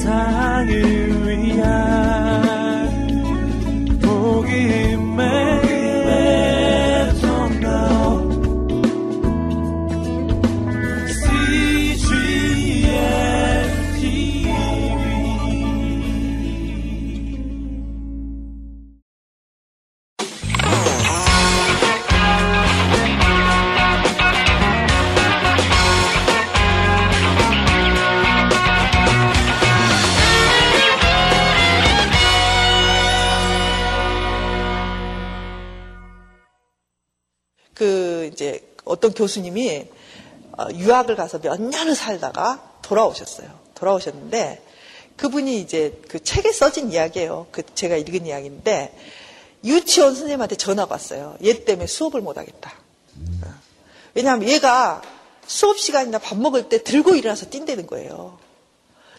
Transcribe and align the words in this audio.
세상을 0.00 1.09
어떤 39.00 39.14
교수님이 39.14 39.86
어, 40.58 40.66
유학을 40.74 41.16
가서 41.16 41.38
몇 41.38 41.58
년을 41.60 41.94
살다가 41.94 42.62
돌아오셨어요. 42.82 43.48
돌아오셨는데 43.74 44.62
그분이 45.16 45.58
이제 45.58 45.98
그 46.06 46.22
책에 46.22 46.52
써진 46.52 46.92
이야기예요. 46.92 47.46
그 47.50 47.62
제가 47.74 47.96
읽은 47.96 48.26
이야기인데 48.26 48.94
유치원 49.64 50.14
선생님한테 50.14 50.56
전화가 50.56 50.94
왔어요. 50.94 51.36
얘 51.42 51.64
때문에 51.64 51.86
수업을 51.86 52.20
못 52.20 52.36
하겠다. 52.36 52.74
어. 53.42 53.54
왜냐하면 54.12 54.50
얘가 54.50 55.00
수업 55.46 55.78
시간이나 55.78 56.18
밥 56.18 56.38
먹을 56.38 56.68
때 56.68 56.82
들고 56.84 57.14
일어나서 57.14 57.48
뛴다는 57.48 57.86
거예요. 57.86 58.38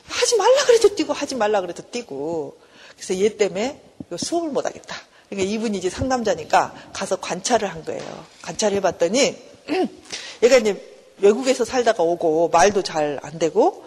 하지 0.06 0.38
말라 0.38 0.66
그래도 0.66 0.96
뛰고 0.96 1.12
하지 1.14 1.36
말라 1.36 1.62
그래도 1.62 1.82
뛰고 1.90 2.56
그래서 2.96 3.18
얘 3.20 3.36
때문에 3.36 3.82
수업을 4.16 4.50
못 4.50 4.64
하겠다. 4.64 4.96
그러니까 5.30 5.52
이분이 5.52 5.78
이제 5.80 5.90
상담자니까 5.90 6.90
가서 6.94 7.16
관찰을 7.16 7.72
한 7.72 7.84
거예요. 7.84 8.26
관찰을 8.44 8.78
해봤더니 8.78 9.51
얘가 10.44 10.58
이제 10.58 10.82
외국에서 11.20 11.66
살다가 11.66 12.04
오고 12.04 12.50
말도 12.50 12.82
잘 12.84 13.20
안 13.24 13.38
되고 13.40 13.86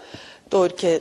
또 0.50 0.66
이렇게 0.66 1.00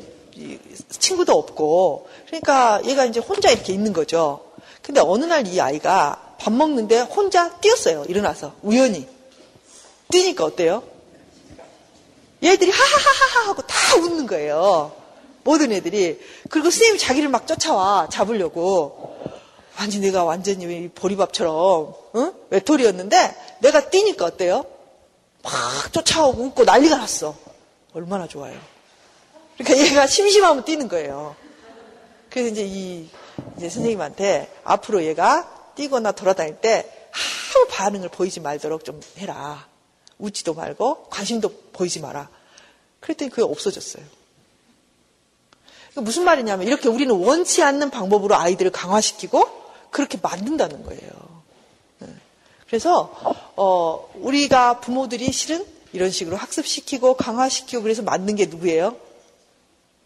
친구도 0.90 1.34
없고 1.34 2.08
그러니까 2.28 2.82
얘가 2.86 3.06
이제 3.06 3.20
혼자 3.20 3.52
이렇게 3.52 3.72
있는 3.74 3.94
거죠. 3.94 4.42
근데 4.82 5.00
어느 5.02 5.26
날 5.26 5.46
이 5.46 5.60
아이가 5.62 6.36
밥 6.40 6.52
먹는데 6.54 7.00
혼자 7.02 7.52
뛰었어요. 7.60 8.06
일어나서 8.08 8.54
우연히 8.64 9.08
뛰니까 10.12 10.44
어때요? 10.46 10.84
얘들이 12.44 12.72
하하하하 12.72 13.50
하고 13.50 13.62
다 13.62 13.96
웃는 13.98 14.28
거예요. 14.28 14.92
모든 15.44 15.72
애들이 15.72 16.20
그리고 16.50 16.70
선생님이 16.70 17.00
자기를 17.00 17.30
막 17.30 17.48
쫓아와 17.48 18.10
잡으려고 18.12 19.16
완전 19.78 20.02
내가 20.02 20.24
완전히 20.24 20.90
보리밥처럼 20.90 21.94
응? 22.16 22.34
외톨이였는데 22.50 23.36
내가 23.60 23.90
뛰니까 23.90 24.26
어때요? 24.26 24.66
막 25.44 25.92
쫓아오고 25.92 26.44
웃고 26.44 26.64
난리가 26.64 26.98
났어. 26.98 27.36
얼마나 27.94 28.28
좋아요. 28.28 28.58
그러니까 29.58 29.86
얘가 29.86 30.08
심심하면 30.08 30.66
뛰는 30.66 30.88
거예요. 30.88 31.36
그래서 32.30 32.50
이제 32.50 32.66
이 32.66 33.10
이제 33.58 33.70
선생님한테 33.70 34.52
앞으로 34.64 35.04
얘가 35.04 35.72
뛰거나 35.76 36.14
돌아다닐 36.14 36.60
때 36.60 37.10
아무 37.56 37.68
반응을 37.70 38.10
보이지 38.10 38.40
말도록 38.40 38.84
좀 38.86 39.02
해라. 39.18 39.68
웃지도 40.18 40.54
말고 40.54 41.06
관심도 41.10 41.54
보이지 41.74 42.00
마라. 42.00 42.30
그랬더니 43.00 43.30
그게 43.30 43.44
없어졌어요. 43.44 44.04
무슨 45.96 46.24
말이냐면 46.24 46.66
이렇게 46.68 46.90
우리는 46.90 47.14
원치 47.14 47.62
않는 47.62 47.92
방법으로 47.92 48.36
아이들을 48.36 48.72
강화시키고 48.72 49.48
그렇게 49.92 50.18
만든다는 50.20 50.84
거예요. 50.84 51.33
그래서 52.68 53.14
어, 53.56 54.10
우리가 54.16 54.80
부모들이 54.80 55.32
실은 55.32 55.66
이런 55.92 56.10
식으로 56.10 56.36
학습시키고 56.38 57.16
강화시키고 57.16 57.84
그래서 57.84 58.02
만든 58.02 58.36
게 58.36 58.46
누구예요? 58.48 58.96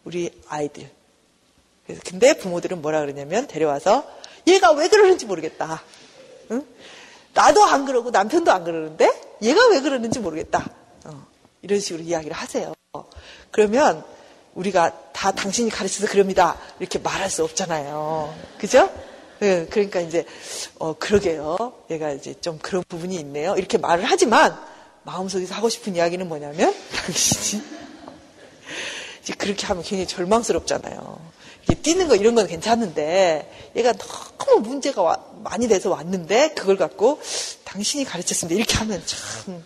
우리 0.03 0.31
아이들. 0.47 0.89
그래서 1.85 2.01
근데 2.05 2.37
부모들은 2.37 2.81
뭐라 2.81 3.01
그러냐면 3.01 3.47
데려와서 3.47 4.05
얘가 4.47 4.71
왜 4.71 4.89
그러는지 4.89 5.25
모르겠다. 5.25 5.81
응? 6.51 6.65
나도 7.33 7.63
안 7.63 7.85
그러고 7.85 8.09
남편도 8.09 8.51
안 8.51 8.63
그러는데 8.63 9.09
얘가 9.41 9.67
왜 9.69 9.81
그러는지 9.81 10.19
모르겠다. 10.19 10.69
어, 11.05 11.25
이런 11.61 11.79
식으로 11.79 12.03
이야기를 12.03 12.35
하세요. 12.35 12.73
그러면 13.51 14.03
우리가 14.55 15.11
다 15.13 15.31
당신이 15.31 15.69
가르쳐서 15.69 16.07
그럽니다. 16.07 16.57
이렇게 16.79 16.99
말할 16.99 17.29
수 17.29 17.43
없잖아요. 17.43 18.33
그죠? 18.57 18.89
네, 19.39 19.67
그러니까 19.67 19.99
이제 19.99 20.25
어 20.79 20.93
그러게요. 20.97 21.57
얘가 21.91 22.11
이제 22.11 22.33
좀 22.41 22.57
그런 22.59 22.83
부분이 22.87 23.15
있네요. 23.17 23.55
이렇게 23.55 23.77
말을 23.77 24.03
하지만 24.05 24.57
마음속에서 25.03 25.55
하고 25.55 25.69
싶은 25.69 25.95
이야기는 25.95 26.27
뭐냐면 26.27 26.73
당신이 26.95 27.63
이제 29.21 29.33
그렇게 29.33 29.65
하면 29.67 29.83
굉장히 29.83 30.07
절망스럽잖아요. 30.07 31.19
이게 31.63 31.75
뛰는 31.75 32.07
거 32.07 32.15
이런 32.15 32.35
건 32.35 32.47
괜찮은데 32.47 33.71
얘가 33.75 33.93
너무 33.93 34.61
문제가 34.61 35.01
와, 35.01 35.17
많이 35.43 35.67
돼서 35.67 35.89
왔는데 35.89 36.53
그걸 36.53 36.77
갖고 36.77 37.19
당신이 37.65 38.05
가르쳤습니다. 38.05 38.57
이렇게 38.57 38.75
하면 38.77 39.03
참 39.05 39.63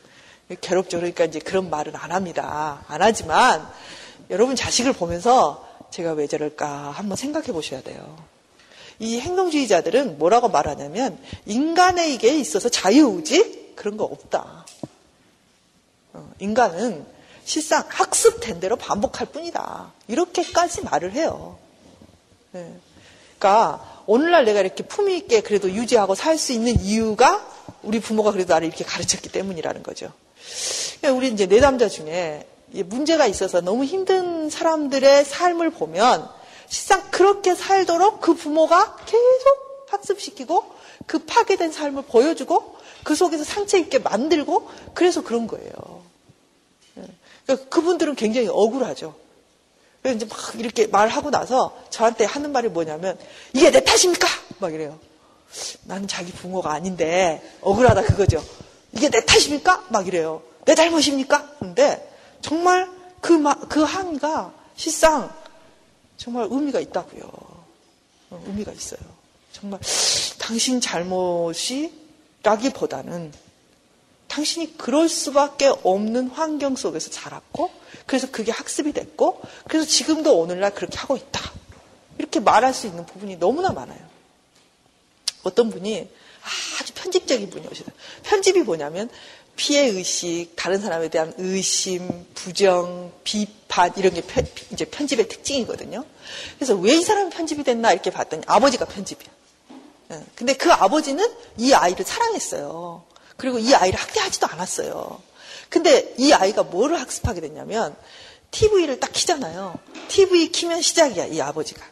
괴롭죠. 0.59 0.97
그러니까 0.97 1.25
이제 1.25 1.39
그런 1.39 1.69
말은 1.69 1.95
안 1.95 2.11
합니다. 2.11 2.83
안 2.87 3.01
하지만 3.01 3.67
여러분 4.29 4.55
자식을 4.55 4.93
보면서 4.93 5.67
제가 5.91 6.13
왜 6.13 6.27
저럴까 6.27 6.91
한번 6.91 7.15
생각해 7.15 7.47
보셔야 7.47 7.81
돼요. 7.81 8.30
이 9.00 9.19
행동주의자들은 9.19 10.18
뭐라고 10.18 10.50
말하냐면 10.50 11.18
인간에게 11.46 12.35
있어서 12.38 12.69
자유의지 12.69 13.74
그런 13.75 13.97
거 13.97 14.03
없다. 14.03 14.66
어, 16.13 16.31
인간은 16.40 17.06
실상 17.44 17.84
학습된 17.88 18.59
대로 18.59 18.75
반복할 18.75 19.28
뿐이다. 19.28 19.91
이렇게까지 20.07 20.84
말을 20.84 21.13
해요. 21.13 21.57
네. 22.52 22.74
그러니까 23.40 24.03
오늘날 24.06 24.46
내가 24.46 24.59
이렇게 24.59 24.84
품위 24.84 25.18
있게 25.18 25.41
그래도 25.41 25.72
유지하고 25.72 26.16
살 26.16 26.38
수 26.38 26.53
있는 26.53 26.79
이유가 26.79 27.47
우리 27.81 28.00
부모가 28.00 28.31
그래도 28.31 28.53
나를 28.53 28.68
이렇게 28.68 28.84
가르쳤기 28.84 29.29
때문이라는 29.29 29.84
거죠. 29.84 30.12
그러니까 31.00 31.18
우리 31.18 31.31
이제 31.31 31.47
내담자 31.47 31.90
중에 31.90 32.46
문제가 32.85 33.25
있어서 33.28 33.62
너무 33.62 33.84
힘든 33.84 34.50
사람들의 34.50 35.25
삶을 35.25 35.72
보면 35.72 36.29
실상 36.71 37.03
그렇게 37.11 37.53
살도록 37.53 38.21
그 38.21 38.33
부모가 38.33 38.95
계속 39.05 39.85
학습시키고 39.89 40.63
그 41.05 41.19
파괴된 41.19 41.73
삶을 41.73 42.03
보여주고 42.03 42.77
그 43.03 43.13
속에서 43.13 43.43
상처 43.43 43.77
있게 43.77 43.99
만들고 43.99 44.69
그래서 44.93 45.21
그런 45.21 45.47
거예요. 45.47 46.01
예. 46.97 47.03
그러니까 47.45 47.69
그분들은 47.69 48.15
굉장히 48.15 48.47
억울하죠. 48.47 49.13
그래서 50.01 50.15
이제 50.15 50.25
막 50.25 50.55
이렇게 50.55 50.87
말하고 50.87 51.29
나서 51.29 51.77
저한테 51.89 52.23
하는 52.23 52.53
말이 52.53 52.69
뭐냐면 52.69 53.19
이게 53.51 53.69
내 53.69 53.83
탓입니까? 53.83 54.25
막 54.59 54.73
이래요. 54.73 54.97
나는 55.83 56.07
자기 56.07 56.31
부모가 56.31 56.71
아닌데 56.71 57.41
억울하다 57.59 58.03
그거죠. 58.03 58.41
이게 58.93 59.09
내 59.09 59.25
탓입니까? 59.25 59.87
막 59.89 60.07
이래요. 60.07 60.41
내 60.63 60.73
잘못입니까? 60.75 61.55
근데 61.59 62.09
정말 62.39 62.89
그, 63.19 63.33
마, 63.33 63.55
그 63.55 63.81
항의가 63.81 64.53
실상 64.77 65.41
정말 66.21 66.47
의미가 66.51 66.79
있다고요. 66.79 67.23
어, 68.29 68.43
의미가 68.45 68.71
있어요. 68.73 68.99
정말 69.51 69.79
당신 70.37 70.79
잘못이라기보다는 70.79 73.33
당신이 74.27 74.77
그럴 74.77 75.09
수밖에 75.09 75.73
없는 75.81 76.27
환경 76.27 76.75
속에서 76.75 77.09
자랐고 77.09 77.71
그래서 78.05 78.29
그게 78.29 78.51
학습이 78.51 78.93
됐고 78.93 79.41
그래서 79.67 79.87
지금도 79.87 80.37
오늘날 80.37 80.75
그렇게 80.75 80.99
하고 80.99 81.17
있다. 81.17 81.41
이렇게 82.19 82.40
말할 82.40 82.75
수 82.75 82.85
있는 82.85 83.03
부분이 83.07 83.37
너무나 83.37 83.72
많아요. 83.72 84.11
어떤 85.41 85.72
분이 85.72 86.07
아주 86.79 86.93
편집적인 86.93 87.49
분이 87.49 87.67
오시다. 87.67 87.91
편집이 88.22 88.61
뭐냐면 88.61 89.09
피해 89.61 89.85
의식, 89.85 90.53
다른 90.55 90.81
사람에 90.81 91.09
대한 91.09 91.35
의심, 91.37 92.25
부정, 92.34 93.11
비판, 93.23 93.91
이런 93.96 94.11
게 94.11 94.22
편, 94.22 94.43
이제 94.72 94.85
편집의 94.85 95.28
특징이거든요. 95.28 96.03
그래서 96.58 96.73
왜 96.73 96.96
이 96.96 97.03
사람이 97.03 97.29
편집이 97.29 97.63
됐나 97.63 97.93
이렇게 97.93 98.09
봤더니 98.09 98.41
아버지가 98.47 98.85
편집이야. 98.85 99.29
예. 100.13 100.23
근데 100.34 100.53
그 100.53 100.72
아버지는 100.72 101.31
이 101.59 101.75
아이를 101.75 102.03
사랑했어요. 102.03 103.03
그리고 103.37 103.59
이 103.59 103.72
아이를 103.75 103.99
학대하지도 103.99 104.47
않았어요. 104.47 105.22
근데 105.69 106.11
이 106.17 106.34
아이가 106.34 106.63
뭐를 106.63 106.99
학습하게 106.99 107.41
됐냐면 107.41 107.96
TV를 108.49 108.99
딱 108.99 109.13
키잖아요. 109.13 109.78
TV 110.08 110.52
키면 110.52 110.81
시작이야, 110.81 111.28
이 111.28 111.40
아버지가. 111.40 111.85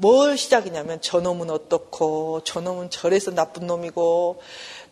뭘 0.00 0.38
시작이냐면 0.38 1.02
저놈은 1.02 1.50
어떻고 1.50 2.42
저놈은 2.44 2.88
저래서 2.88 3.30
나쁜 3.30 3.66
놈이고 3.66 4.40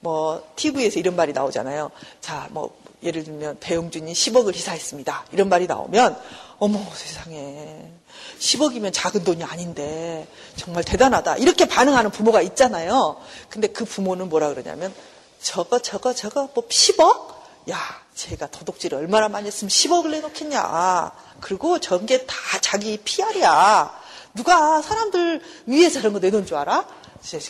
뭐 0.00 0.52
TV에서 0.54 1.00
이런 1.00 1.16
말이 1.16 1.32
나오잖아요. 1.32 1.90
자, 2.20 2.46
뭐 2.50 2.76
예를 3.02 3.24
들면 3.24 3.56
배용준이 3.58 4.12
10억을 4.12 4.54
희사했습니다. 4.54 5.24
이런 5.32 5.48
말이 5.48 5.66
나오면 5.66 6.20
어머 6.58 6.78
세상에 6.94 7.90
10억이면 8.38 8.92
작은 8.92 9.24
돈이 9.24 9.44
아닌데 9.44 10.26
정말 10.56 10.84
대단하다 10.84 11.38
이렇게 11.38 11.66
반응하는 11.66 12.10
부모가 12.10 12.42
있잖아요. 12.42 13.16
근데 13.48 13.68
그 13.68 13.86
부모는 13.86 14.28
뭐라 14.28 14.50
그러냐면 14.50 14.92
저거 15.40 15.78
저거 15.78 16.12
저거 16.12 16.50
뭐 16.54 16.68
10억? 16.68 17.38
야 17.70 17.78
제가 18.14 18.48
도둑질을 18.48 18.98
얼마나 18.98 19.30
많이 19.30 19.46
했으면 19.46 19.70
10억을 19.70 20.10
내놓겠냐. 20.10 21.12
그리고 21.40 21.78
저게 21.78 22.26
다 22.26 22.34
자기 22.60 22.98
PR이야. 22.98 23.97
누가 24.38 24.80
사람들 24.80 25.42
위해서 25.66 25.98
저런 25.98 26.12
거 26.12 26.20
내놓은 26.20 26.46
줄 26.46 26.56
알아? 26.56 26.86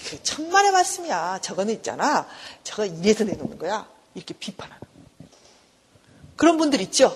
그 0.09 0.23
천만의 0.23 0.73
말씀이야. 0.73 1.41
저거는 1.43 1.75
있잖아. 1.75 2.27
저거 2.65 2.87
이래서 2.87 3.25
내놓는 3.25 3.59
거야. 3.59 3.87
이렇게 4.15 4.33
비판하는. 4.33 4.81
그런 6.37 6.57
분들 6.57 6.81
있죠? 6.81 7.15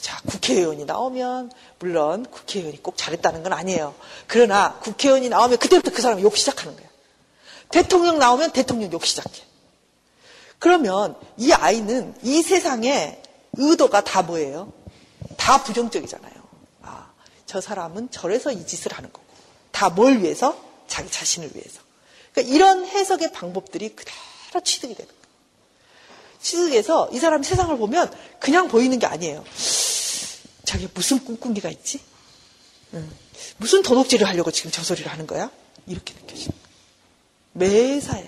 자, 0.00 0.18
국회의원이 0.26 0.86
나오면, 0.86 1.52
물론 1.80 2.24
국회의원이 2.24 2.82
꼭 2.82 2.96
잘했다는 2.96 3.42
건 3.42 3.52
아니에요. 3.52 3.94
그러나 4.26 4.78
국회의원이 4.78 5.28
나오면 5.28 5.58
그때부터 5.58 5.94
그 5.94 6.00
사람이 6.00 6.22
욕 6.22 6.34
시작하는 6.38 6.74
거예요. 6.74 6.88
대통령 7.70 8.18
나오면 8.18 8.52
대통령 8.52 8.90
욕 8.90 9.04
시작해. 9.04 9.42
그러면 10.58 11.14
이 11.36 11.52
아이는 11.52 12.14
이 12.22 12.40
세상에 12.40 13.20
의도가 13.52 14.02
다 14.02 14.22
뭐예요? 14.22 14.72
다 15.36 15.62
부정적이잖아요. 15.62 16.33
아, 17.44 17.46
저 17.46 17.60
사람은 17.60 18.10
저래서 18.10 18.50
이 18.52 18.66
짓을 18.66 18.92
하는 18.92 19.12
거고. 19.12 19.24
다 19.70 19.90
뭘 19.90 20.22
위해서? 20.22 20.58
자기 20.86 21.10
자신을 21.10 21.50
위해서. 21.54 21.80
그러니까 22.32 22.54
이런 22.54 22.86
해석의 22.86 23.32
방법들이 23.32 23.90
그대로 23.90 24.60
취득이 24.62 24.94
되는 24.94 25.08
거예요. 25.08 25.24
취득해서 26.40 27.08
이 27.12 27.18
사람이 27.18 27.44
세상을 27.44 27.76
보면 27.78 28.12
그냥 28.38 28.68
보이는 28.68 28.98
게 28.98 29.06
아니에요. 29.06 29.44
자기 30.64 30.88
무슨 30.92 31.24
꿈꾸기가 31.24 31.70
있지? 31.70 32.00
응. 32.94 33.10
무슨 33.56 33.82
도둑질을 33.82 34.26
하려고 34.26 34.50
지금 34.50 34.70
저 34.70 34.82
소리를 34.82 35.10
하는 35.10 35.26
거야? 35.26 35.50
이렇게 35.86 36.14
느껴지는 36.14 36.52
거예요. 36.52 36.64
매사에. 37.52 38.24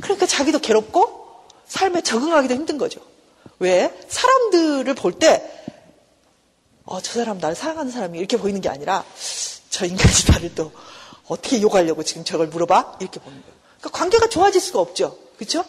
그러니까 0.00 0.26
자기도 0.26 0.58
괴롭고 0.60 1.46
삶에 1.66 2.02
적응하기도 2.02 2.54
힘든 2.54 2.78
거죠. 2.78 3.00
왜? 3.58 3.92
사람들을 4.08 4.94
볼 4.94 5.18
때, 5.18 5.57
어, 6.88 7.00
저 7.02 7.12
사람 7.12 7.38
나를 7.38 7.54
사랑하는 7.54 7.92
사람이 7.92 8.18
이렇게 8.18 8.36
보이는 8.38 8.60
게 8.60 8.68
아니라, 8.68 9.04
저 9.68 9.84
인간이 9.84 10.10
나를 10.32 10.54
또 10.54 10.72
어떻게 11.26 11.60
욕하려고 11.60 12.02
지금 12.02 12.24
저걸 12.24 12.46
물어봐? 12.48 12.96
이렇게 13.00 13.20
보는 13.20 13.42
거예요. 13.42 13.54
그러니까 13.78 13.98
관계가 13.98 14.28
좋아질 14.28 14.60
수가 14.60 14.80
없죠. 14.80 15.18
그렇죠? 15.36 15.64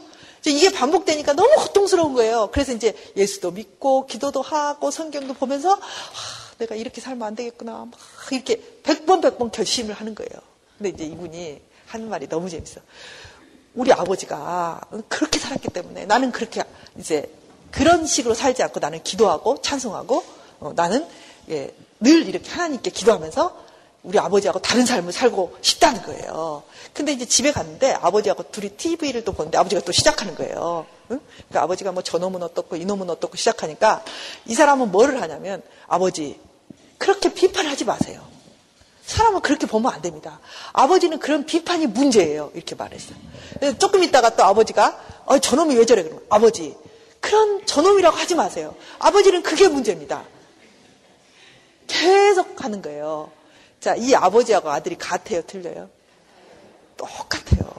이게 0.46 0.72
반복되니까 0.72 1.34
너무 1.34 1.54
고통스러운 1.58 2.14
거예요. 2.14 2.50
그래서 2.54 2.72
이제 2.72 2.96
예수도 3.18 3.52
믿고 3.52 4.06
기도도 4.08 4.42
하고 4.42 4.90
성경도 4.90 5.34
보면서 5.34 5.74
아, 5.74 5.80
내가 6.60 6.76
이렇게 6.76 7.02
살면 7.02 7.28
안 7.28 7.36
되겠구나. 7.36 7.74
막 7.74 7.92
이렇게 8.32 8.62
백번 8.84 9.20
백 9.20 9.38
번 9.38 9.52
결심을 9.52 9.94
하는 9.94 10.16
거예요. 10.16 10.32
근데 10.78 10.90
이제 10.92 11.04
이분이 11.04 11.62
하는 11.88 12.10
말이 12.10 12.30
너무 12.30 12.50
재밌어. 12.50 12.80
우리 13.76 13.92
아버지가 13.92 14.80
그렇게 15.10 15.38
살았기 15.40 15.68
때문에 15.70 16.06
나는 16.06 16.32
그렇게 16.32 16.64
이제 16.98 17.30
그런 17.70 18.06
식으로 18.06 18.34
살지 18.34 18.64
않고 18.64 18.80
나는 18.80 19.04
기도하고 19.04 19.62
찬송하고 19.62 20.39
어, 20.60 20.74
나는 20.76 21.06
예, 21.50 21.74
늘 22.00 22.28
이렇게 22.28 22.50
하나님께 22.50 22.92
기도하면서 22.92 23.70
우리 24.04 24.18
아버지하고 24.18 24.60
다른 24.60 24.86
삶을 24.86 25.12
살고 25.12 25.58
싶다는 25.62 26.02
거예요. 26.04 26.64
근데 26.94 27.12
이제 27.12 27.26
집에 27.26 27.52
갔는데 27.52 27.92
아버지하고 27.94 28.44
둘이 28.52 28.70
TV를 28.70 29.26
또 29.26 29.34
보는데 29.34 29.58
아버지가 29.58 29.82
또 29.82 29.92
시작하는 29.92 30.36
거예요. 30.36 30.86
응? 31.12 31.20
그러니까 31.50 31.64
아버지가 31.64 31.92
뭐 31.92 32.02
저놈은 32.02 32.42
어떻고 32.44 32.78
이놈은 32.78 33.10
어떻고 33.10 33.36
시작하니까 33.36 34.04
이 34.46 34.54
사람은 34.54 34.92
뭐를 34.92 35.22
하냐면 35.22 35.62
아버지 35.88 36.40
그렇게 36.98 37.34
비판하지 37.34 37.86
마세요. 37.86 38.22
사람은 39.06 39.42
그렇게 39.42 39.66
보면 39.66 39.92
안 39.92 40.02
됩니다. 40.02 40.40
아버지는 40.72 41.20
그런 41.20 41.46
비판이 41.46 41.88
문제예요. 41.88 42.52
이렇게 42.54 42.76
말했어요. 42.76 43.18
조금 43.80 44.04
있다가 44.04 44.36
또 44.36 44.44
아버지가 44.44 45.00
어, 45.26 45.40
저놈이 45.40 45.76
왜 45.76 45.86
저래? 45.86 46.04
그러면 46.04 46.24
아버지 46.30 46.76
그런 47.20 47.66
저놈이라고 47.66 48.16
하지 48.16 48.36
마세요. 48.36 48.76
아버지는 49.00 49.44
그게 49.44 49.68
문제입니다. 49.68 50.24
계속 51.90 52.64
하는 52.64 52.82
거예요. 52.82 53.30
자, 53.82 53.96
이 53.96 54.16
아버지하고 54.16 54.70
아들이 54.70 54.98
같아요, 54.98 55.42
틀려요? 55.42 55.90
똑같아요. 56.96 57.70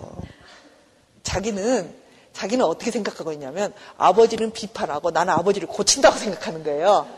자기는, 1.23 1.95
자기는 2.33 2.65
어떻게 2.65 2.91
생각하고 2.91 3.33
있냐면, 3.33 3.73
아버지는 3.97 4.51
비판하고 4.51 5.11
나는 5.11 5.33
아버지를 5.35 5.69
고친다고 5.69 6.19
생각하는 6.19 6.65
거예요. 6.65 7.09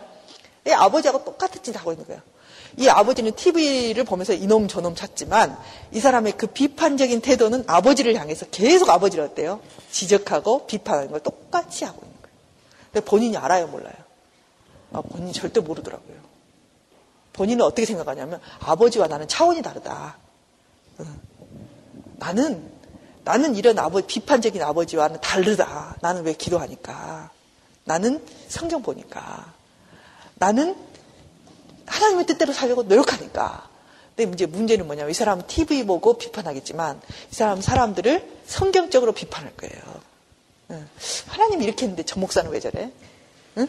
이 0.66 0.70
아버지하고 0.70 1.24
똑같은 1.24 1.62
짓 1.62 1.76
하고 1.76 1.92
있는 1.92 2.06
거예요. 2.06 2.20
이 2.78 2.88
아버지는 2.88 3.32
TV를 3.32 4.04
보면서 4.04 4.32
이놈 4.32 4.66
저놈 4.66 4.94
찾지만, 4.94 5.56
이 5.92 6.00
사람의 6.00 6.34
그 6.36 6.46
비판적인 6.48 7.20
태도는 7.20 7.64
아버지를 7.66 8.16
향해서 8.16 8.46
계속 8.46 8.90
아버지를 8.90 9.24
어때요? 9.24 9.60
지적하고 9.90 10.66
비판하는 10.66 11.10
걸 11.10 11.20
똑같이 11.20 11.84
하고 11.84 12.00
있는 12.02 12.16
거예요. 12.22 12.36
근데 12.92 13.04
본인이 13.04 13.36
알아요, 13.36 13.68
몰라요? 13.68 13.94
아, 14.92 15.00
본인이 15.02 15.32
절대 15.32 15.60
모르더라고요. 15.60 16.31
본인은 17.32 17.64
어떻게 17.64 17.86
생각하냐면 17.86 18.40
아버지와 18.60 19.06
나는 19.06 19.28
차원이 19.28 19.62
다르다. 19.62 20.16
나는 22.16 22.70
나는 23.24 23.54
이런 23.54 23.78
아버지 23.78 24.06
비판적인 24.06 24.62
아버지와는 24.62 25.20
다르다. 25.20 25.96
나는 26.00 26.24
왜 26.24 26.32
기도하니까. 26.32 27.30
나는 27.84 28.24
성경 28.48 28.82
보니까. 28.82 29.52
나는 30.34 30.76
하나님의 31.86 32.26
뜻대로 32.26 32.52
살려고 32.52 32.82
노력하니까. 32.82 33.68
근데 34.16 34.26
문제 34.26 34.46
문제는 34.46 34.86
뭐냐면 34.86 35.10
이 35.10 35.14
사람은 35.14 35.46
TV 35.46 35.86
보고 35.86 36.18
비판하겠지만 36.18 37.00
이 37.30 37.34
사람은 37.34 37.62
사람들을 37.62 38.40
성경적으로 38.46 39.12
비판할 39.12 39.52
거예요. 39.56 40.82
하나님이 41.28 41.64
이렇게 41.64 41.84
했는데 41.84 42.02
저 42.02 42.18
목사는 42.18 42.50
왜 42.50 42.60
저래? 42.60 42.90
응? 43.58 43.68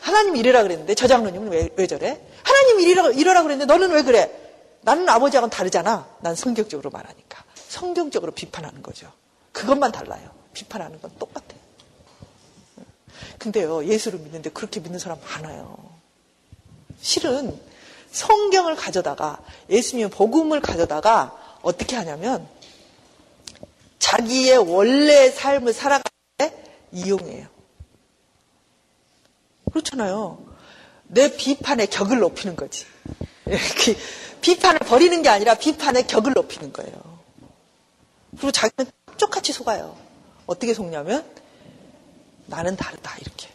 하나님이 0.00 0.38
이래라 0.38 0.62
그랬는데 0.62 0.94
저 0.94 1.06
장로님은 1.06 1.48
왜, 1.48 1.68
왜 1.76 1.86
저래? 1.86 2.20
하나님이 2.68 2.82
이래라, 2.84 3.10
이러라 3.10 3.42
그랬는데 3.42 3.72
너는 3.72 3.90
왜 3.92 4.02
그래? 4.02 4.30
나는 4.82 5.08
아버지하고는 5.08 5.50
다르잖아. 5.50 6.08
난 6.20 6.34
성경적으로 6.34 6.90
말하니까. 6.90 7.44
성경적으로 7.54 8.32
비판하는 8.32 8.82
거죠. 8.82 9.10
그것만 9.52 9.92
달라요. 9.92 10.30
비판하는 10.52 11.00
건 11.00 11.10
똑같아요. 11.18 11.58
근데요, 13.38 13.84
예수를 13.84 14.18
믿는데 14.20 14.50
그렇게 14.50 14.80
믿는 14.80 14.98
사람 14.98 15.18
많아요. 15.20 15.76
실은 17.00 17.58
성경을 18.10 18.76
가져다가, 18.76 19.40
예수님의 19.70 20.10
복음을 20.10 20.60
가져다가 20.60 21.58
어떻게 21.62 21.96
하냐면, 21.96 22.48
자기의 23.98 24.58
원래 24.58 25.30
삶을 25.30 25.72
때 26.38 26.64
이용해요. 26.92 27.46
그렇잖아요. 29.70 30.47
내 31.08 31.34
비판의 31.36 31.88
격을 31.88 32.18
높이는 32.18 32.54
거지. 32.54 32.86
비판을 34.40 34.80
버리는 34.80 35.20
게 35.22 35.28
아니라 35.28 35.54
비판의 35.54 36.06
격을 36.06 36.32
높이는 36.34 36.72
거예요. 36.72 37.18
그리고 38.32 38.52
자기는 38.52 38.90
쪽같이 39.16 39.52
속아요. 39.52 39.96
어떻게 40.46 40.74
속냐면 40.74 41.28
나는 42.46 42.76
다르다 42.76 43.16
이렇게. 43.20 43.48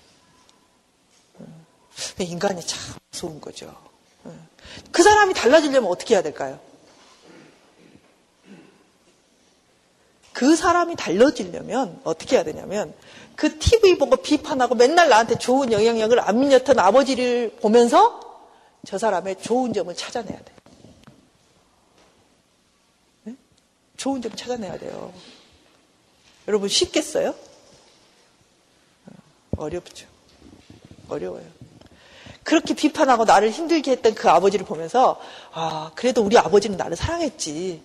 인간이 2.19 2.65
참 2.65 2.79
무서운 3.12 3.39
거죠. 3.39 3.74
그 4.91 5.03
사람이 5.03 5.33
달라지려면 5.33 5.89
어떻게 5.89 6.15
해야 6.15 6.24
될까요? 6.24 6.60
그 10.33 10.55
사람이 10.55 10.95
달라지려면 10.95 12.01
어떻게 12.03 12.36
해야 12.36 12.43
되냐면 12.43 12.93
그 13.36 13.58
TV 13.58 13.98
보고 13.98 14.16
비판하고 14.16 14.75
맨날 14.75 15.10
나한테 15.10 15.38
좋은 15.38 15.72
영향력을 15.72 16.20
안 16.20 16.40
미쳤던 16.40 16.80
아버지를 16.80 17.58
보면서 17.62 18.20
저 18.86 18.98
사람의 18.98 19.42
좋은 19.42 19.74
점을 19.74 19.94
찾아내야 19.96 20.38
돼. 20.38 20.54
네? 23.24 23.36
좋은 23.98 24.22
점 24.22 24.32
찾아내야 24.36 24.78
돼요. 24.78 25.13
여러분 26.48 26.68
쉽겠어요? 26.68 27.34
어, 29.06 29.13
어렵죠. 29.58 30.08
어려워요. 31.08 31.46
그렇게 32.44 32.74
비판하고 32.74 33.24
나를 33.24 33.52
힘들게 33.52 33.92
했던 33.92 34.13
그 34.13 34.30
아버지를 34.30 34.66
보면서 34.66 35.20
아 35.54 35.92
그래도 35.96 36.22
우리 36.24 36.38
아버지는 36.38 36.75
나를 36.75 36.98
사랑했지. 36.98 37.82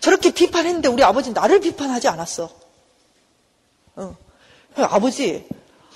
저렇게 0.00 0.32
비판했는데 0.32 0.88
우리 0.88 1.02
아버지는 1.02 1.34
나를 1.34 1.60
비판하지 1.60 2.06
않았어. 2.08 2.59
어. 3.96 4.16
아버지, 4.76 5.46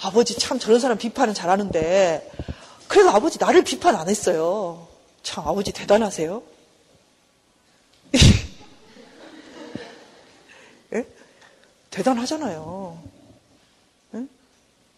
아버지 0.02 0.36
참 0.38 0.58
저런 0.58 0.80
사람 0.80 0.98
비판은 0.98 1.34
잘하는데, 1.34 2.30
그래도 2.88 3.10
아버지 3.10 3.38
나를 3.38 3.62
비판 3.64 3.94
안 3.96 4.08
했어요. 4.08 4.88
참 5.22 5.46
아버지 5.46 5.72
대단하세요. 5.72 6.42
예? 10.94 11.06
대단하잖아요. 11.90 13.02
예? 14.14 14.26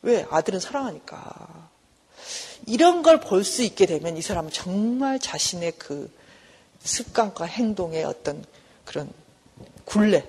왜? 0.02 0.26
아들은 0.30 0.60
사랑하니까. 0.60 1.68
이런 2.66 3.02
걸 3.02 3.20
볼 3.20 3.44
수 3.44 3.62
있게 3.62 3.86
되면 3.86 4.16
이 4.16 4.22
사람은 4.22 4.50
정말 4.50 5.20
자신의 5.20 5.72
그 5.78 6.10
습관과 6.82 7.44
행동의 7.44 8.04
어떤 8.04 8.44
그런 8.84 9.12
굴레, 9.84 10.28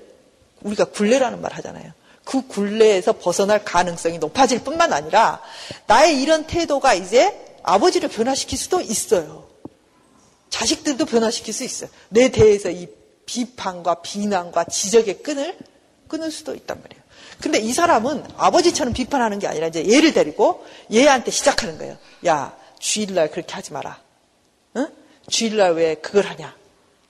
우리가 0.62 0.86
굴레라는 0.86 1.41
말 1.41 1.53
하잖아요. 1.53 1.91
그 2.27 2.46
굴레에서 2.46 3.13
벗어날 3.13 3.63
가능성이 3.63 4.17
높아질 4.19 4.63
뿐만 4.65 4.91
아니라 4.91 5.41
나의 5.86 6.22
이런 6.22 6.46
태도가 6.46 6.93
이제 6.93 7.57
아버지를 7.63 8.10
변화시킬 8.10 8.57
수도 8.57 8.81
있어요. 8.81 9.48
자식들도 10.50 11.05
변화시킬 11.05 11.53
수 11.53 11.63
있어요. 11.63 11.89
내 12.10 12.29
대해서 12.29 12.69
이 12.69 12.88
비판과 13.25 14.01
비난과 14.01 14.65
지적의 14.65 15.24
끈을 15.24 15.57
끊을 16.10 16.29
수도 16.29 16.53
있단 16.53 16.81
말이에요. 16.81 17.03
근데 17.41 17.60
이 17.60 17.72
사람은 17.72 18.25
아버지처럼 18.36 18.93
비판하는 18.93 19.39
게 19.39 19.48
아니라 19.48 19.67
이제 19.67 19.89
얘를 19.89 20.12
데리고 20.13 20.65
얘한테 20.91 21.31
시작하는 21.31 21.77
거예요. 21.77 21.98
야, 22.25 22.57
주일날 22.79 23.31
그렇게 23.31 23.53
하지 23.53 23.72
마라. 23.72 24.01
응? 24.75 24.88
주일날 25.29 25.75
왜 25.75 25.96
그걸 25.96 26.25
하냐? 26.25 26.53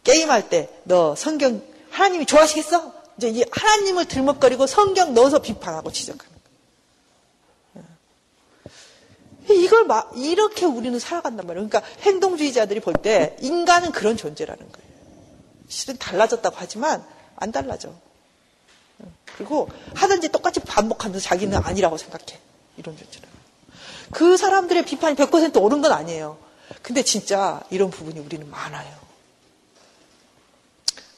게임할 0.03 0.49
때 0.49 0.69
너 0.83 1.15
성경 1.15 1.61
하나님이 1.89 2.27
좋아하시겠어? 2.27 2.93
이제 3.17 3.29
이 3.29 3.43
하나님을 3.51 4.05
들먹거리고 4.05 4.67
성경 4.67 5.13
넣어서 5.13 5.39
비판하고 5.39 5.91
지적하는 5.91 6.25
거예요. 6.25 6.37
이걸 9.49 9.85
막 9.85 10.11
이렇게 10.15 10.65
우리는 10.65 10.97
살아간단 10.99 11.47
말이에요. 11.47 11.67
그러니까 11.67 11.89
행동주의자들이 12.01 12.79
볼 12.81 12.93
때 12.95 13.35
인간은 13.41 13.91
그런 13.91 14.17
존재라는 14.17 14.71
거예요. 14.71 14.87
실은 15.67 15.97
달라졌다고 15.97 16.55
하지만 16.59 17.03
안 17.35 17.51
달라져. 17.51 17.93
그리고 19.37 19.69
하든지 19.95 20.29
똑같이 20.29 20.59
반복하면서 20.59 21.23
자기는 21.23 21.57
아니라고 21.57 21.97
생각해. 21.97 22.39
이런 22.77 22.97
존재라. 22.97 23.27
그 24.11 24.37
사람들의 24.37 24.85
비판이 24.85 25.15
100% 25.15 25.61
옳은 25.61 25.81
건 25.81 25.91
아니에요. 25.91 26.37
근데 26.81 27.03
진짜 27.03 27.61
이런 27.69 27.89
부분이 27.91 28.19
우리는 28.19 28.49
많아요. 28.49 28.95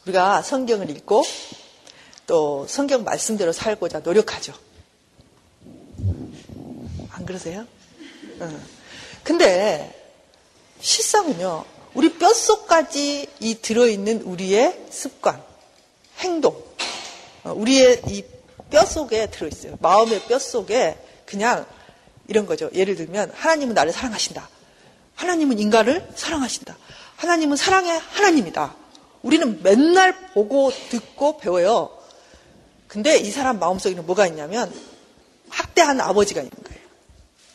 우리가 0.06 0.41
성경을 0.41 0.89
읽고 0.89 1.24
또 2.29 2.67
성경 2.69 3.03
말씀대로 3.03 3.51
살고자 3.51 4.01
노력하죠. 4.01 4.53
안 7.09 7.25
그러세요? 7.25 7.65
응. 8.39 8.63
근데 9.24 10.15
실상은요, 10.79 11.65
우리 11.95 12.13
뼛속까지 12.19 13.27
이 13.39 13.55
들어있는 13.55 14.21
우리의 14.21 14.86
습관, 14.91 15.41
행동, 16.19 16.63
어, 17.43 17.51
우리의 17.51 18.03
이 18.09 18.24
뼛속에 18.69 19.31
들어있어요. 19.31 19.79
마음의 19.81 20.21
뼛속에 20.27 21.00
그냥 21.25 21.65
이런 22.27 22.45
거죠. 22.45 22.69
예를 22.75 22.95
들면 22.95 23.31
하나님은 23.33 23.74
나를 23.74 23.91
사랑하신다. 23.91 24.48
하나님은 25.15 25.57
인간을 25.57 26.07
사랑하신다. 26.13 26.77
하나님은 27.15 27.57
사랑의 27.57 27.98
하나님이다. 27.98 28.75
우리는 29.24 29.63
맨날 29.63 30.29
보고 30.33 30.71
듣고 30.91 31.39
배워요. 31.39 31.99
근데 32.89 33.17
이 33.17 33.29
사람 33.29 33.60
마음속에는 33.60 34.05
뭐가 34.05 34.25
있냐면 34.27 34.74
학대한 35.48 36.01
아버지가 36.01 36.41
있는 36.41 36.63
거예요. 36.63 36.81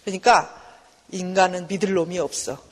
그러니까 0.04 0.62
인간은 1.10 1.66
믿을 1.66 1.92
놈이 1.92 2.18
없어. 2.20 2.62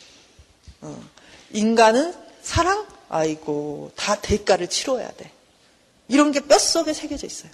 어. 0.81 1.04
인간은 1.50 2.14
사랑? 2.40 2.87
아이고 3.09 3.90
다 3.97 4.14
대가를 4.21 4.69
치러야 4.69 5.11
돼. 5.12 5.31
이런 6.07 6.31
게 6.31 6.40
뼛속에 6.40 6.95
새겨져 6.95 7.26
있어요. 7.26 7.50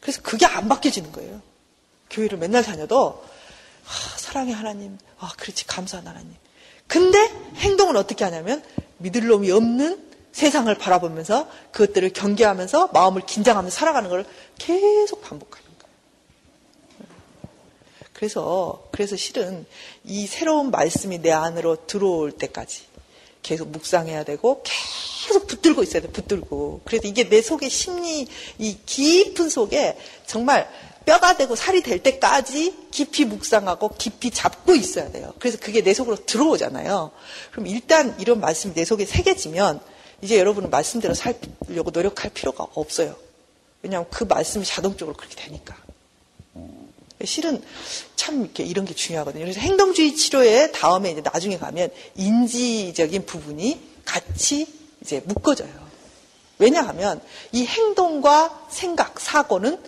그래서 0.00 0.20
그게 0.22 0.44
안 0.44 0.68
바뀌어지는 0.68 1.10
거예요. 1.12 1.40
교회를 2.10 2.36
맨날 2.36 2.62
다녀도 2.62 3.24
아, 3.86 4.18
사랑의 4.18 4.52
하나님, 4.52 4.98
아 5.18 5.32
그렇지 5.38 5.66
감사한 5.66 6.06
하나님. 6.06 6.34
근데 6.86 7.18
행동은 7.56 7.96
어떻게 7.96 8.22
하냐면 8.22 8.62
믿을 8.98 9.26
놈이 9.26 9.50
없는 9.50 10.06
세상을 10.36 10.72
바라보면서 10.74 11.48
그것들을 11.72 12.10
경계하면서 12.12 12.88
마음을 12.88 13.22
긴장하면서 13.24 13.74
살아가는 13.74 14.10
걸 14.10 14.26
계속 14.58 15.22
반복하는 15.22 15.64
거예요. 15.78 15.94
그래서 18.12 18.86
그래서 18.92 19.16
실은 19.16 19.64
이 20.04 20.26
새로운 20.26 20.70
말씀이 20.70 21.22
내 21.22 21.32
안으로 21.32 21.86
들어올 21.86 22.32
때까지 22.32 22.82
계속 23.42 23.70
묵상해야 23.70 24.24
되고 24.24 24.62
계속 24.62 25.46
붙들고 25.46 25.82
있어야 25.82 26.02
돼, 26.02 26.08
붙들고. 26.08 26.82
그래서 26.84 27.08
이게 27.08 27.30
내 27.30 27.40
속의 27.40 27.70
심리, 27.70 28.28
이 28.58 28.78
깊은 28.84 29.48
속에 29.48 29.96
정말 30.26 30.68
뼈가 31.06 31.38
되고 31.38 31.56
살이 31.56 31.82
될 31.82 32.02
때까지 32.02 32.76
깊이 32.90 33.24
묵상하고 33.24 33.94
깊이 33.96 34.30
잡고 34.30 34.74
있어야 34.74 35.10
돼요. 35.10 35.32
그래서 35.38 35.56
그게 35.58 35.80
내 35.80 35.94
속으로 35.94 36.16
들어오잖아요. 36.26 37.10
그럼 37.52 37.66
일단 37.68 38.14
이런 38.20 38.40
말씀이 38.40 38.74
내 38.74 38.84
속에 38.84 39.06
새겨지면 39.06 39.95
이제 40.22 40.38
여러분은 40.38 40.70
말씀대로 40.70 41.14
살려고 41.14 41.90
노력할 41.92 42.30
필요가 42.32 42.66
없어요. 42.74 43.16
왜냐하면 43.82 44.08
그 44.10 44.24
말씀이 44.24 44.64
자동적으로 44.64 45.16
그렇게 45.16 45.36
되니까. 45.36 45.76
실은 47.24 47.62
참 48.14 48.42
이렇게 48.42 48.64
이런 48.64 48.84
게 48.84 48.94
중요하거든요. 48.94 49.44
그래서 49.44 49.60
행동주의 49.60 50.14
치료에 50.14 50.70
다음에 50.72 51.10
이제 51.12 51.22
나중에 51.22 51.56
가면 51.56 51.90
인지적인 52.16 53.26
부분이 53.26 53.80
같이 54.04 54.66
이제 55.00 55.22
묶어져요. 55.24 55.86
왜냐하면 56.58 57.20
이 57.52 57.64
행동과 57.64 58.66
생각, 58.70 59.20
사고는 59.20 59.78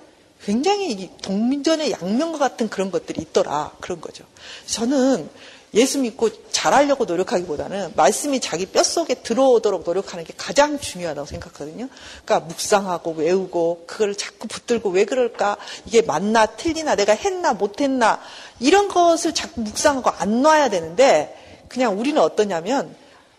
굉장히 0.45 1.11
동전의 1.23 1.91
양면과 1.93 2.39
같은 2.39 2.69
그런 2.69 2.91
것들이 2.91 3.21
있더라. 3.23 3.73
그런 3.81 4.01
거죠. 4.01 4.25
저는 4.67 5.29
예수 5.75 5.99
믿고 5.99 6.31
잘하려고 6.51 7.05
노력하기보다는 7.05 7.93
말씀이 7.95 8.41
자기 8.41 8.67
뼛속에 8.67 9.17
들어오도록 9.17 9.85
노력하는 9.85 10.25
게 10.25 10.33
가장 10.37 10.79
중요하다고 10.79 11.27
생각하거든요. 11.27 11.89
그러니까 12.25 12.41
묵상하고 12.47 13.13
외우고 13.13 13.85
그걸 13.87 14.15
자꾸 14.15 14.49
붙들고 14.49 14.91
왜 14.91 15.05
그럴까? 15.05 15.57
이게 15.87 16.03
맞나 16.03 16.47
틀리나 16.47 16.97
내가 16.97 17.13
했나 17.15 17.53
못했나 17.53 18.21
이런 18.61 18.89
것을 18.89 19.35
자꾸 19.35 19.61
묵상하고 19.61 20.11
안 20.11 20.43
놔야 20.43 20.71
되는데 20.71 21.65
그냥 21.69 21.99
우리는 21.99 22.21
어떠냐면 22.21 22.95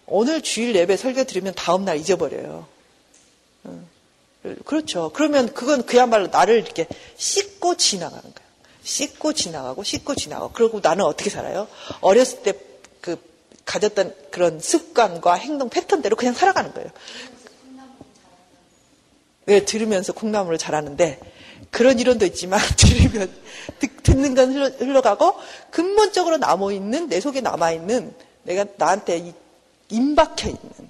오늘 0.05 0.41
주일 0.41 0.75
예배 0.75 0.98
설교 0.98 1.24
들으면 1.25 1.53
다음날 1.55 1.98
잊어버려요. 1.98 2.67
그렇죠. 4.65 5.12
그러면 5.13 5.53
그건 5.53 5.86
그야말로 5.86 6.27
나를 6.27 6.59
이렇게 6.59 6.88
씻고 7.17 7.75
지나가는 7.75 8.21
거예요. 8.21 8.49
씻고 8.83 9.33
지나가고 9.33 9.83
씻고 9.83 10.15
지나가고 10.15 10.53
그리고 10.53 10.79
나는 10.81 11.05
어떻게 11.05 11.29
살아요? 11.29 11.67
어렸을 12.01 12.43
때 12.43 12.69
그 13.01 13.17
가졌던 13.65 14.15
그런 14.31 14.59
습관과 14.59 15.36
행동 15.36 15.69
패턴대로 15.69 16.15
그냥 16.15 16.33
살아가는 16.33 16.74
거예요. 16.74 16.89
왜 19.45 19.65
들으면서 19.65 20.13
콩나물을 20.13 20.57
자라는데 20.57 21.19
그런 21.71 22.00
이론도 22.00 22.25
있지만 22.25 22.59
들으면 22.77 23.31
듣 23.79 24.15
는 24.15 24.36
건 24.36 24.53
흘러 24.53 25.01
가고 25.01 25.36
근본적으로 25.71 26.38
남아 26.38 26.71
있는 26.71 27.09
내 27.09 27.19
속에 27.19 27.41
남아 27.41 27.71
있는 27.71 28.13
내가 28.43 28.65
나한테 28.77 29.17
이 29.17 29.33
임박혀 29.89 30.50
있는 30.50 30.89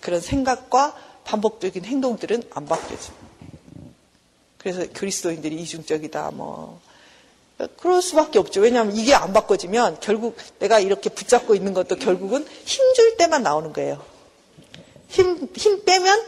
그런 0.00 0.20
생각과 0.20 0.96
반복적인 1.24 1.84
행동들은 1.84 2.42
안 2.54 2.66
바뀌어져. 2.66 3.12
그래서 4.58 4.84
그리스도인들이 4.92 5.56
이중적이다, 5.56 6.30
뭐. 6.32 6.80
그럴 7.76 8.00
수밖에 8.02 8.38
없죠. 8.38 8.60
왜냐하면 8.60 8.96
이게 8.96 9.14
안 9.14 9.32
바꿔지면 9.32 9.98
결국 10.00 10.36
내가 10.58 10.80
이렇게 10.80 11.10
붙잡고 11.10 11.54
있는 11.54 11.74
것도 11.74 11.96
결국은 11.96 12.46
힘 12.64 12.94
줄 12.94 13.16
때만 13.16 13.42
나오는 13.42 13.72
거예요. 13.72 14.02
힘, 15.08 15.48
힘 15.56 15.84
빼면 15.84 16.24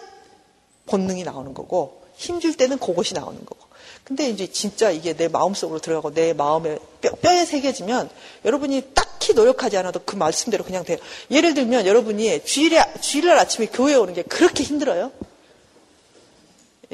본능이 0.86 1.22
나오는 1.24 1.54
거고, 1.54 2.02
힘 2.14 2.40
줄 2.40 2.56
때는 2.56 2.78
그것이 2.78 3.14
나오는 3.14 3.38
거고. 3.44 3.66
근데 4.04 4.28
이제 4.28 4.46
진짜 4.50 4.90
이게 4.90 5.14
내 5.14 5.28
마음속으로 5.28 5.78
들어가고 5.78 6.12
내 6.12 6.32
마음에 6.32 6.78
뼈, 7.00 7.10
뼈에 7.12 7.44
새겨지면 7.44 8.10
여러분이 8.44 8.90
딱히 8.94 9.32
노력하지 9.32 9.76
않아도 9.76 10.00
그 10.04 10.16
말씀대로 10.16 10.64
그냥 10.64 10.84
돼요. 10.84 10.98
예를 11.30 11.54
들면 11.54 11.86
여러분이 11.86 12.44
주일에, 12.44 12.82
주일날 13.00 13.38
아침에 13.38 13.66
교회에 13.66 13.94
오는 13.94 14.12
게 14.12 14.22
그렇게 14.22 14.64
힘들어요? 14.64 15.12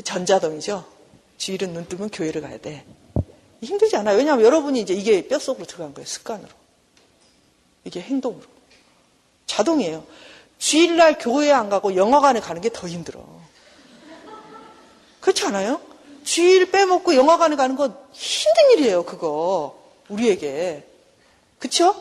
전자동이죠. 0.04 0.85
주일은 1.38 1.73
눈 1.73 1.87
뜨면 1.88 2.11
교회를 2.11 2.42
가야 2.42 2.59
돼. 2.59 2.85
힘들지 3.62 3.97
않아요. 3.97 4.17
왜냐하면 4.17 4.45
여러분이 4.45 4.81
이제 4.81 4.95
이게 4.95 5.27
뼛속으로 5.27 5.67
들어간 5.67 5.95
거예요. 5.95 6.07
습관으로. 6.07 6.49
이게 7.85 8.00
행동으로. 8.00 8.45
자동이에요. 9.47 10.05
주일날 10.59 11.19
교회 11.19 11.50
안 11.53 11.69
가고 11.69 11.95
영화관에 11.97 12.41
가는 12.41 12.61
게 12.61 12.69
더 12.69 12.87
힘들어. 12.88 13.25
그렇지 15.21 15.45
않아요? 15.47 15.81
주일 16.25 16.71
빼먹고 16.71 17.15
영화관에 17.15 17.57
가는 17.57 17.75
건 17.77 17.97
힘든 18.12 18.71
일이에요, 18.73 19.05
그거. 19.05 19.79
우리에게. 20.09 20.87
그쵸? 21.59 21.95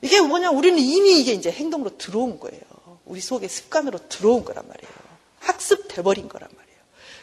이게 0.00 0.20
뭐냐, 0.20 0.50
우리는 0.50 0.78
이미 0.78 1.20
이게 1.20 1.32
이제 1.32 1.50
행동으로 1.50 1.96
들어온 1.98 2.38
거예요. 2.40 2.62
우리 3.04 3.20
속에 3.20 3.48
습관으로 3.48 4.08
들어온 4.08 4.44
거란 4.44 4.66
말이에요. 4.66 4.92
학습돼버린 5.40 6.28
거란 6.28 6.48
말이에요. 6.56 6.78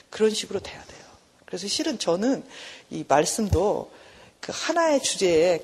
그런 0.10 0.32
식으로 0.32 0.60
돼야 0.60 0.82
돼요. 0.84 1.04
그래서 1.46 1.68
실은 1.68 2.00
저는 2.00 2.44
이 2.90 3.06
말씀도 3.08 3.92
그 4.40 4.52
하나의 4.54 5.02
주제에 5.02 5.64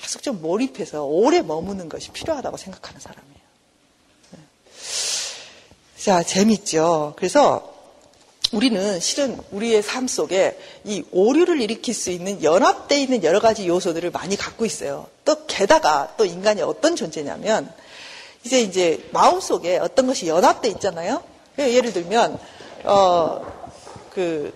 계속 0.00 0.22
좀 0.22 0.40
몰입해서 0.40 1.04
오래 1.04 1.42
머무는 1.42 1.88
것이 1.88 2.10
필요하다고 2.10 2.56
생각하는 2.56 3.00
사람이에요. 3.00 3.38
네. 4.30 4.38
자, 6.02 6.22
재밌죠? 6.22 7.14
그래서 7.16 7.74
우리는 8.52 8.98
실은 9.00 9.38
우리의 9.50 9.82
삶 9.82 10.08
속에 10.08 10.58
이 10.84 11.04
오류를 11.10 11.60
일으킬 11.60 11.92
수 11.92 12.10
있는 12.10 12.42
연합되어 12.42 12.98
있는 12.98 13.22
여러 13.22 13.40
가지 13.40 13.68
요소들을 13.68 14.10
많이 14.10 14.36
갖고 14.36 14.64
있어요. 14.64 15.08
또 15.26 15.44
게다가 15.46 16.14
또 16.16 16.24
인간이 16.24 16.62
어떤 16.62 16.96
존재냐면 16.96 17.70
이제 18.44 18.60
이제 18.62 19.06
마음 19.12 19.40
속에 19.40 19.76
어떤 19.76 20.06
것이 20.06 20.26
연합돼 20.26 20.68
있잖아요. 20.68 21.22
예를 21.58 21.92
들면 21.92 22.38
어 22.84 23.58
그 24.18 24.52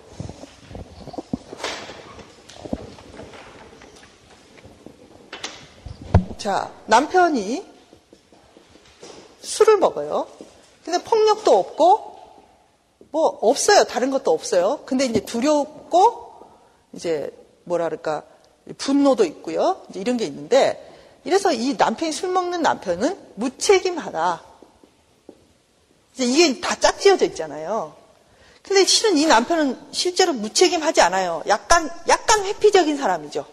자, 6.43 6.69
남편이 6.87 7.65
술을 9.39 9.77
먹어요. 9.77 10.27
근데 10.83 11.01
폭력도 11.01 11.57
없고, 11.57 12.17
뭐, 13.11 13.39
없어요. 13.41 13.85
다른 13.85 14.11
것도 14.11 14.31
없어요. 14.31 14.81
근데 14.85 15.05
이제 15.05 15.21
두렵고, 15.21 16.41
이제, 16.91 17.31
뭐라 17.63 17.85
그럴까, 17.85 18.23
분노도 18.77 19.23
있고요. 19.23 19.85
이런 19.95 20.17
게 20.17 20.25
있는데, 20.25 20.93
이래서 21.23 21.53
이 21.53 21.75
남편이 21.77 22.11
술 22.11 22.31
먹는 22.31 22.61
남편은 22.61 23.17
무책임하다. 23.35 24.43
이제 26.13 26.25
이게 26.25 26.59
다 26.59 26.77
짝지어져 26.77 27.23
있잖아요. 27.27 27.95
근데 28.63 28.83
실은 28.83 29.15
이 29.17 29.25
남편은 29.27 29.79
실제로 29.93 30.33
무책임하지 30.33 30.99
않아요. 30.99 31.41
약간, 31.47 31.89
약간 32.09 32.43
회피적인 32.43 32.97
사람이죠. 32.97 33.45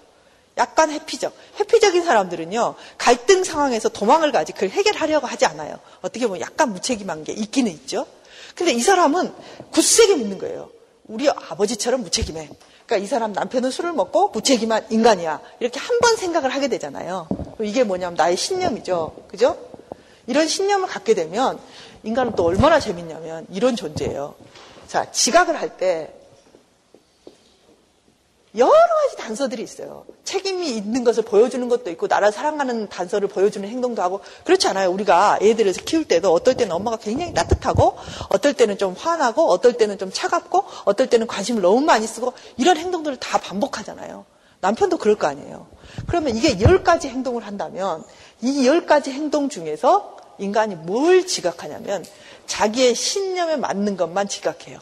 약간 0.59 0.91
회피적. 0.91 1.35
회피적인 1.59 2.05
사람들은요, 2.05 2.75
갈등 2.99 3.45
상황에서 3.45 3.89
도망을 3.89 4.33
가지 4.33 4.53
그걸 4.53 4.71
해결하려고 4.71 5.27
하지 5.27 5.47
않아요. 5.47 5.79
어떻게 6.03 6.27
보면 6.27 6.41
약간 6.41 6.73
무책임한 6.73 7.25
게 7.25 7.33
있기는 7.33 7.71
있죠. 7.73 8.07
근데 8.55 8.73
이 8.73 8.81
사람은 8.81 9.33
굳세게 9.71 10.17
믿는 10.17 10.39
거예요. 10.39 10.71
우리 11.07 11.29
아버지처럼 11.31 12.03
무책임해. 12.03 12.49
그러니까 12.87 13.05
이 13.05 13.07
사람 13.09 13.33
남편은 13.33 13.71
술을 13.71 13.93
먹고 13.93 14.29
무책임한 14.31 14.87
인간이야. 14.91 15.41
이렇게 15.61 15.79
한 15.79 15.99
번 16.01 16.17
생각을 16.17 16.51
하게 16.51 16.69
되잖아요. 16.69 17.29
이게 17.61 17.85
뭐냐면 17.85 18.17
나의 18.17 18.37
신념이죠. 18.37 19.25
그죠? 19.29 19.57
이런 20.27 20.49
신념을 20.49 20.89
갖게 20.89 21.15
되면 21.15 21.59
인간은 22.03 22.35
또 22.35 22.45
얼마나 22.45 22.81
재밌냐면 22.81 23.47
이런 23.51 23.77
존재예요. 23.77 24.35
자, 24.89 25.11
지각을 25.11 25.61
할 25.61 25.77
때 25.77 26.13
여러 28.57 28.71
가지 28.73 29.17
단서들이 29.17 29.63
있어요. 29.63 30.05
책임이 30.25 30.71
있는 30.71 31.05
것을 31.05 31.23
보여주는 31.23 31.69
것도 31.69 31.91
있고, 31.91 32.09
나를 32.09 32.33
사랑하는 32.33 32.89
단서를 32.89 33.29
보여주는 33.29 33.69
행동도 33.69 34.03
하고, 34.03 34.21
그렇지 34.45 34.67
않아요. 34.69 34.91
우리가 34.91 35.39
애들을 35.41 35.73
키울 35.73 36.05
때도 36.05 36.33
어떨 36.33 36.57
때는 36.57 36.75
엄마가 36.75 36.97
굉장히 36.97 37.33
따뜻하고, 37.33 37.97
어떨 38.29 38.55
때는 38.55 38.77
좀 38.77 38.95
화나고, 38.95 39.51
어떨 39.51 39.75
때는 39.75 39.99
좀 39.99 40.11
차갑고, 40.13 40.65
어떨 40.85 41.07
때는 41.09 41.29
관심을 41.29 41.63
너무 41.63 41.81
많이 41.81 42.09
쓰고, 42.09 42.33
이런 42.57 42.77
행동들을 42.77 43.19
다 43.19 43.39
반복하잖아요. 43.39 44.25
남편도 44.61 44.99
그럴 44.99 45.17
거 45.17 45.29
아니에요. 45.29 45.69
그러면 46.09 46.37
이게 46.37 46.61
열 46.61 46.83
가지 46.83 47.09
행동을 47.09 47.47
한다면, 47.47 48.05
이 48.43 48.67
열 48.67 48.85
가지 48.85 49.13
행동 49.13 49.49
중에서 49.49 50.17
인간이 50.39 50.75
뭘 50.75 51.25
지각하냐면, 51.25 52.05
자기의 52.47 52.97
신념에 52.97 53.57
맞는 53.57 53.97
것만 53.97 54.27
지각해요. 54.27 54.81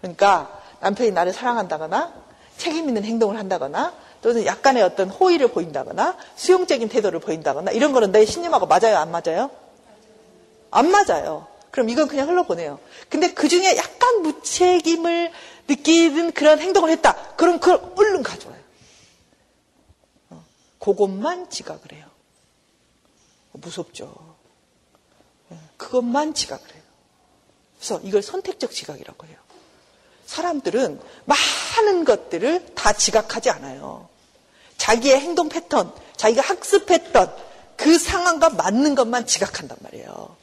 그러니까, 0.00 0.57
남편이 0.80 1.10
나를 1.12 1.32
사랑한다거나 1.32 2.12
책임 2.56 2.88
있는 2.88 3.04
행동을 3.04 3.38
한다거나 3.38 3.94
또는 4.20 4.44
약간의 4.44 4.82
어떤 4.82 5.08
호의를 5.08 5.48
보인다거나 5.48 6.16
수용적인 6.36 6.88
태도를 6.88 7.20
보인다거나 7.20 7.70
이런 7.70 7.92
거는 7.92 8.12
내 8.12 8.24
신념하고 8.24 8.66
맞아요? 8.66 8.96
안 8.96 9.10
맞아요? 9.10 9.50
안 10.70 10.90
맞아요. 10.90 11.46
그럼 11.70 11.88
이건 11.90 12.08
그냥 12.08 12.28
흘러보내요. 12.28 12.80
근데 13.08 13.32
그 13.32 13.48
중에 13.48 13.76
약간 13.76 14.22
무책임을 14.22 15.32
느끼는 15.68 16.32
그런 16.32 16.58
행동을 16.58 16.90
했다. 16.90 17.14
그럼 17.36 17.60
그걸 17.60 17.80
얼른 17.96 18.22
가져와요. 18.22 18.60
어, 20.30 20.44
그것만 20.78 21.50
지각을 21.50 21.92
해요. 21.92 22.06
무섭죠. 23.52 24.36
예, 25.52 25.58
그것만 25.76 26.34
지각을 26.34 26.74
해요. 26.74 26.82
그래서 27.76 28.00
이걸 28.02 28.22
선택적 28.22 28.72
지각이라고 28.72 29.26
해요. 29.26 29.36
사람들은 30.28 31.00
많은 31.24 32.04
것들을 32.04 32.74
다 32.74 32.92
지각하지 32.92 33.48
않아요. 33.48 34.08
자기의 34.76 35.18
행동 35.18 35.48
패턴, 35.48 35.90
자기가 36.16 36.42
학습했던 36.42 37.34
그 37.76 37.98
상황과 37.98 38.50
맞는 38.50 38.94
것만 38.94 39.26
지각한단 39.26 39.78
말이에요. 39.80 40.36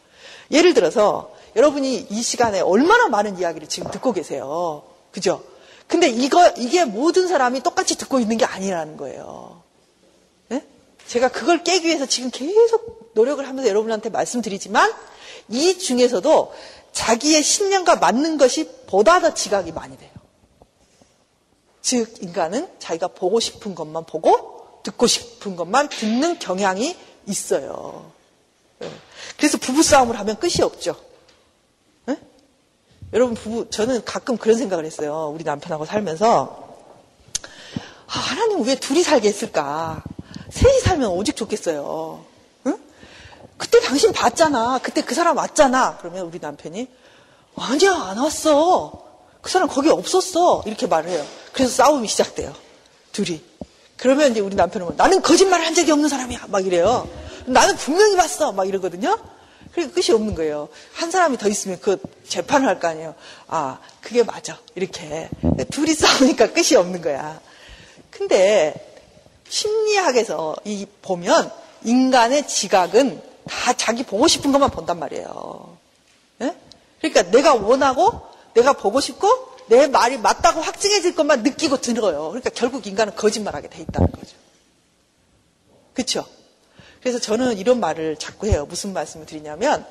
예를 0.51 0.73
들어서 0.73 1.31
여러분이 1.55 2.07
이 2.09 2.21
시간에 2.23 2.61
얼마나 2.61 3.07
많은 3.09 3.37
이야기를 3.37 3.69
지금 3.69 3.91
듣고 3.91 4.11
계세요. 4.11 4.83
그죠? 5.11 5.43
근데 5.87 6.09
이거, 6.09 6.51
이게 6.57 6.83
모든 6.83 7.27
사람이 7.27 7.61
똑같이 7.61 7.95
듣고 7.95 8.19
있는 8.19 8.37
게 8.37 8.45
아니라는 8.45 8.97
거예요. 8.97 9.61
네? 10.47 10.65
제가 11.07 11.29
그걸 11.29 11.63
깨기 11.63 11.87
위해서 11.87 12.07
지금 12.07 12.31
계속 12.31 13.11
노력을 13.13 13.47
하면서 13.47 13.69
여러분한테 13.69 14.09
말씀드리지만 14.09 14.91
이 15.49 15.77
중에서도 15.77 16.53
자기의 16.95 17.43
신념과 17.43 17.97
맞는 17.97 18.37
것이 18.37 18.69
보다 18.87 19.19
더 19.19 19.33
지각이 19.33 19.73
많이 19.73 19.97
돼요. 19.97 20.09
즉, 21.81 22.15
인간은 22.21 22.69
자기가 22.79 23.09
보고 23.09 23.39
싶은 23.39 23.75
것만 23.75 24.05
보고 24.05 24.81
듣고 24.81 25.05
싶은 25.05 25.57
것만 25.57 25.89
듣는 25.89 26.39
경향이 26.39 26.97
있어요. 27.27 28.11
네. 28.79 28.89
그래서 29.37 29.57
부부싸움을 29.57 30.17
하면 30.17 30.39
끝이 30.39 30.61
없죠. 30.63 30.95
네? 32.05 32.17
여러분, 33.11 33.35
부부, 33.35 33.69
저는 33.69 34.05
가끔 34.05 34.37
그런 34.37 34.57
생각을 34.57 34.85
했어요. 34.85 35.31
우리 35.35 35.43
남편하고 35.43 35.85
살면서. 35.85 36.79
아, 38.07 38.19
하나님 38.19 38.65
왜 38.65 38.75
둘이 38.75 39.03
살게 39.03 39.27
했을까? 39.27 40.01
셋이 40.49 40.79
살면 40.79 41.09
오직 41.09 41.35
좋겠어요. 41.35 42.25
그때 43.57 43.79
당신 43.79 44.11
봤잖아. 44.11 44.79
그때 44.83 45.01
그 45.01 45.15
사람 45.15 45.37
왔잖아. 45.37 45.97
그러면 45.99 46.25
우리 46.25 46.39
남편이 46.39 46.87
아니야 47.57 47.91
안 47.93 48.17
왔어. 48.17 49.03
그 49.41 49.49
사람 49.49 49.67
거기 49.67 49.89
없었어. 49.89 50.63
이렇게 50.65 50.87
말을 50.87 51.09
해요. 51.09 51.25
그래서 51.53 51.71
싸움이 51.71 52.07
시작돼요. 52.07 52.53
둘이. 53.11 53.41
그러면 53.97 54.31
이제 54.31 54.41
우리 54.41 54.55
남편은 54.55 54.87
뭐, 54.87 54.95
나는 54.97 55.21
거짓말을 55.21 55.65
한 55.65 55.73
적이 55.73 55.91
없는 55.91 56.09
사람이야. 56.09 56.45
막 56.49 56.65
이래요. 56.65 57.07
나는 57.45 57.75
분명히 57.77 58.17
봤어. 58.17 58.51
막 58.51 58.67
이러거든요. 58.67 59.17
그리고 59.73 59.91
끝이 59.91 60.13
없는 60.13 60.35
거예요. 60.35 60.67
한 60.93 61.11
사람이 61.11 61.37
더 61.37 61.47
있으면 61.47 61.79
그 61.81 61.97
재판을 62.27 62.67
할 62.67 62.79
거 62.79 62.87
아니에요. 62.89 63.15
아, 63.47 63.79
그게 64.01 64.23
맞아. 64.23 64.57
이렇게. 64.73 65.29
둘이 65.71 65.93
싸우니까 65.93 66.51
끝이 66.53 66.75
없는 66.75 67.01
거야. 67.01 67.39
근데 68.09 68.73
심리학에서 69.47 70.55
이 70.65 70.85
보면 71.01 71.51
인간의 71.83 72.47
지각은 72.47 73.21
다 73.47 73.73
자기 73.73 74.03
보고 74.03 74.27
싶은 74.27 74.51
것만 74.51 74.71
본단 74.71 74.99
말이에요. 74.99 75.77
네? 76.39 76.55
그러니까 76.99 77.23
내가 77.31 77.53
원하고 77.53 78.21
내가 78.53 78.73
보고 78.73 78.99
싶고 78.99 79.27
내 79.67 79.87
말이 79.87 80.17
맞다고 80.17 80.61
확증해질 80.61 81.15
것만 81.15 81.43
느끼고 81.43 81.81
들어요. 81.81 82.29
그러니까 82.29 82.49
결국 82.51 82.85
인간은 82.87 83.15
거짓말하게 83.15 83.69
돼 83.69 83.81
있다는 83.81 84.11
거죠. 84.11 84.35
그렇죠? 85.93 86.25
그래서 87.01 87.19
저는 87.19 87.57
이런 87.57 87.79
말을 87.79 88.17
자꾸 88.17 88.47
해요. 88.47 88.65
무슨 88.67 88.93
말씀을 88.93 89.25
드리냐면 89.25 89.85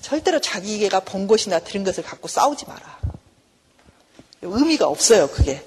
절대로 0.00 0.40
자기가 0.40 1.00
본 1.00 1.26
것이나 1.26 1.58
들은 1.58 1.84
것을 1.84 2.02
갖고 2.02 2.28
싸우지 2.28 2.66
마라. 2.66 2.98
의미가 4.42 4.86
없어요. 4.86 5.28
그게 5.28 5.64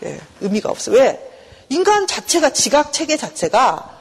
네, 0.00 0.20
의미가 0.40 0.70
없어. 0.70 0.92
왜? 0.92 1.30
인간 1.68 2.06
자체가 2.06 2.52
지각 2.52 2.92
체계 2.92 3.16
자체가 3.16 3.93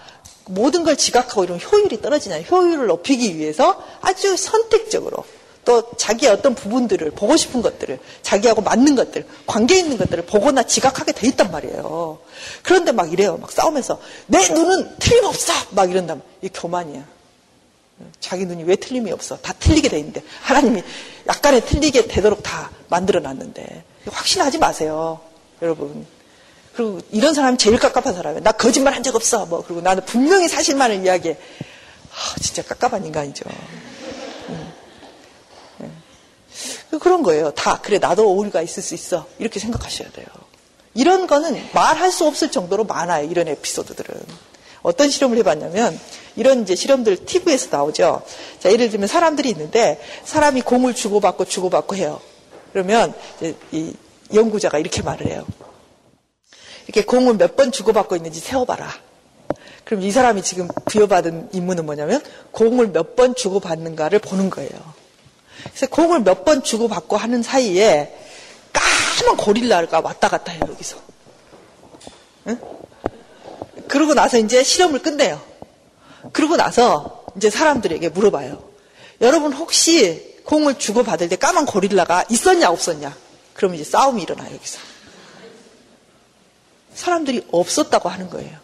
모든 0.45 0.84
걸 0.84 0.97
지각하고 0.97 1.43
이런 1.43 1.60
효율이 1.60 2.01
떨어지냐 2.01 2.41
효율을 2.41 2.88
높이기 2.88 3.38
위해서 3.38 3.82
아주 4.01 4.36
선택적으로 4.36 5.25
또 5.65 5.91
자기의 5.95 6.32
어떤 6.32 6.56
부분들을 6.56 7.12
보고 7.12 7.38
싶은 7.38 7.62
것들을 7.62 7.99
자기하고 8.21 8.62
맞는 8.62 8.95
것들 8.95 9.25
관계 9.45 9.79
있는 9.79 9.97
것들을 9.97 10.25
보거나 10.25 10.63
지각하게 10.63 11.13
돼 11.13 11.27
있단 11.27 11.51
말이에요. 11.51 12.19
그런데 12.63 12.91
막 12.91 13.12
이래요. 13.12 13.38
막 13.38 13.51
싸우면서 13.51 13.99
내 14.27 14.49
눈은 14.49 14.97
틀림없어 14.99 15.53
막 15.71 15.89
이런다면 15.89 16.21
이 16.41 16.49
교만이야. 16.49 17.06
자기 18.19 18.45
눈이 18.45 18.63
왜 18.63 18.75
틀림이 18.75 19.12
없어? 19.12 19.38
다 19.38 19.53
틀리게 19.53 19.88
돼 19.88 19.99
있는데 19.99 20.21
하나님이 20.41 20.84
약간의 21.27 21.65
틀리게 21.65 22.08
되도록 22.08 22.43
다 22.43 22.69
만들어 22.89 23.21
놨는데 23.21 23.84
확신하지 24.10 24.58
마세요. 24.58 25.21
여러분 25.62 26.06
그리고 26.73 26.99
이런 27.12 27.33
사람이 27.33 27.57
제일 27.57 27.77
깝깝한 27.79 28.13
사람이에요. 28.15 28.43
나 28.43 28.51
거짓말 28.51 28.93
한 28.95 29.03
적 29.03 29.15
없어. 29.15 29.45
뭐 29.45 29.63
그리고 29.63 29.81
나는 29.81 30.03
분명히 30.05 30.47
사실만을 30.47 31.03
이야기해. 31.05 31.36
아, 31.36 32.39
진짜 32.39 32.63
깝깝한 32.63 33.05
인간이죠. 33.05 33.45
음. 34.49 34.73
네. 35.77 35.89
그런 36.99 37.21
거예요. 37.23 37.51
다 37.51 37.79
그래 37.81 37.99
나도 37.99 38.33
오류가 38.36 38.62
있을 38.62 38.81
수 38.81 38.93
있어. 38.95 39.27
이렇게 39.39 39.59
생각하셔야 39.59 40.09
돼요. 40.12 40.25
이런 40.95 41.27
거는 41.27 41.69
말할 41.73 42.12
수 42.12 42.25
없을 42.25 42.51
정도로 42.51 42.83
많아요. 42.86 43.25
이런 43.29 43.47
에피소드들은. 43.47 44.53
어떤 44.83 45.09
실험을 45.09 45.38
해봤냐면 45.38 45.97
이런 46.36 46.63
이제 46.63 46.75
실험들 46.75 47.25
TV에서 47.25 47.69
나오죠. 47.71 48.21
자, 48.59 48.71
예를 48.71 48.89
들면 48.89 49.07
사람들이 49.07 49.49
있는데 49.49 50.01
사람이 50.25 50.62
공을 50.62 50.93
주고받고 50.93 51.45
주고받고 51.45 51.95
해요. 51.95 52.19
그러면 52.73 53.13
이 53.71 53.93
연구자가 54.33 54.77
이렇게 54.79 55.01
말을 55.01 55.27
해요. 55.27 55.45
이렇게 56.87 57.03
공을 57.03 57.35
몇 57.35 57.55
번 57.55 57.71
주고받고 57.71 58.15
있는지 58.15 58.39
세어봐라. 58.39 58.91
그럼 59.85 60.01
이 60.03 60.11
사람이 60.11 60.41
지금 60.43 60.67
부여받은 60.85 61.49
임무는 61.53 61.85
뭐냐면 61.85 62.21
공을 62.51 62.87
몇 62.87 63.15
번 63.15 63.35
주고받는가를 63.35 64.19
보는 64.19 64.49
거예요. 64.49 64.71
그래서 65.63 65.87
공을 65.87 66.21
몇 66.21 66.43
번 66.45 66.63
주고받고 66.63 67.17
하는 67.17 67.43
사이에 67.43 68.17
까만 68.73 69.37
고릴라가 69.37 70.01
왔다 70.03 70.27
갔다 70.29 70.51
해요, 70.51 70.61
여기서. 70.67 70.97
응? 72.47 72.59
그러고 73.87 74.13
나서 74.13 74.37
이제 74.37 74.63
실험을 74.63 75.01
끝내요. 75.01 75.41
그러고 76.31 76.55
나서 76.57 77.25
이제 77.37 77.49
사람들에게 77.49 78.09
물어봐요. 78.09 78.63
여러분 79.21 79.53
혹시 79.53 80.41
공을 80.45 80.79
주고받을 80.79 81.29
때 81.29 81.35
까만 81.35 81.65
고릴라가 81.65 82.25
있었냐, 82.29 82.69
없었냐? 82.69 83.15
그러면 83.53 83.79
이제 83.79 83.89
싸움이 83.89 84.21
일어나요, 84.23 84.53
여기서. 84.53 84.79
사람들이 86.95 87.47
없었다고 87.51 88.10
하는 88.10 88.29
거예요. 88.29 88.58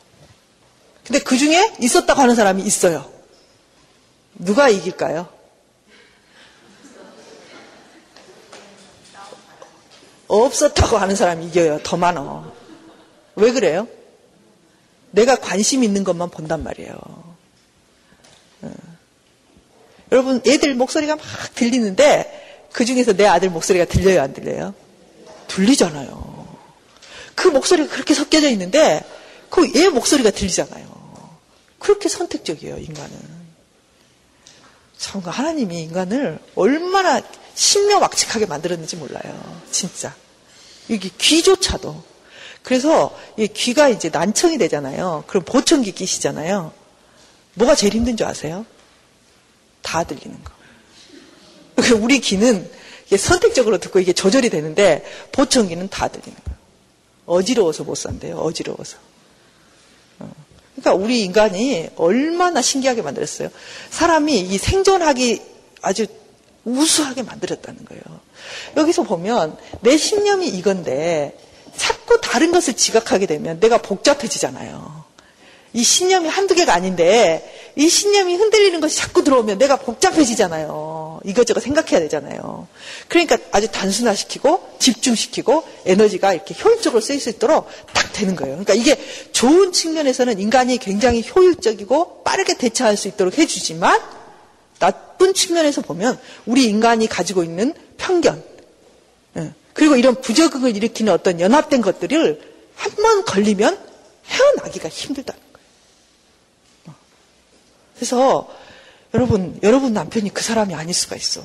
근데 1.05 1.19
그 1.19 1.37
중에 1.37 1.73
있었다고 1.79 2.21
하는 2.21 2.35
사람이 2.35 2.63
있어요. 2.63 3.11
누가 4.35 4.69
이길까요? 4.69 5.27
없었다고 10.27 10.97
하는 10.97 11.15
사람이 11.15 11.47
이겨요. 11.47 11.79
더 11.83 11.97
많어. 11.97 12.53
왜 13.35 13.51
그래요? 13.51 13.87
내가 15.11 15.35
관심 15.35 15.83
있는 15.83 16.03
것만 16.03 16.29
본단 16.29 16.63
말이에요. 16.63 16.93
어. 18.61 18.71
여러분, 20.11 20.41
애들 20.45 20.75
목소리가 20.75 21.15
막 21.15 21.25
들리는데 21.55 22.67
그 22.71 22.85
중에서 22.85 23.13
내 23.13 23.25
아들 23.25 23.49
목소리가 23.49 23.85
들려요, 23.85 24.21
안 24.21 24.33
들려요? 24.33 24.75
들리잖아요. 25.47 26.28
그 27.39 27.47
목소리가 27.47 27.89
그렇게 27.89 28.13
섞여져 28.13 28.49
있는데 28.49 29.01
그 29.49 29.65
얘 29.73 29.87
목소리가 29.87 30.29
들리잖아요. 30.29 31.39
그렇게 31.79 32.09
선택적이에요, 32.09 32.77
인간은. 32.77 33.39
참, 34.97 35.21
하나님이 35.21 35.81
인간을 35.83 36.37
얼마나 36.55 37.21
신묘막측하게 37.55 38.45
만들었는지 38.45 38.97
몰라요. 38.97 39.61
진짜. 39.71 40.13
여기 40.89 41.09
귀조차도. 41.17 42.03
그래서 42.61 43.17
이 43.37 43.47
귀가 43.47 43.87
이제 43.87 44.09
난청이 44.09 44.57
되잖아요. 44.57 45.23
그럼 45.27 45.45
보청기 45.45 45.93
끼시잖아요. 45.93 46.73
뭐가 47.53 47.75
제일 47.75 47.93
힘든 47.93 48.17
줄 48.17 48.27
아세요? 48.27 48.65
다 49.81 50.03
들리는 50.03 50.37
거. 50.43 51.95
우리 52.03 52.19
귀는 52.19 52.69
선택적으로 53.17 53.77
듣고 53.77 54.01
이게 54.01 54.11
조절이 54.11 54.49
되는데 54.49 55.05
보청기는 55.31 55.87
다 55.87 56.09
들리는 56.09 56.37
거예요. 56.43 56.58
어지러워서 57.29 57.83
못 57.83 57.95
산대요. 57.95 58.37
어지러워서. 58.37 58.97
어. 60.19 60.31
그러니까 60.75 61.03
우리 61.03 61.23
인간이 61.23 61.87
얼마나 61.95 62.61
신기하게 62.61 63.03
만들었어요. 63.03 63.49
사람이 63.91 64.39
이 64.39 64.57
생존하기 64.57 65.41
아주 65.81 66.07
우수하게 66.65 67.23
만들었다는 67.23 67.85
거예요. 67.85 68.01
여기서 68.75 69.03
보면 69.03 69.57
내 69.81 69.97
신념이 69.97 70.47
이건데 70.47 71.37
자꾸 71.77 72.19
다른 72.19 72.51
것을 72.51 72.73
지각하게 72.73 73.27
되면 73.27 73.59
내가 73.59 73.77
복잡해지잖아요. 73.77 75.05
이 75.73 75.83
신념이 75.83 76.27
한두 76.27 76.55
개가 76.55 76.73
아닌데 76.73 77.58
이 77.75 77.87
신념이 77.87 78.35
흔들리는 78.35 78.79
것이 78.79 78.97
자꾸 78.97 79.23
들어오면 79.23 79.57
내가 79.57 79.77
복잡해지잖아요. 79.77 81.21
이것저것 81.23 81.59
생각해야 81.61 81.99
되잖아요. 81.99 82.67
그러니까 83.07 83.37
아주 83.51 83.69
단순화시키고 83.71 84.77
집중시키고 84.79 85.63
에너지가 85.85 86.33
이렇게 86.33 86.55
효율적으로 86.63 87.01
쓰일 87.01 87.19
수 87.19 87.29
있도록 87.29 87.67
딱 87.93 88.11
되는 88.13 88.35
거예요. 88.35 88.55
그러니까 88.55 88.73
이게 88.73 88.97
좋은 89.31 89.71
측면에서는 89.71 90.39
인간이 90.39 90.77
굉장히 90.77 91.23
효율적이고 91.35 92.23
빠르게 92.23 92.55
대처할 92.57 92.97
수 92.97 93.07
있도록 93.07 93.37
해주지만 93.37 93.99
나쁜 94.79 95.33
측면에서 95.33 95.81
보면 95.81 96.19
우리 96.45 96.65
인간이 96.65 97.07
가지고 97.07 97.43
있는 97.43 97.73
편견, 97.97 98.43
예, 99.37 99.53
그리고 99.73 99.95
이런 99.95 100.19
부적응을 100.21 100.75
일으키는 100.75 101.11
어떤 101.11 101.39
연합된 101.39 101.81
것들을 101.81 102.49
한 102.75 102.91
번 102.95 103.25
걸리면 103.25 103.77
헤어나기가. 104.25 104.87
어. 104.87 105.48
그래서 107.99 108.47
여러분, 109.13 109.59
여러분 109.61 109.91
남편이 109.91 110.33
그 110.33 110.41
사람이 110.41 110.73
아닐 110.73 110.93
수가 110.93 111.17
있어. 111.17 111.43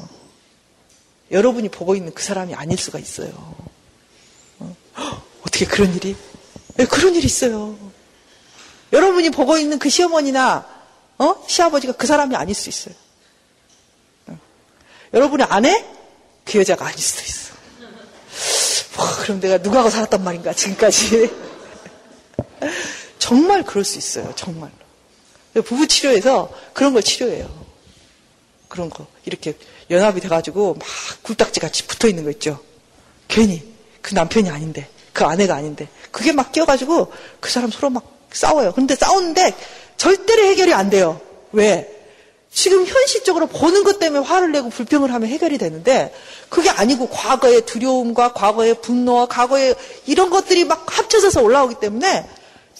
여러분이 1.33 1.69
보고 1.69 1.97
있는 1.97 2.15
그 2.15 2.23
사람이 2.23 2.55
아닐 2.55 2.79
수가 2.79 3.01
있어요. 3.01 3.57
어? 4.61 4.77
떻게 5.43 5.67
그런 5.67 5.93
일이? 5.97 6.15
네, 6.77 6.87
그런 6.87 7.17
일이 7.17 7.27
있어요. 7.27 7.77
여러분이 8.93 9.31
보고 9.31 9.57
있는 9.59 9.81
그 9.81 9.91
시어머니나 9.91 10.65
어? 11.19 11.45
시아버지가 11.49 11.95
그 11.95 12.07
사람이 12.07 12.37
아닐 12.37 12.55
수 12.55 12.69
있어요. 12.69 12.95
여러분의 15.13 15.49
아내 15.51 15.85
그 16.45 16.59
여자가 16.59 16.87
아닐 16.87 16.99
수도 17.01 17.23
있어. 17.23 17.55
뭐, 18.97 19.07
그럼 19.23 19.41
내가 19.41 19.59
누구하고 19.59 19.91
살았단 19.91 20.23
말인가 20.23 20.53
지금까지. 20.53 21.35
정말 23.19 23.65
그럴 23.65 23.85
수 23.85 23.99
있어요. 23.99 24.33
정말로. 24.37 24.84
부부 25.63 25.87
치료에서 25.87 26.51
그런 26.73 26.93
걸 26.93 27.03
치료해요. 27.03 27.49
그런 28.69 28.91
거 28.91 29.07
이렇게 29.25 29.57
연합이 29.91 30.21
돼가지고 30.21 30.75
막 30.75 30.87
굴딱지 31.23 31.61
같이 31.61 31.87
붙어 31.87 32.09
있는 32.09 32.25
거 32.25 32.31
있죠. 32.31 32.59
괜히 33.29 33.63
그 34.03 34.15
남편이 34.15 34.51
아닌데 34.51 34.89
그 35.13 35.25
아내가 35.25 35.55
아닌데 35.55 35.89
그게 36.11 36.33
막 36.33 36.53
끼어가지고 36.53 37.13
그 37.41 37.51
사람 37.51 37.71
서로 37.71 37.91
막 37.91 38.05
싸워요. 38.33 38.73
근데 38.73 38.97
싸우는데 38.97 39.55
절대로 39.97 40.45
해결이 40.45 40.75
안 40.75 40.91
돼요. 40.91 41.21
왜? 41.53 41.91
지금 42.53 42.87
현실적으로 42.87 43.47
보는 43.49 43.83
것 43.83 43.99
때문에 43.99 44.25
화를 44.25 44.53
내고 44.53 44.71
불평을 44.71 45.13
하면 45.13 45.29
해결이 45.29 45.59
되는데 45.59 46.15
그게 46.49 46.71
아니고 46.71 47.09
과거의 47.09 47.67
두려움과 47.67 48.33
과거의 48.33 48.81
분노와 48.81 49.27
과거의 49.27 49.75
이런 50.07 50.31
것들이 50.31 50.65
막 50.65 50.87
합쳐져서 50.87 51.43
올라오기 51.43 51.77
때문에 51.81 52.29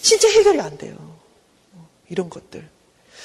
진짜 0.01 0.29
해결이 0.29 0.61
안 0.61 0.77
돼요. 0.77 1.14
이런 2.09 2.29
것들. 2.29 2.67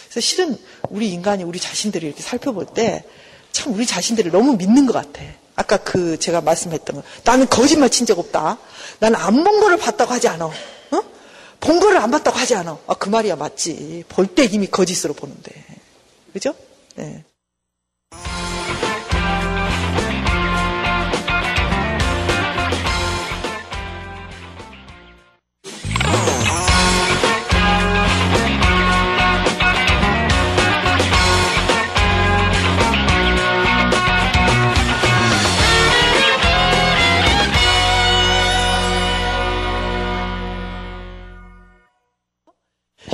그래서 0.08 0.20
실은 0.20 0.56
우리 0.88 1.10
인간이 1.12 1.42
우리 1.44 1.58
자신들을 1.60 2.06
이렇게 2.06 2.22
살펴볼 2.22 2.66
때 2.66 3.04
참 3.52 3.74
우리 3.74 3.84
자신들을 3.84 4.30
너무 4.30 4.56
믿는 4.56 4.86
것 4.86 4.92
같아. 4.92 5.22
아까 5.56 5.76
그 5.76 6.18
제가 6.18 6.40
말씀했던 6.40 6.96
거. 6.96 7.02
나는 7.24 7.48
거짓말 7.48 7.90
친 7.90 8.06
적 8.06 8.18
없다. 8.18 8.58
나는 9.00 9.18
안 9.18 9.42
본 9.44 9.60
거를 9.60 9.76
봤다고 9.76 10.12
하지 10.12 10.28
않아. 10.28 10.46
어? 10.46 10.52
본 11.58 11.80
거를 11.80 11.98
안 11.98 12.10
봤다고 12.12 12.38
하지 12.38 12.54
않아. 12.54 12.78
아, 12.86 12.94
그 12.94 13.08
말이야 13.08 13.34
맞지. 13.36 14.04
볼 14.08 14.28
때 14.34 14.44
이미 14.44 14.66
거짓으로 14.68 15.14
보는데. 15.14 15.50
그죠? 16.32 16.54
네. 16.94 17.24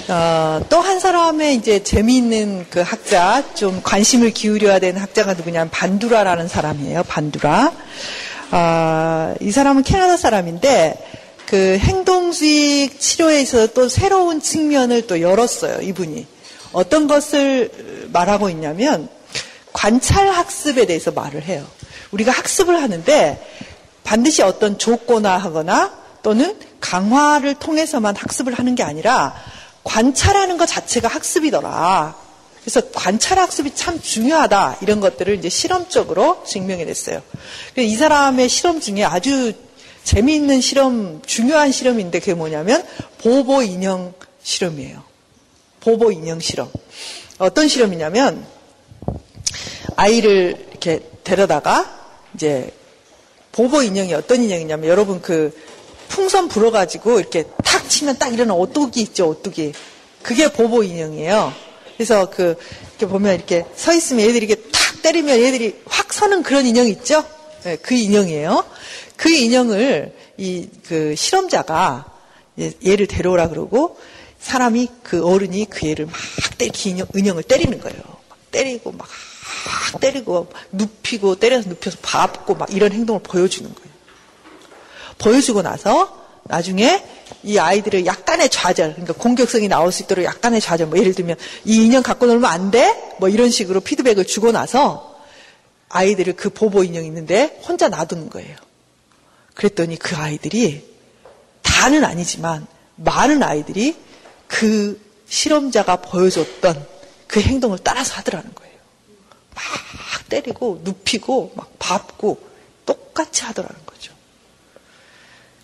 어, 0.09 0.61
또 0.69 0.81
한 0.81 1.01
사람의 1.01 1.57
이제 1.57 1.83
재미있는 1.83 2.67
그 2.71 2.81
학자, 2.81 3.43
좀 3.55 3.81
관심을 3.83 4.31
기울여야 4.31 4.79
되는 4.79 5.01
학자가 5.01 5.35
누구냐면 5.35 5.69
반두라라는 5.71 6.47
사람이에요. 6.47 7.03
반두라. 7.05 7.73
어, 8.53 9.35
이 9.41 9.51
사람은 9.51 9.83
캐나다 9.83 10.17
사람인데 10.17 10.95
그 11.47 11.77
행동수익 11.79 13.01
치료에 13.01 13.41
있어서 13.41 13.73
또 13.73 13.89
새로운 13.89 14.41
측면을 14.41 15.09
또 15.09 15.21
열었어요. 15.21 15.83
이분이. 15.83 16.27
어떤 16.73 17.09
것을 17.09 18.09
말하고 18.13 18.49
있냐면 18.51 19.09
관찰 19.73 20.29
학습에 20.29 20.87
대해서 20.87 21.11
말을 21.11 21.43
해요. 21.43 21.67
우리가 22.13 22.31
학습을 22.31 22.81
하는데 22.81 23.45
반드시 24.05 24.43
어떤 24.43 24.79
조건화 24.79 25.37
하거나 25.37 25.93
또는 26.23 26.57
강화를 26.81 27.55
통해서만 27.55 28.15
학습을 28.15 28.55
하는 28.55 28.77
게 28.77 28.85
아니라 28.85 29.35
관찰하는 29.87 30.59
것 30.59 30.67
자체가 30.67 31.09
학습이더라. 31.09 32.17
그래서 32.61 32.83
관찰 32.93 33.39
학습이 33.39 33.75
참 33.77 34.01
중요하다. 34.01 34.79
이런 34.83 35.01
것들을 35.01 35.39
이제 35.39 35.49
실험적으로 35.49 36.43
증명이 36.45 36.85
됐어요. 36.85 37.23
이 37.77 37.95
사람의 37.95 38.49
실험 38.49 38.81
중에 38.81 39.05
아주 39.05 39.53
재미있는 40.03 40.61
실험, 40.61 41.23
중요한 41.25 41.71
실험인데 41.71 42.19
그게 42.19 42.35
뭐냐면 42.35 42.85
보보 43.19 43.63
인형 43.63 44.13
실험이에요. 44.43 45.03
보보 45.81 46.11
인형 46.11 46.41
실험. 46.41 46.69
어떤 47.39 47.69
실험이냐면 47.69 48.45
아이를 49.95 50.67
이렇게 50.71 51.03
데려다가 51.23 52.01
이제 52.35 52.73
보보 53.53 53.83
인형이 53.83 54.13
어떤 54.15 54.43
인형이냐면 54.43 54.91
여러분 54.91 55.23
그 55.23 55.57
풍선 56.17 56.49
불어가지고 56.49 57.21
이렇게 57.21 57.45
탁 57.63 57.89
치면 57.91 58.19
딱 58.19 58.33
이런 58.33 58.51
오뚜기 58.51 59.03
있죠, 59.03 59.29
오뚜기. 59.29 59.75
그게 60.23 60.51
보보 60.51 60.83
인형이에요. 60.83 61.53
그래서 61.95 62.31
그, 62.31 62.57
이렇게 62.91 63.07
보면 63.07 63.35
이렇게 63.35 63.65
서 63.75 63.93
있으면 63.93 64.27
얘들이 64.27 64.47
이렇게 64.47 64.63
탁 64.71 65.03
때리면 65.03 65.39
얘들이 65.39 65.77
확 65.87 66.13
서는 66.13 66.43
그런 66.43 66.65
인형 66.67 66.89
있죠? 66.89 67.23
네, 67.65 67.77
그 67.77 67.95
인형이에요. 67.95 68.65
그 69.17 69.31
인형을 69.31 70.15
이 70.39 70.69
그 70.89 71.15
실험자가 71.17 72.05
얘를 72.87 73.07
데려오라 73.07 73.49
그러고 73.49 73.99
사람이 74.41 74.89
그 75.03 75.27
어른이 75.27 75.67
그 75.69 75.87
애를 75.87 76.07
막 76.07 76.15
때, 76.57 76.69
그 76.69 76.89
인형, 76.89 77.07
인형을 77.15 77.43
때리는 77.43 77.81
거예요. 77.81 77.99
막 78.29 78.39
때리고 78.51 78.93
막 78.93 79.09
때리고 80.01 80.49
눕히고 80.73 81.37
때려서 81.37 81.69
눕혀서 81.69 81.99
밟고 82.01 82.55
막 82.55 82.73
이런 82.73 82.93
행동을 82.93 83.21
보여주는 83.23 83.73
거예요. 83.75 83.96
보여주고 85.19 85.63
나서 85.63 86.27
나중에 86.45 87.05
이 87.43 87.59
아이들을 87.59 88.07
약간의 88.07 88.51
좌절, 88.51 88.93
그러니까 88.93 89.15
공격성이 89.15 89.69
나올 89.69 89.93
수 89.93 90.03
있도록 90.03 90.25
약간의 90.25 90.61
좌절, 90.61 90.87
뭐 90.87 90.99
예를 90.99 91.15
들면 91.15 91.37
이 91.65 91.85
인형 91.85 92.03
갖고 92.03 92.27
놀면 92.27 92.51
안 92.51 92.71
돼? 92.71 93.15
뭐 93.19 93.29
이런 93.29 93.51
식으로 93.51 93.81
피드백을 93.81 94.27
주고 94.27 94.53
나서 94.53 95.17
아이들을 95.89 96.35
그 96.37 96.51
보보 96.51 96.85
인형 96.85 97.05
있는데 97.05 97.61
혼자 97.67 97.89
놔두는 97.89 98.31
거예요. 98.31 98.57
그랬더니 99.55 99.97
그 99.97 100.17
아이들이 100.17 100.85
다는 101.63 102.05
아니지만 102.05 102.67
많은 102.97 103.43
아이들이 103.43 103.97
그 104.47 105.01
실험자가 105.29 105.97
보여줬던 105.97 106.87
그 107.27 107.41
행동을 107.41 107.79
따라서 107.83 108.15
하더라는 108.17 108.55
거예요. 108.55 108.77
막 109.55 110.29
때리고 110.29 110.81
눕히고 110.85 111.53
막 111.57 111.73
밟고 111.79 112.39
똑같이 112.85 113.43
하더라는 113.45 113.75
거죠. 113.75 113.86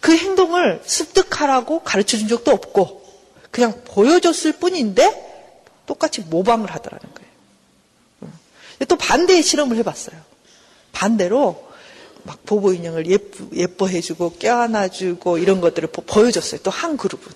그 0.03 0.17
행동을 0.17 0.83
습득하라고 0.85 1.85
가르쳐 1.85 2.19
준 2.19 2.27
적도 2.27 2.51
없고 2.51 3.05
그냥 3.53 3.83
보여줬을 3.85 4.55
뿐인데 4.55 5.31
똑같이 5.87 6.23
모방을 6.23 6.73
하더라는 6.73 7.07
거예요. 7.15 8.33
또 8.89 8.97
반대의 8.97 9.45
실험을 9.45 9.77
해봤어요. 9.77 10.17
반대로 10.91 11.69
막 12.25 12.45
보보 12.45 12.73
인형을 12.73 13.07
예뻐, 13.07 13.45
예뻐해주고 13.55 14.35
껴안아주고 14.41 15.39
이런 15.39 15.61
것들을 15.61 15.89
보 15.91 16.27
여줬어요. 16.27 16.61
또 16.63 16.71
한 16.73 16.97
그룹은. 16.97 17.33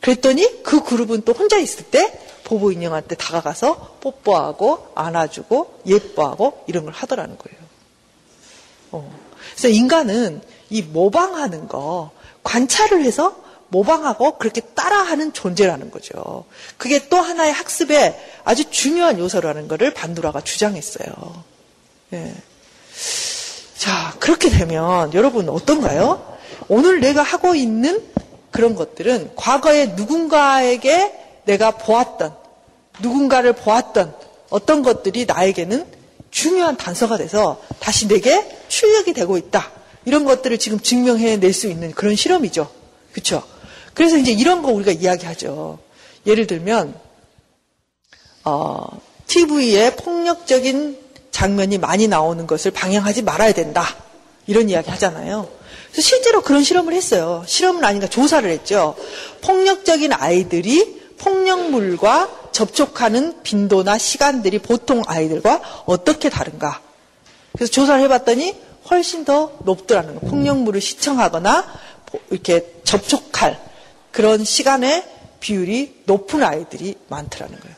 그랬더니 0.00 0.64
그 0.64 0.82
그룹은 0.82 1.22
또 1.22 1.34
혼자 1.34 1.56
있을 1.56 1.84
때 1.84 2.20
보보 2.42 2.72
인형한테 2.72 3.14
다가가서 3.14 3.98
뽀뽀하고 4.00 4.90
안아주고 4.96 5.82
예뻐하고 5.86 6.64
이런 6.66 6.84
걸 6.84 6.94
하더라는 6.94 7.38
거예요. 7.38 7.58
어. 8.90 9.20
그래서 9.52 9.68
인간은 9.68 10.42
이 10.70 10.82
모방하는 10.82 11.68
거 11.68 12.10
관찰을 12.42 13.04
해서 13.04 13.36
모방하고 13.68 14.38
그렇게 14.38 14.60
따라하는 14.60 15.32
존재라는 15.32 15.90
거죠. 15.90 16.44
그게 16.76 17.08
또 17.08 17.16
하나의 17.16 17.52
학습의 17.52 18.18
아주 18.44 18.70
중요한 18.70 19.18
요소라는 19.18 19.68
것을 19.68 19.92
반두라가 19.92 20.40
주장했어요. 20.40 21.44
예. 22.12 22.34
자, 23.76 24.14
그렇게 24.18 24.48
되면 24.48 25.12
여러분 25.14 25.48
어떤가요? 25.48 26.36
오늘 26.68 27.00
내가 27.00 27.22
하고 27.22 27.54
있는 27.54 28.02
그런 28.50 28.74
것들은 28.74 29.32
과거에 29.36 29.86
누군가에게 29.86 31.12
내가 31.44 31.72
보았던, 31.72 32.34
누군가를 33.00 33.52
보았던 33.52 34.14
어떤 34.50 34.82
것들이 34.82 35.26
나에게는 35.26 35.86
중요한 36.30 36.76
단서가 36.76 37.18
돼서 37.18 37.60
다시 37.80 38.08
내게 38.08 38.46
출력이 38.68 39.12
되고 39.12 39.36
있다. 39.36 39.75
이런 40.06 40.24
것들을 40.24 40.56
지금 40.58 40.80
증명해낼 40.80 41.52
수 41.52 41.66
있는 41.66 41.90
그런 41.90 42.16
실험이죠. 42.16 42.70
그렇죠? 43.12 43.42
그래서 43.92 44.16
이제 44.16 44.30
이런 44.30 44.62
거 44.62 44.70
우리가 44.70 44.92
이야기하죠. 44.92 45.78
예를 46.26 46.46
들면 46.46 46.94
어, 48.44 49.00
TV에 49.26 49.96
폭력적인 49.96 50.98
장면이 51.32 51.78
많이 51.78 52.06
나오는 52.06 52.46
것을 52.46 52.70
방영하지 52.70 53.22
말아야 53.22 53.52
된다. 53.52 53.84
이런 54.46 54.70
이야기 54.70 54.88
하잖아요. 54.90 55.48
그래서 55.90 56.08
실제로 56.08 56.40
그런 56.40 56.62
실험을 56.62 56.92
했어요. 56.92 57.42
실험은 57.46 57.84
아닌가 57.84 58.06
조사를 58.06 58.48
했죠. 58.48 58.94
폭력적인 59.40 60.12
아이들이 60.12 61.00
폭력물과 61.18 62.50
접촉하는 62.52 63.42
빈도나 63.42 63.98
시간들이 63.98 64.60
보통 64.60 65.02
아이들과 65.06 65.60
어떻게 65.86 66.30
다른가. 66.30 66.80
그래서 67.52 67.72
조사를 67.72 68.02
해봤더니 68.04 68.65
훨씬 68.90 69.24
더 69.24 69.52
높더라는 69.64 70.16
거예요. 70.16 70.30
폭력물을 70.30 70.80
시청하거나 70.80 71.64
이렇게 72.30 72.72
접촉할 72.84 73.60
그런 74.12 74.44
시간의 74.44 75.04
비율이 75.40 76.02
높은 76.06 76.42
아이들이 76.42 76.94
많더라는 77.08 77.58
거예요. 77.60 77.76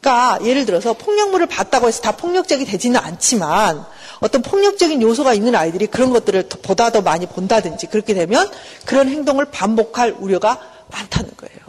그러니까 0.00 0.38
예를 0.44 0.64
들어서 0.64 0.94
폭력물을 0.94 1.46
봤다고 1.46 1.88
해서 1.88 2.00
다 2.00 2.16
폭력적이 2.16 2.64
되지는 2.64 2.98
않지만 2.98 3.84
어떤 4.20 4.42
폭력적인 4.42 5.02
요소가 5.02 5.34
있는 5.34 5.54
아이들이 5.54 5.86
그런 5.86 6.10
것들을 6.12 6.48
보다 6.62 6.90
더 6.90 7.02
많이 7.02 7.26
본다든지 7.26 7.88
그렇게 7.88 8.14
되면 8.14 8.50
그런 8.86 9.08
행동을 9.08 9.46
반복할 9.46 10.14
우려가 10.18 10.58
많다는 10.90 11.30
거예요. 11.36 11.60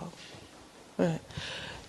네. 0.97 1.19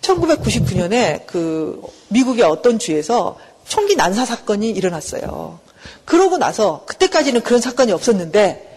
1999년에 0.01 1.25
그 1.27 1.81
미국의 2.09 2.43
어떤 2.43 2.77
주에서 2.77 3.39
총기 3.65 3.95
난사 3.95 4.25
사건이 4.25 4.69
일어났어요. 4.69 5.59
그러고 6.05 6.37
나서 6.37 6.83
그때까지는 6.85 7.41
그런 7.41 7.61
사건이 7.61 7.91
없었는데 7.91 8.69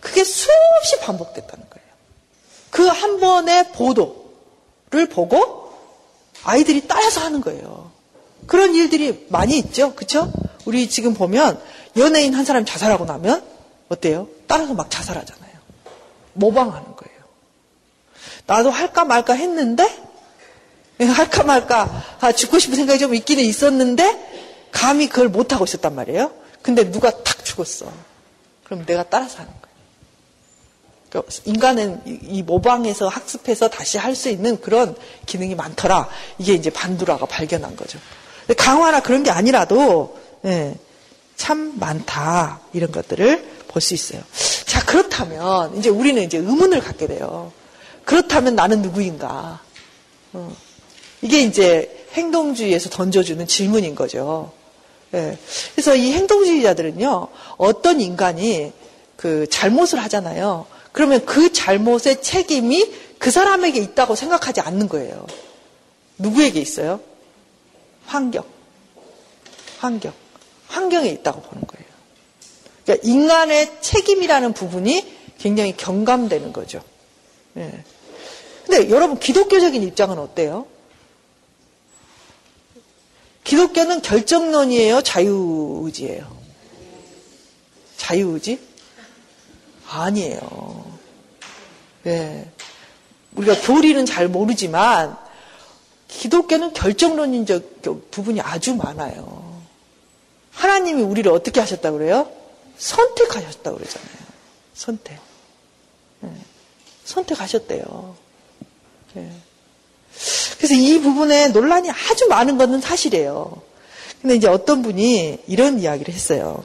그게 0.00 0.24
수없이 0.24 1.00
반복됐다는 1.00 1.64
거예요. 1.70 1.88
그 2.70 2.88
한 2.88 3.18
번의 3.20 3.72
보도를 3.72 5.08
보고 5.10 5.72
아이들이 6.44 6.86
따라서 6.86 7.20
하는 7.20 7.40
거예요. 7.40 7.90
그런 8.46 8.74
일들이 8.74 9.26
많이 9.28 9.58
있죠. 9.58 9.94
그쵸? 9.94 10.32
우리 10.64 10.88
지금 10.88 11.14
보면 11.14 11.60
연예인 11.96 12.34
한 12.34 12.44
사람이 12.44 12.66
자살하고 12.66 13.04
나면 13.04 13.42
어때요? 13.88 14.28
따라서 14.46 14.74
막 14.74 14.90
자살하잖아요. 14.90 15.52
모방하는 16.34 16.84
거예요. 16.96 17.18
나도 18.46 18.70
할까 18.70 19.04
말까 19.04 19.34
했는데 19.34 19.84
할까 21.00 21.42
말까 21.42 22.04
아, 22.20 22.32
죽고 22.32 22.58
싶은 22.58 22.76
생각이 22.76 22.98
좀 22.98 23.14
있기는 23.14 23.42
있었는데 23.44 24.68
감히 24.70 25.08
그걸 25.08 25.28
못하고 25.28 25.64
있었단 25.64 25.94
말이에요. 25.94 26.32
근데 26.62 26.90
누가 26.90 27.10
탁 27.10 27.44
죽었어. 27.44 27.90
그럼 28.64 28.84
내가 28.84 29.02
따라서 29.04 29.38
하는 29.38 29.50
거예요. 29.50 29.68
그러니까 31.08 31.32
인간은 31.46 32.02
이 32.04 32.42
모방해서 32.42 33.08
학습해서 33.08 33.68
다시 33.70 33.96
할 33.96 34.14
수 34.14 34.28
있는 34.28 34.60
그런 34.60 34.94
기능이 35.26 35.54
많더라. 35.54 36.08
이게 36.38 36.54
이제 36.54 36.70
반두라가 36.70 37.26
발견한 37.26 37.76
거죠. 37.76 37.98
강화나 38.56 39.00
그런 39.00 39.22
게 39.22 39.30
아니라도 39.30 40.18
네, 40.42 40.76
참 41.36 41.78
많다 41.78 42.60
이런 42.72 42.92
것들을 42.92 43.58
볼 43.68 43.80
수 43.80 43.94
있어요. 43.94 44.22
자 44.66 44.84
그렇다면 44.84 45.76
이제 45.76 45.88
우리는 45.88 46.22
이제 46.22 46.38
의문을 46.38 46.80
갖게 46.80 47.06
돼요. 47.06 47.52
그렇다면 48.04 48.54
나는 48.54 48.82
누구인가? 48.82 49.60
어. 50.32 50.56
이게 51.22 51.40
이제 51.40 52.06
행동주의에서 52.12 52.90
던져주는 52.90 53.46
질문인 53.46 53.94
거죠. 53.94 54.52
네. 55.10 55.38
그래서 55.74 55.94
이 55.94 56.12
행동주의자들은요, 56.12 57.28
어떤 57.56 58.00
인간이 58.00 58.72
그 59.16 59.46
잘못을 59.48 59.98
하잖아요. 60.04 60.66
그러면 60.92 61.24
그 61.24 61.52
잘못의 61.52 62.22
책임이 62.22 62.92
그 63.18 63.30
사람에게 63.30 63.80
있다고 63.80 64.14
생각하지 64.14 64.60
않는 64.60 64.88
거예요. 64.88 65.26
누구에게 66.18 66.60
있어요? 66.60 67.00
환경. 68.06 68.44
환경. 69.78 70.12
환경에 70.68 71.08
있다고 71.10 71.40
보는 71.40 71.66
거예요. 71.66 71.88
그러니까 72.84 73.08
인간의 73.08 73.80
책임이라는 73.80 74.52
부분이 74.52 75.16
굉장히 75.38 75.76
경감되는 75.76 76.52
거죠. 76.52 76.80
네. 77.54 77.84
근데 78.66 78.90
여러분, 78.90 79.18
기독교적인 79.18 79.82
입장은 79.82 80.18
어때요? 80.18 80.66
기독교는 83.48 84.02
결정론이에요? 84.02 85.00
자유의지예요? 85.00 86.36
자유의지? 87.96 88.60
아니에요. 89.88 90.98
네. 92.02 92.52
우리가 93.32 93.58
교리는 93.62 94.04
잘 94.04 94.28
모르지만 94.28 95.16
기독교는 96.08 96.74
결정론인 96.74 97.46
부분이 98.10 98.42
아주 98.42 98.74
많아요. 98.76 99.62
하나님이 100.52 101.00
우리를 101.00 101.32
어떻게 101.32 101.58
하셨다고 101.60 101.96
그래요? 101.96 102.30
선택하셨다고 102.76 103.78
그러잖아요. 103.78 104.18
선택. 104.74 105.18
예. 106.24 106.28
선택하셨대요. 107.06 108.14
예. 109.16 109.32
그래서 110.58 110.74
이 110.74 111.00
부분에 111.00 111.48
논란이 111.48 111.88
아주 111.90 112.26
많은 112.28 112.58
것은 112.58 112.80
사실이에요. 112.80 113.62
근데 114.20 114.34
이제 114.34 114.48
어떤 114.48 114.82
분이 114.82 115.38
이런 115.46 115.78
이야기를 115.78 116.12
했어요. 116.12 116.62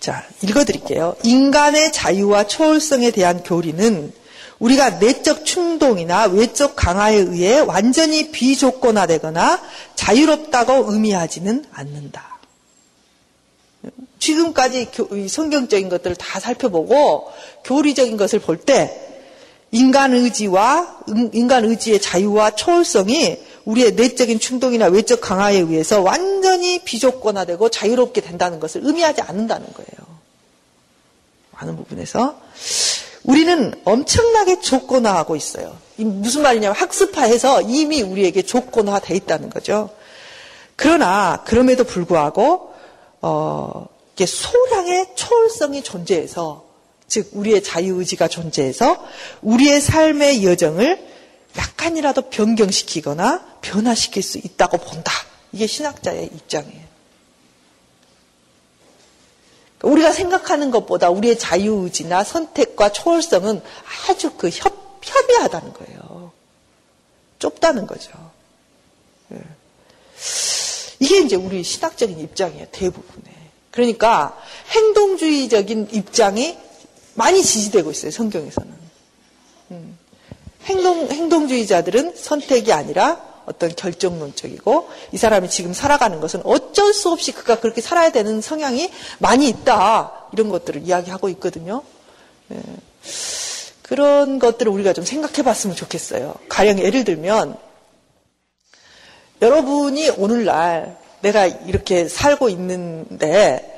자, 0.00 0.24
읽어드릴게요. 0.42 1.16
인간의 1.22 1.92
자유와 1.92 2.46
초월성에 2.46 3.10
대한 3.10 3.42
교리는 3.42 4.12
우리가 4.58 4.98
내적 4.98 5.44
충동이나 5.44 6.24
외적 6.24 6.76
강화에 6.76 7.16
의해 7.16 7.60
완전히 7.60 8.30
비조건화되거나 8.30 9.60
자유롭다고 9.96 10.92
의미하지는 10.92 11.66
않는다. 11.70 12.38
지금까지 14.18 14.88
성경적인 15.28 15.90
것들을 15.90 16.16
다 16.16 16.40
살펴보고 16.40 17.30
교리적인 17.64 18.16
것을 18.16 18.38
볼 18.38 18.56
때 18.64 19.05
인간 19.76 20.14
의지와 20.14 21.00
인간 21.32 21.66
의지의 21.66 22.00
자유와 22.00 22.52
초월성이 22.52 23.38
우리의 23.66 23.92
내적인 23.92 24.40
충동이나 24.40 24.86
외적 24.86 25.20
강화에 25.20 25.58
의해서 25.58 26.00
완전히 26.00 26.78
비조건화되고 26.78 27.68
자유롭게 27.68 28.22
된다는 28.22 28.58
것을 28.58 28.80
의미하지 28.84 29.20
않는다는 29.20 29.66
거예요. 29.74 30.16
많은 31.50 31.76
부분에서 31.76 32.40
우리는 33.24 33.74
엄청나게 33.84 34.60
조건화하고 34.60 35.36
있어요. 35.36 35.76
무슨 35.96 36.42
말이냐면 36.42 36.74
학습화해서 36.74 37.62
이미 37.62 38.00
우리에게 38.00 38.42
조건화돼 38.42 39.14
있다는 39.14 39.50
거죠. 39.50 39.90
그러나 40.76 41.42
그럼에도 41.44 41.84
불구하고 41.84 42.72
어, 43.20 43.86
소량의 44.16 45.08
초월성이 45.16 45.82
존재해서 45.82 46.65
즉 47.08 47.30
우리의 47.32 47.62
자유의지가 47.62 48.28
존재해서 48.28 49.04
우리의 49.42 49.80
삶의 49.80 50.44
여정을 50.44 51.06
약간이라도 51.56 52.30
변경시키거나 52.30 53.58
변화시킬 53.60 54.22
수 54.22 54.38
있다고 54.38 54.78
본다. 54.78 55.12
이게 55.52 55.66
신학자의 55.66 56.26
입장이에요. 56.26 56.86
우리가 59.82 60.12
생각하는 60.12 60.70
것보다 60.70 61.10
우리의 61.10 61.38
자유의지나 61.38 62.24
선택과 62.24 62.92
초월성은 62.92 63.62
아주 64.08 64.32
그 64.36 64.48
협, 64.48 65.00
협의하다는 65.02 65.72
거예요. 65.74 66.32
좁다는 67.38 67.86
거죠. 67.86 68.10
예. 69.32 69.40
이게 70.98 71.20
이제 71.20 71.36
우리 71.36 71.62
신학적인 71.62 72.18
입장이에요, 72.18 72.66
대부분에. 72.72 73.36
그러니까 73.70 74.36
행동주의적인 74.70 75.88
입장이 75.92 76.58
많이 77.16 77.42
지지되고 77.42 77.90
있어요, 77.90 78.10
성경에서는. 78.10 78.70
음. 79.72 79.98
행동, 80.64 81.08
행동주의자들은 81.10 82.16
선택이 82.16 82.72
아니라 82.72 83.20
어떤 83.46 83.74
결정론적이고 83.74 84.88
이 85.12 85.16
사람이 85.16 85.48
지금 85.48 85.72
살아가는 85.72 86.20
것은 86.20 86.40
어쩔 86.44 86.92
수 86.92 87.10
없이 87.10 87.32
그가 87.32 87.60
그렇게 87.60 87.80
살아야 87.80 88.10
되는 88.10 88.40
성향이 88.40 88.90
많이 89.18 89.48
있다. 89.48 90.28
이런 90.32 90.48
것들을 90.48 90.82
이야기하고 90.82 91.28
있거든요. 91.30 91.82
네. 92.48 92.60
그런 93.82 94.40
것들을 94.40 94.70
우리가 94.70 94.92
좀 94.92 95.04
생각해 95.04 95.42
봤으면 95.42 95.76
좋겠어요. 95.76 96.34
가령 96.48 96.80
예를 96.80 97.04
들면 97.04 97.56
여러분이 99.40 100.10
오늘날 100.10 100.98
내가 101.20 101.46
이렇게 101.46 102.08
살고 102.08 102.48
있는데 102.48 103.74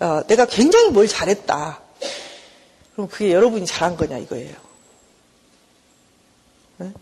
어, 0.00 0.22
내가 0.26 0.46
굉장히 0.46 0.88
뭘 0.88 1.06
잘했다. 1.06 1.80
그럼 2.92 3.08
그게 3.08 3.32
여러분이 3.32 3.66
잘한 3.66 3.96
거냐 3.96 4.18
이거예요. 4.18 4.54
네? 6.78 6.92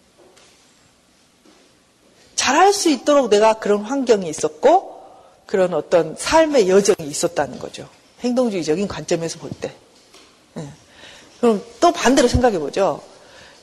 잘할 2.34 2.72
수 2.72 2.88
있도록 2.88 3.30
내가 3.30 3.54
그런 3.54 3.82
환경이 3.82 4.28
있었고 4.28 5.02
그런 5.46 5.74
어떤 5.74 6.14
삶의 6.16 6.68
여정이 6.68 7.08
있었다는 7.08 7.58
거죠. 7.58 7.88
행동주의적인 8.20 8.88
관점에서 8.88 9.38
볼 9.38 9.50
때. 9.50 9.74
네. 10.54 10.68
그럼 11.40 11.64
또 11.80 11.92
반대로 11.92 12.28
생각해 12.28 12.58
보죠. 12.58 13.02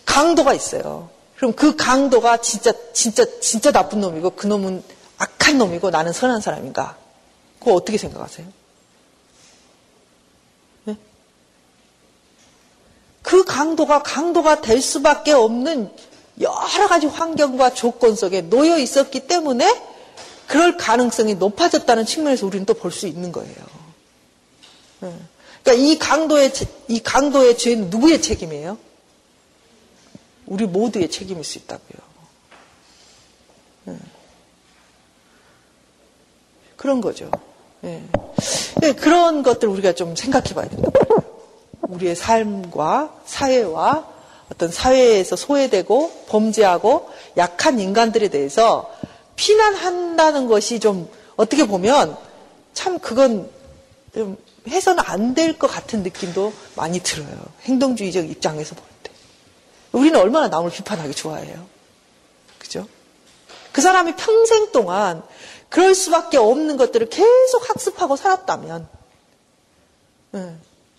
강도가 0.05 0.53
있어요. 0.53 1.09
그럼 1.35 1.53
그 1.53 1.75
강도가 1.75 2.37
진짜 2.37 2.73
진짜 2.93 3.25
진짜 3.39 3.71
나쁜 3.71 3.99
놈이고 3.99 4.31
그 4.31 4.47
놈은 4.47 4.83
악한 5.17 5.57
놈이고 5.57 5.89
나는 5.89 6.13
선한 6.13 6.41
사람인가? 6.41 6.97
그거 7.59 7.73
어떻게 7.73 7.97
생각하세요? 7.97 8.47
그 13.25 13.43
강도가 13.43 14.03
강도가 14.03 14.61
될 14.61 14.79
수밖에 14.79 15.31
없는 15.31 15.89
여러 16.39 16.87
가지 16.87 17.07
환경과 17.07 17.73
조건 17.73 18.15
속에 18.15 18.41
놓여 18.41 18.77
있었기 18.77 19.21
때문에 19.21 19.81
그럴 20.45 20.77
가능성이 20.77 21.33
높아졌다는 21.33 22.05
측면에서 22.05 22.45
우리는 22.45 22.67
또 22.67 22.75
볼 22.75 22.91
수 22.91 23.07
있는 23.07 23.31
거예요. 23.31 23.55
예. 25.03 25.13
그러니까 25.63 25.73
이 25.73 25.97
강도의 25.97 26.51
이 26.87 26.99
강도의 27.01 27.57
죄는 27.57 27.89
누구의 27.89 28.21
책임이에요? 28.21 28.77
우리 30.45 30.67
모두의 30.67 31.09
책임일 31.09 31.43
수 31.43 31.57
있다고요. 31.57 31.99
예. 33.87 33.97
그런 36.77 37.01
거죠. 37.01 37.31
예. 37.85 38.03
그런 38.93 39.41
것들 39.41 39.67
우리가 39.67 39.93
좀 39.93 40.15
생각해 40.15 40.53
봐야 40.53 40.69
된다. 40.69 40.91
우리의 41.89 42.15
삶과 42.15 43.13
사회와 43.25 44.07
어떤 44.51 44.71
사회에서 44.71 45.35
소외되고 45.35 46.25
범죄하고 46.27 47.09
약한 47.37 47.79
인간들에 47.79 48.27
대해서 48.29 48.91
피난한다는 49.35 50.47
것이 50.47 50.79
좀 50.79 51.09
어떻게 51.35 51.65
보면 51.65 52.15
참 52.73 52.99
그건 52.99 53.49
좀 54.13 54.37
해서는 54.67 55.03
안 55.05 55.33
될 55.35 55.57
것 55.57 55.67
같은 55.67 56.03
느낌도 56.03 56.53
많이 56.75 56.99
들어요. 56.99 57.37
행동주의적 57.63 58.29
입장에서 58.29 58.75
볼 58.75 58.83
때. 59.03 59.11
우리는 59.91 60.19
얼마나 60.19 60.47
남을 60.47 60.71
비판하기 60.71 61.13
좋아해요. 61.13 61.65
그죠? 62.59 62.87
그 63.71 63.81
사람이 63.81 64.15
평생 64.15 64.71
동안 64.71 65.23
그럴 65.69 65.93
수밖에 65.93 66.37
없는 66.37 66.77
것들을 66.77 67.09
계속 67.09 67.69
학습하고 67.69 68.15
살았다면, 68.15 68.87
네. 70.31 70.55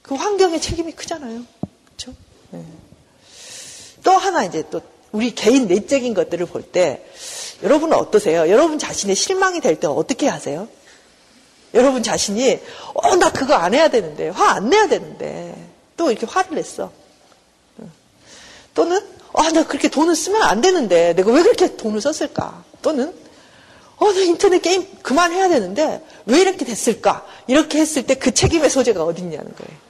그 0.07 0.15
환경의 0.15 0.61
책임이 0.61 0.93
크잖아요. 0.93 1.43
그렇죠? 1.87 2.15
네. 2.51 2.63
또 4.05 4.13
하나 4.13 4.45
이제 4.45 4.63
또 4.71 4.81
우리 5.13 5.35
개인 5.35 5.67
내적인 5.67 6.15
것들을 6.15 6.47
볼 6.47 6.63
때 6.63 7.05
여러분은 7.63 7.97
어떠세요? 7.97 8.49
여러분 8.51 8.79
자신의 8.79 9.17
실망이 9.17 9.61
될 9.61 9.81
때 9.81 9.87
어떻게 9.87 10.29
하세요? 10.29 10.69
여러분 11.75 12.03
자신이 12.03 12.61
어 12.95 13.17
나 13.17 13.33
그거 13.33 13.55
안 13.55 13.75
해야 13.75 13.89
되는데 13.89 14.29
화 14.29 14.51
안 14.53 14.69
내야 14.71 14.87
되는데 14.89 15.55
또 15.97 16.11
이렇게 16.11 16.27
화를 16.27 16.55
냈어. 16.55 16.93
또는 18.75 19.01
아 19.33 19.51
나 19.51 19.67
그렇게 19.67 19.89
돈을 19.89 20.15
쓰면 20.15 20.43
안 20.43 20.61
되는데 20.61 21.15
내가 21.15 21.31
왜 21.33 21.43
그렇게 21.43 21.77
돈을 21.77 22.01
썼을까? 22.01 22.65
또는 22.83 23.13
어 23.99 24.13
나 24.13 24.21
인터넷 24.21 24.61
게임 24.61 24.87
그만해야 25.03 25.49
되는데 25.49 26.05
왜 26.27 26.41
이렇게 26.41 26.65
됐을까? 26.65 27.27
이렇게 27.49 27.79
했을 27.81 28.07
때 28.07 28.15
그 28.15 28.33
책임의 28.33 28.71
소재가 28.71 29.03
어디 29.03 29.23
있냐는 29.23 29.53
거예요. 29.57 29.86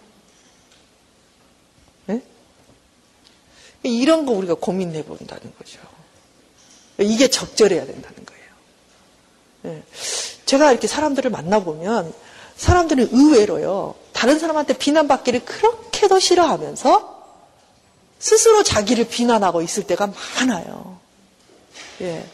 이런 3.86 4.26
거 4.26 4.32
우리가 4.32 4.54
고민해 4.54 5.04
본다는 5.04 5.52
거죠. 5.58 5.78
이게 6.98 7.28
적절해야 7.28 7.84
된다는 7.86 8.24
거예요. 8.24 8.44
네. 9.62 9.82
제가 10.44 10.70
이렇게 10.70 10.86
사람들을 10.86 11.30
만나보면 11.30 12.12
사람들은 12.56 13.08
의외로요, 13.12 13.94
다른 14.12 14.38
사람한테 14.38 14.78
비난받기를 14.78 15.44
그렇게도 15.44 16.18
싫어하면서 16.18 17.16
스스로 18.18 18.62
자기를 18.62 19.08
비난하고 19.08 19.60
있을 19.60 19.82
때가 19.82 20.10
많아요. 20.38 20.98
예. 22.00 22.26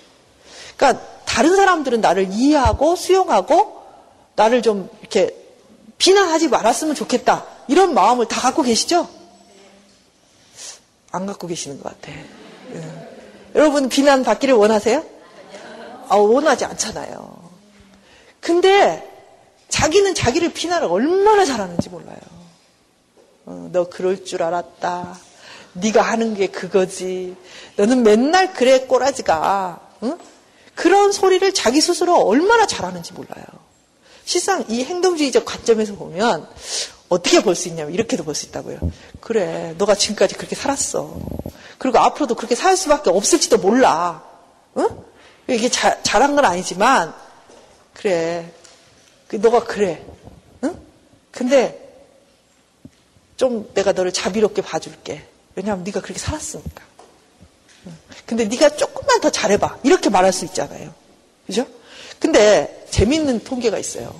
그러니까 0.76 1.04
다른 1.24 1.56
사람들은 1.56 2.00
나를 2.00 2.28
이해하고 2.30 2.94
수용하고 2.94 3.82
나를 4.36 4.62
좀 4.62 4.88
이렇게 5.00 5.36
비난하지 5.98 6.48
말았으면 6.48 6.94
좋겠다. 6.94 7.46
이런 7.68 7.94
마음을 7.94 8.26
다 8.26 8.40
갖고 8.40 8.62
계시죠? 8.62 9.08
안 11.12 11.26
갖고 11.26 11.46
계시는 11.46 11.80
것 11.80 12.00
같아. 12.00 12.12
예. 12.74 13.08
여러분 13.54 13.88
비난 13.88 14.24
받기를 14.24 14.54
원하세요? 14.54 15.04
아, 16.08 16.16
원하지 16.16 16.64
않잖아요. 16.64 17.50
근데 18.40 19.08
자기는 19.68 20.14
자기를 20.14 20.52
비난을 20.52 20.88
얼마나 20.88 21.44
잘하는지 21.44 21.88
몰라요. 21.88 22.18
어, 23.46 23.68
너 23.72 23.88
그럴 23.88 24.24
줄 24.24 24.42
알았다. 24.42 25.18
네가 25.74 26.02
하는 26.02 26.34
게 26.34 26.48
그거지. 26.48 27.36
너는 27.76 28.02
맨날 28.02 28.52
그래 28.52 28.80
꼬라지가. 28.80 29.80
응? 30.02 30.18
그런 30.74 31.12
소리를 31.12 31.52
자기 31.54 31.80
스스로 31.80 32.16
얼마나 32.16 32.66
잘하는지 32.66 33.12
몰라요. 33.12 33.44
실상 34.24 34.64
이 34.68 34.84
행동주의적 34.84 35.44
관점에서 35.44 35.94
보면 35.94 36.48
어떻게 37.12 37.42
볼 37.42 37.54
수 37.54 37.68
있냐면 37.68 37.92
이렇게도 37.94 38.24
볼 38.24 38.34
수 38.34 38.46
있다고요. 38.46 38.78
그래, 39.20 39.74
너가 39.78 39.94
지금까지 39.94 40.34
그렇게 40.34 40.54
살았어. 40.56 41.18
그리고 41.78 41.98
앞으로도 41.98 42.34
그렇게 42.34 42.54
살 42.54 42.76
수밖에 42.76 43.10
없을지도 43.10 43.58
몰라. 43.58 44.22
응? 44.78 44.88
이게 45.48 45.68
자, 45.68 46.02
잘한 46.02 46.34
건 46.36 46.44
아니지만 46.44 47.14
그래, 47.94 48.50
그 49.28 49.36
너가 49.36 49.64
그래. 49.64 50.04
응? 50.64 50.76
근데 51.30 51.78
좀 53.36 53.72
내가 53.74 53.92
너를 53.92 54.12
자비롭게 54.12 54.62
봐줄게. 54.62 55.26
왜냐하면 55.54 55.84
네가 55.84 56.00
그렇게 56.00 56.18
살았으니까. 56.18 56.82
근데 58.24 58.44
네가 58.44 58.70
조금만 58.76 59.20
더 59.20 59.30
잘해봐. 59.30 59.80
이렇게 59.82 60.08
말할 60.08 60.32
수 60.32 60.44
있잖아요. 60.46 60.94
그죠? 61.46 61.66
근데 62.20 62.86
재밌는 62.90 63.42
통계가 63.44 63.78
있어요. 63.78 64.14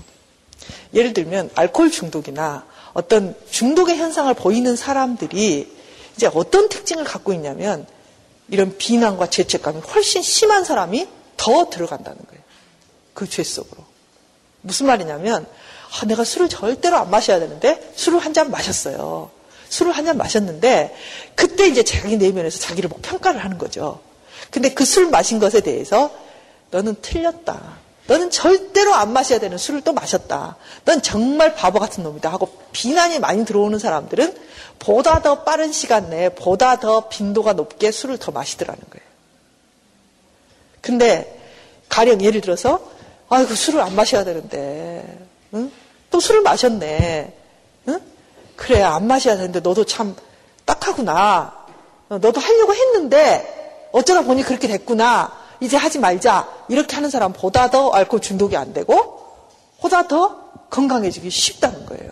예를 0.92 1.12
들면 1.14 1.50
알코올 1.54 1.90
중독이나 1.90 2.66
어떤 2.92 3.34
중독의 3.50 3.96
현상을 3.96 4.32
보이는 4.34 4.76
사람들이 4.76 5.70
이제 6.16 6.30
어떤 6.34 6.68
특징을 6.68 7.04
갖고 7.04 7.32
있냐면 7.32 7.86
이런 8.48 8.76
비난과 8.76 9.30
죄책감이 9.30 9.80
훨씬 9.80 10.20
심한 10.22 10.64
사람이 10.64 11.08
더 11.36 11.70
들어간다는 11.70 12.18
거예요. 12.28 12.42
그 13.14 13.26
죄 13.26 13.42
속으로. 13.42 13.84
무슨 14.62 14.86
말이냐면 14.86 15.46
아, 16.00 16.06
내가 16.06 16.24
술을 16.24 16.48
절대로 16.48 16.96
안 16.96 17.10
마셔야 17.10 17.38
되는데 17.40 17.92
술을 17.96 18.18
한 18.20 18.32
잔 18.32 18.50
마셨어요. 18.50 19.30
술을 19.68 19.92
한 19.92 20.04
잔 20.04 20.16
마셨는데 20.18 20.94
그때 21.34 21.66
이제 21.66 21.82
자기 21.82 22.16
내면에서 22.16 22.58
자기를 22.58 22.88
뭐 22.88 22.98
평가를 23.02 23.42
하는 23.42 23.58
거죠. 23.58 24.00
근데 24.50 24.72
그 24.74 24.84
술 24.84 25.08
마신 25.08 25.38
것에 25.38 25.60
대해서 25.60 26.10
너는 26.70 26.96
틀렸다. 27.02 27.78
너는 28.06 28.30
절대로 28.30 28.94
안 28.94 29.12
마셔야 29.12 29.38
되는 29.38 29.56
술을 29.56 29.82
또 29.82 29.92
마셨다. 29.92 30.56
넌 30.84 31.02
정말 31.02 31.54
바보 31.54 31.78
같은 31.78 32.02
놈이다. 32.02 32.30
하고 32.30 32.48
비난이 32.72 33.20
많이 33.20 33.44
들어오는 33.44 33.78
사람들은 33.78 34.36
보다 34.78 35.22
더 35.22 35.44
빠른 35.44 35.72
시간 35.72 36.10
내에 36.10 36.30
보다 36.30 36.80
더 36.80 37.08
빈도가 37.08 37.52
높게 37.52 37.92
술을 37.92 38.18
더 38.18 38.32
마시더라는 38.32 38.80
거예요. 38.90 39.06
근데 40.80 41.40
가령 41.88 42.22
예를 42.22 42.40
들어서 42.40 42.80
아이고 43.28 43.54
술을 43.54 43.80
안 43.80 43.94
마셔야 43.94 44.24
되는데 44.24 45.26
응? 45.54 45.70
또 46.10 46.18
술을 46.18 46.42
마셨네. 46.42 47.32
응? 47.88 48.00
그래 48.56 48.82
안 48.82 49.06
마셔야 49.06 49.36
되는데 49.36 49.60
너도 49.60 49.84
참 49.84 50.16
딱하구나. 50.64 51.66
어, 52.08 52.18
너도 52.18 52.40
하려고 52.40 52.74
했는데 52.74 53.88
어쩌다 53.92 54.22
보니 54.22 54.42
그렇게 54.42 54.66
됐구나. 54.66 55.41
이제 55.62 55.76
하지 55.76 56.00
말자. 56.00 56.48
이렇게 56.68 56.96
하는 56.96 57.08
사람보다 57.08 57.70
더 57.70 57.90
알코올 57.90 58.20
중독이 58.20 58.56
안 58.56 58.72
되고 58.72 59.22
보다 59.80 60.08
더 60.08 60.36
건강해지기 60.70 61.30
쉽다는 61.30 61.86
거예요. 61.86 62.10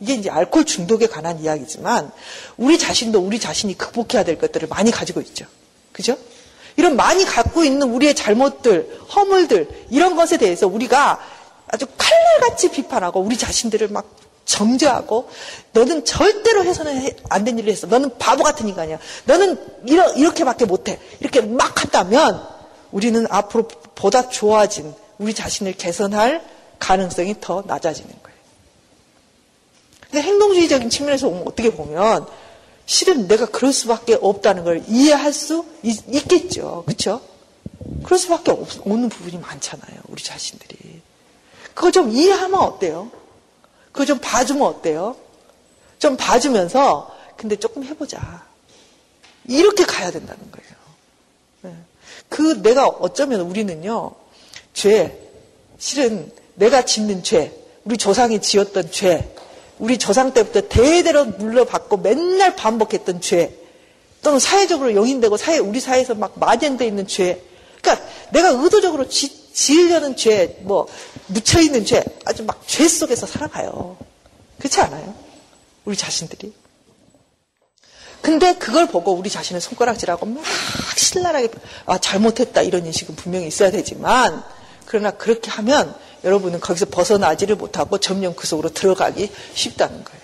이게 0.00 0.14
이제 0.14 0.28
알코올 0.28 0.64
중독에 0.64 1.06
관한 1.06 1.40
이야기지만 1.40 2.10
우리 2.56 2.76
자신도 2.76 3.20
우리 3.20 3.38
자신이 3.38 3.78
극복해야 3.78 4.24
될 4.24 4.38
것들을 4.38 4.66
많이 4.68 4.90
가지고 4.90 5.20
있죠. 5.20 5.46
그죠? 5.92 6.16
이런 6.76 6.96
많이 6.96 7.24
갖고 7.24 7.62
있는 7.62 7.92
우리의 7.92 8.16
잘못들, 8.16 8.98
허물들 9.14 9.86
이런 9.90 10.16
것에 10.16 10.36
대해서 10.36 10.66
우리가 10.66 11.20
아주 11.68 11.86
칼날같이 11.96 12.72
비판하고 12.72 13.20
우리 13.20 13.38
자신들을 13.38 13.88
막 13.88 14.04
정죄하고 14.44 15.30
너는 15.72 16.04
절대로 16.04 16.64
해서는 16.64 17.08
안 17.28 17.44
된 17.44 17.56
일을 17.58 17.72
했어. 17.72 17.86
너는 17.86 18.18
바보 18.18 18.42
같은 18.42 18.68
인간이야. 18.68 18.98
너는 19.26 19.58
이러, 19.86 20.12
이렇게밖에 20.12 20.64
못해. 20.64 20.98
이렇게 21.20 21.40
막 21.40 21.80
한다면 21.80 22.53
우리는 22.94 23.26
앞으로 23.28 23.66
보다 23.96 24.28
좋아진 24.28 24.94
우리 25.18 25.34
자신을 25.34 25.72
개선할 25.72 26.44
가능성이 26.78 27.34
더 27.40 27.64
낮아지는 27.66 28.08
거예요. 28.22 28.38
근데 30.00 30.22
행동주의적인 30.22 30.90
측면에서 30.90 31.28
어떻게 31.28 31.70
보면 31.70 32.24
실은 32.86 33.26
내가 33.26 33.46
그럴 33.46 33.72
수밖에 33.72 34.16
없다는 34.20 34.62
걸 34.62 34.84
이해할 34.86 35.32
수 35.32 35.66
있, 35.82 36.06
겠죠 36.28 36.84
그렇죠? 36.86 37.20
그럴 38.04 38.16
수밖에 38.16 38.52
없, 38.52 38.86
없는 38.86 39.08
부분이 39.08 39.38
많잖아요. 39.38 40.00
우리 40.06 40.22
자신들이. 40.22 41.02
그거 41.74 41.90
좀 41.90 42.12
이해하면 42.12 42.60
어때요? 42.60 43.10
그거 43.90 44.04
좀 44.04 44.20
봐주면 44.20 44.62
어때요? 44.62 45.16
좀 45.98 46.16
봐주면서 46.16 47.12
근데 47.36 47.56
조금 47.56 47.82
해보자. 47.82 48.46
이렇게 49.48 49.84
가야 49.84 50.12
된다는 50.12 50.48
거예요. 50.52 50.73
네. 52.34 52.36
그 52.36 52.62
내가 52.62 52.88
어쩌면 52.88 53.40
우리는요, 53.42 54.12
죄, 54.72 55.16
실은 55.78 56.32
내가 56.54 56.84
짓는 56.84 57.22
죄, 57.22 57.52
우리 57.84 57.96
조상이 57.96 58.40
지었던 58.40 58.90
죄, 58.90 59.34
우리 59.78 59.98
조상 59.98 60.32
때부터 60.32 60.62
대대로 60.62 61.24
물러받고 61.24 61.98
맨날 61.98 62.56
반복했던 62.56 63.20
죄, 63.20 63.54
또는 64.22 64.38
사회적으로 64.38 64.94
용인되고 64.94 65.36
사회, 65.36 65.58
우리 65.58 65.80
사회에서 65.80 66.14
막 66.14 66.38
마련되어 66.38 66.86
있는 66.88 67.06
죄. 67.06 67.40
그러니까 67.80 68.06
내가 68.30 68.48
의도적으로 68.48 69.08
지, 69.08 69.52
지으려는 69.52 70.16
죄, 70.16 70.58
뭐, 70.62 70.88
묻혀있는 71.28 71.84
죄, 71.84 72.02
아주 72.24 72.42
막 72.44 72.64
죄 72.66 72.88
속에서 72.88 73.26
살아가요. 73.26 73.96
그렇지 74.58 74.80
않아요? 74.80 75.14
우리 75.84 75.96
자신들이. 75.96 76.52
근데 78.24 78.54
그걸 78.54 78.86
보고 78.86 79.12
우리 79.12 79.28
자신을 79.28 79.60
손가락질하고 79.60 80.24
막 80.24 80.42
신랄하게 80.96 81.50
아, 81.84 81.98
잘못했다 81.98 82.62
이런 82.62 82.86
인식은 82.86 83.16
분명히 83.16 83.46
있어야 83.48 83.70
되지만 83.70 84.42
그러나 84.86 85.10
그렇게 85.10 85.50
하면 85.50 85.94
여러분은 86.24 86.58
거기서 86.60 86.86
벗어나지를 86.86 87.56
못하고 87.56 87.98
점점 87.98 88.34
그 88.34 88.46
속으로 88.46 88.70
들어가기 88.70 89.30
쉽다는 89.52 90.02
거예요. 90.04 90.20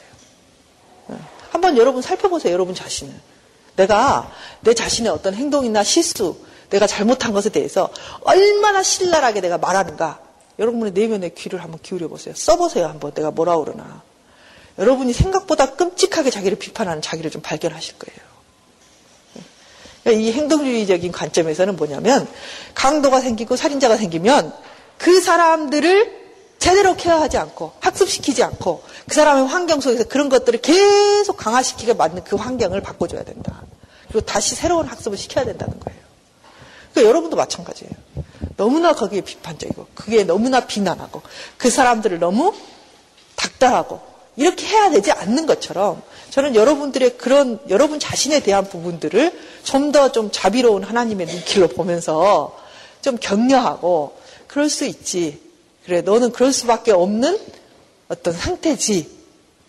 네. 1.09 1.17
한번 1.51 1.77
여러분 1.77 2.01
살펴보세요. 2.01 2.55
여러분 2.55 2.75
자신을. 2.75 3.13
내가 3.77 4.33
내 4.61 4.73
자신의 4.73 5.13
어떤 5.13 5.35
행동이나 5.35 5.85
실수, 5.85 6.39
내가 6.71 6.87
잘못한 6.87 7.35
것에 7.35 7.51
대해서 7.51 7.91
얼마나 8.23 8.83
신랄하게 8.83 9.43
내가 9.43 9.59
말하는가. 9.59 10.21
여러분의 10.59 10.95
내면의 10.95 11.35
귀를 11.35 11.63
한번 11.63 11.79
기울여 11.83 12.09
보세요. 12.09 12.35
써보세요. 12.35 12.87
한번 12.87 13.13
내가 13.13 13.31
뭐라 13.31 13.59
그러나. 13.59 14.03
여러분이 14.79 15.13
생각보다 15.13 15.75
끔찍하게 15.75 16.31
자기를 16.31 16.59
비판하는 16.59 17.03
자기를 17.03 17.31
좀 17.31 17.43
발견하실 17.43 17.99
거예요. 17.99 18.31
그러니까 20.03 20.23
이 20.23 20.33
행동주의적인 20.33 21.13
관점에서는 21.13 21.77
뭐냐면 21.77 22.27
강도가 22.75 23.21
생기고 23.21 23.57
살인자가 23.57 23.97
생기면 23.97 24.55
그 24.99 25.21
사람들을 25.21 26.21
제대로 26.59 26.95
케어하지 26.95 27.39
않고 27.39 27.73
학습시키지 27.81 28.43
않고 28.43 28.83
그 29.09 29.15
사람의 29.15 29.47
환경 29.47 29.81
속에서 29.81 30.05
그런 30.05 30.29
것들을 30.29 30.61
계속 30.61 31.37
강화시키게 31.37 31.95
만든 31.95 32.23
그 32.25 32.37
환경을 32.37 32.83
바꿔줘야 32.83 33.25
된다. 33.25 33.63
그리고 34.09 34.21
다시 34.27 34.55
새로운 34.55 34.87
학습을 34.87 35.17
시켜야 35.17 35.45
된다는 35.45 35.79
거예요. 35.81 36.01
그러니까 36.93 37.09
여러분도 37.09 37.37
마찬가지예요. 37.37 37.93
너무나 38.57 38.93
거기에 38.95 39.23
비판적이고 39.23 39.87
그게 39.95 40.25
너무나 40.25 40.61
비난하고 40.67 41.23
그 41.57 41.71
사람들을 41.71 42.19
너무 42.19 42.55
닥달하고 43.37 44.10
이렇게 44.37 44.67
해야 44.67 44.91
되지 44.91 45.13
않는 45.13 45.47
것처럼 45.47 46.03
저는 46.31 46.55
여러분들의 46.55 47.19
그런 47.19 47.59
여러분 47.69 47.99
자신에 47.99 48.41
대한 48.41 48.69
부분들을 48.69 49.33
좀 49.65 49.93
더좀 49.93 50.13
좀 50.13 50.31
자비로운 50.33 50.85
하나님의 50.85 51.27
눈길로 51.27 51.69
보면서 51.69 52.57
좀 53.03 53.17
격려하고 53.19 54.17
그럴 54.47 54.69
수 54.69 54.85
있지. 54.85 55.41
그래 55.85 56.03
너는 56.03 56.33
그럴 56.33 56.53
수밖에 56.53 56.93
없는 56.93 57.39
어떤 58.09 58.35
상태지. 58.35 59.11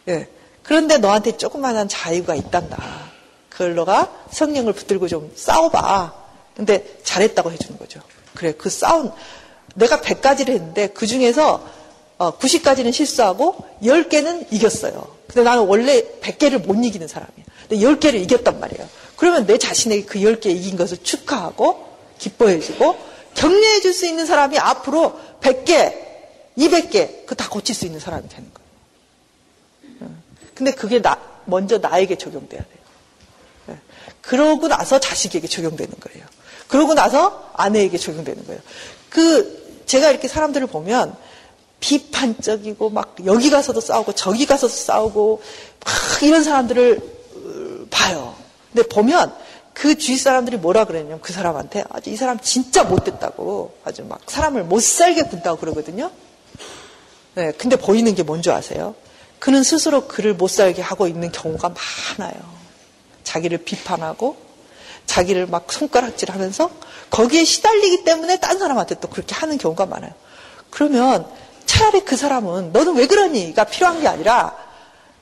예. 0.08 0.28
그런데 0.64 0.98
너한테 0.98 1.38
조그마한 1.38 1.88
자유가 1.88 2.36
있단다. 2.36 3.12
그걸 3.50 3.76
너가 3.76 4.12
성령을 4.32 4.74
붙들고 4.74 5.08
좀 5.08 5.32
싸워봐. 5.36 6.14
근데 6.56 6.98
잘했다고 7.04 7.52
해주는 7.52 7.78
거죠. 7.78 8.02
그래 8.36 8.54
그 8.58 8.70
싸운 8.70 9.12
내가 9.76 10.02
100가지를 10.02 10.50
했는데 10.50 10.88
그 10.88 11.08
중에서 11.08 11.64
90가지는 12.30 12.90
어, 12.90 12.92
실수하고 12.92 13.56
10개는 13.84 14.48
이겼어요. 14.52 15.16
근데 15.28 15.44
나는 15.44 15.64
원래 15.66 16.04
100개를 16.22 16.66
못 16.66 16.76
이기는 16.84 17.08
사람이에요. 17.08 17.46
근데 17.68 17.86
10개를 17.86 18.16
이겼단 18.22 18.60
말이에요. 18.60 18.88
그러면 19.16 19.46
내 19.46 19.58
자신에게 19.58 20.06
그 20.06 20.20
10개 20.20 20.48
이긴 20.48 20.78
것을 20.78 20.98
축하하고 21.04 21.88
기뻐해주고 22.20 22.98
격려해 23.36 23.82
줄 23.82 23.94
수 23.94 24.06
있는 24.06 24.26
사람이 24.26 24.58
앞으로 24.60 25.20
100개, 25.42 25.94
200개 26.58 27.26
그 27.26 27.36
다 27.36 27.50
고칠 27.50 27.74
수 27.74 27.86
있는 27.86 28.00
사람이 28.00 28.28
되는 28.30 28.50
거예요. 28.54 30.12
근데 30.54 30.72
그게 30.74 31.02
나, 31.02 31.18
먼저 31.46 31.78
나에게 31.78 32.18
적용돼야 32.18 32.62
돼요. 32.62 33.78
그러고 34.22 34.68
나서 34.68 35.00
자식에게 35.00 35.48
적용되는 35.48 35.94
거예요. 36.00 36.26
그러고 36.68 36.94
나서 36.94 37.50
아내에게 37.54 37.98
적용되는 37.98 38.46
거예요. 38.46 38.62
그 39.10 39.84
제가 39.88 40.12
이렇게 40.12 40.28
사람들을 40.28 40.68
보면 40.68 41.16
비판적이고 41.82 42.90
막 42.92 43.16
여기 43.26 43.50
가서도 43.50 43.82
싸우고 43.82 44.14
저기 44.14 44.46
가서도 44.46 44.74
싸우고 44.74 45.42
막 45.84 46.24
이런 46.24 46.44
사람들을 46.44 47.02
어, 47.36 47.86
봐요. 47.90 48.36
근데 48.72 48.88
보면 48.88 49.34
그 49.74 49.98
주위 49.98 50.16
사람들이 50.16 50.58
뭐라 50.58 50.86
그랬냐면 50.86 51.20
그 51.22 51.34
사람한테 51.34 51.84
아주 51.90 52.10
이 52.10 52.16
사람 52.16 52.40
진짜 52.40 52.84
못됐다고 52.84 53.76
아주 53.84 54.04
막 54.06 54.22
사람을 54.28 54.64
못 54.64 54.82
살게 54.82 55.24
군다고 55.24 55.60
그러거든요. 55.60 56.12
네, 57.36 57.52
근데 57.58 57.76
보이는 57.76 58.14
게 58.14 58.24
뭔지 58.24 58.52
아세요? 58.52 58.96
그는 59.40 59.64
스스로 59.64 60.08
그를 60.08 60.36
못 60.36 60.50
살게 60.50 60.82
하고 60.82 61.08
있는 61.08 61.32
경우가 61.32 61.74
많아요. 62.18 62.36
자기를 63.24 63.60
비판하고 63.60 64.38
자기를 65.08 65.48
막 65.48 65.72
손가락질 65.72 66.32
하면서 66.32 66.70
거기에 67.10 67.44
시달리기 67.44 68.04
때문에 68.04 68.40
딴 68.40 68.60
사람한테 68.60 68.96
또 69.00 69.10
그렇게 69.10 69.34
하는 69.34 69.58
경우가 69.58 69.88
많아요. 69.88 70.12
그러면 70.70 71.26
차라리 71.82 72.06
그 72.06 72.16
사람은 72.16 72.72
너는 72.72 72.96
왜 72.96 73.08
그러니?가 73.08 73.64
필요한 73.64 74.00
게 74.02 74.08
아니라 74.08 74.56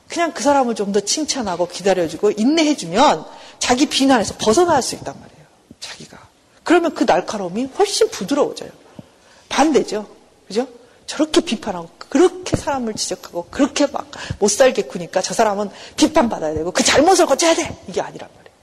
그냥 0.10 0.34
그 0.34 0.44
사람을 0.44 0.76
좀 0.76 0.92
더 0.92 1.00
칭찬하고 1.00 1.68
기다려주고 1.68 2.32
인내해주면 2.32 3.26
자기 3.60 3.86
비난에서 3.86 4.36
벗어날 4.38 4.82
수 4.82 4.96
있단 4.96 5.14
말이에요. 5.18 5.46
자기가. 5.80 6.18
그러면 6.64 6.94
그 6.94 7.06
날카로움이 7.06 7.70
훨씬 7.78 8.10
부드러워져요. 8.10 8.72
반대죠. 9.48 10.08
그죠? 10.48 10.68
저렇게 11.06 11.42
비판하고 11.42 11.90
그렇게 12.10 12.58
사람을 12.58 12.96
지적하고 12.96 13.48
그렇게 13.50 13.88
막 13.88 14.08
못 14.40 14.50
살게 14.50 14.84
구니까 14.84 15.22
저 15.22 15.34
사람은 15.34 15.70
비판받아야 15.96 16.54
되고 16.56 16.72
그 16.72 16.84
잘못을 16.84 17.26
고쳐야 17.26 17.54
돼. 17.56 17.78
이게 17.88 18.02
아니란 18.02 18.30
말이에요. 18.36 18.56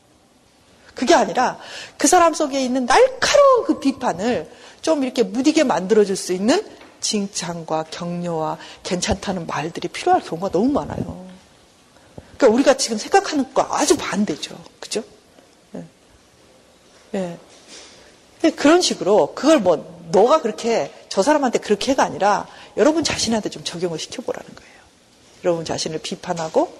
그게 0.95 1.15
아니라 1.15 1.59
그 1.97 2.07
사람 2.09 2.35
속에 2.35 2.63
있는 2.63 2.85
날카로운 2.87 3.65
그 3.67 3.81
비판을 3.81 4.51
좀 4.83 5.03
이렇게 5.03 5.23
무디게 5.23 5.65
만들어줄 5.65 6.17
수 6.17 6.33
있는 6.33 6.63
칭찬과 7.07 7.85
격려와 7.85 8.59
괜찮다는 8.83 9.47
말들이 9.47 9.87
필요할 9.87 10.23
경우가 10.23 10.51
너무 10.51 10.73
많아요. 10.73 11.25
그러니까 12.37 12.55
우리가 12.55 12.75
지금 12.77 12.99
생각하는 12.99 13.55
거 13.55 13.63
아주 13.71 13.97
반대죠. 13.97 14.59
그죠? 14.81 15.05
예. 17.15 17.39
예. 18.43 18.51
그런 18.51 18.81
식으로 18.81 19.35
그걸 19.35 19.61
뭐 19.61 20.09
너가 20.11 20.43
그렇게 20.43 20.93
저 21.09 21.23
사람한테 21.23 21.61
그렇게 21.61 21.93
해가 21.93 22.03
아니라 22.03 22.49
여러분 22.77 23.05
자신한테 23.05 23.51
좀 23.51 23.63
적용을 23.63 24.01
시켜보라는 24.01 24.55
거예요. 24.55 24.73
여러분 25.45 25.65
자신을 25.65 26.01
비판하고 26.01 26.77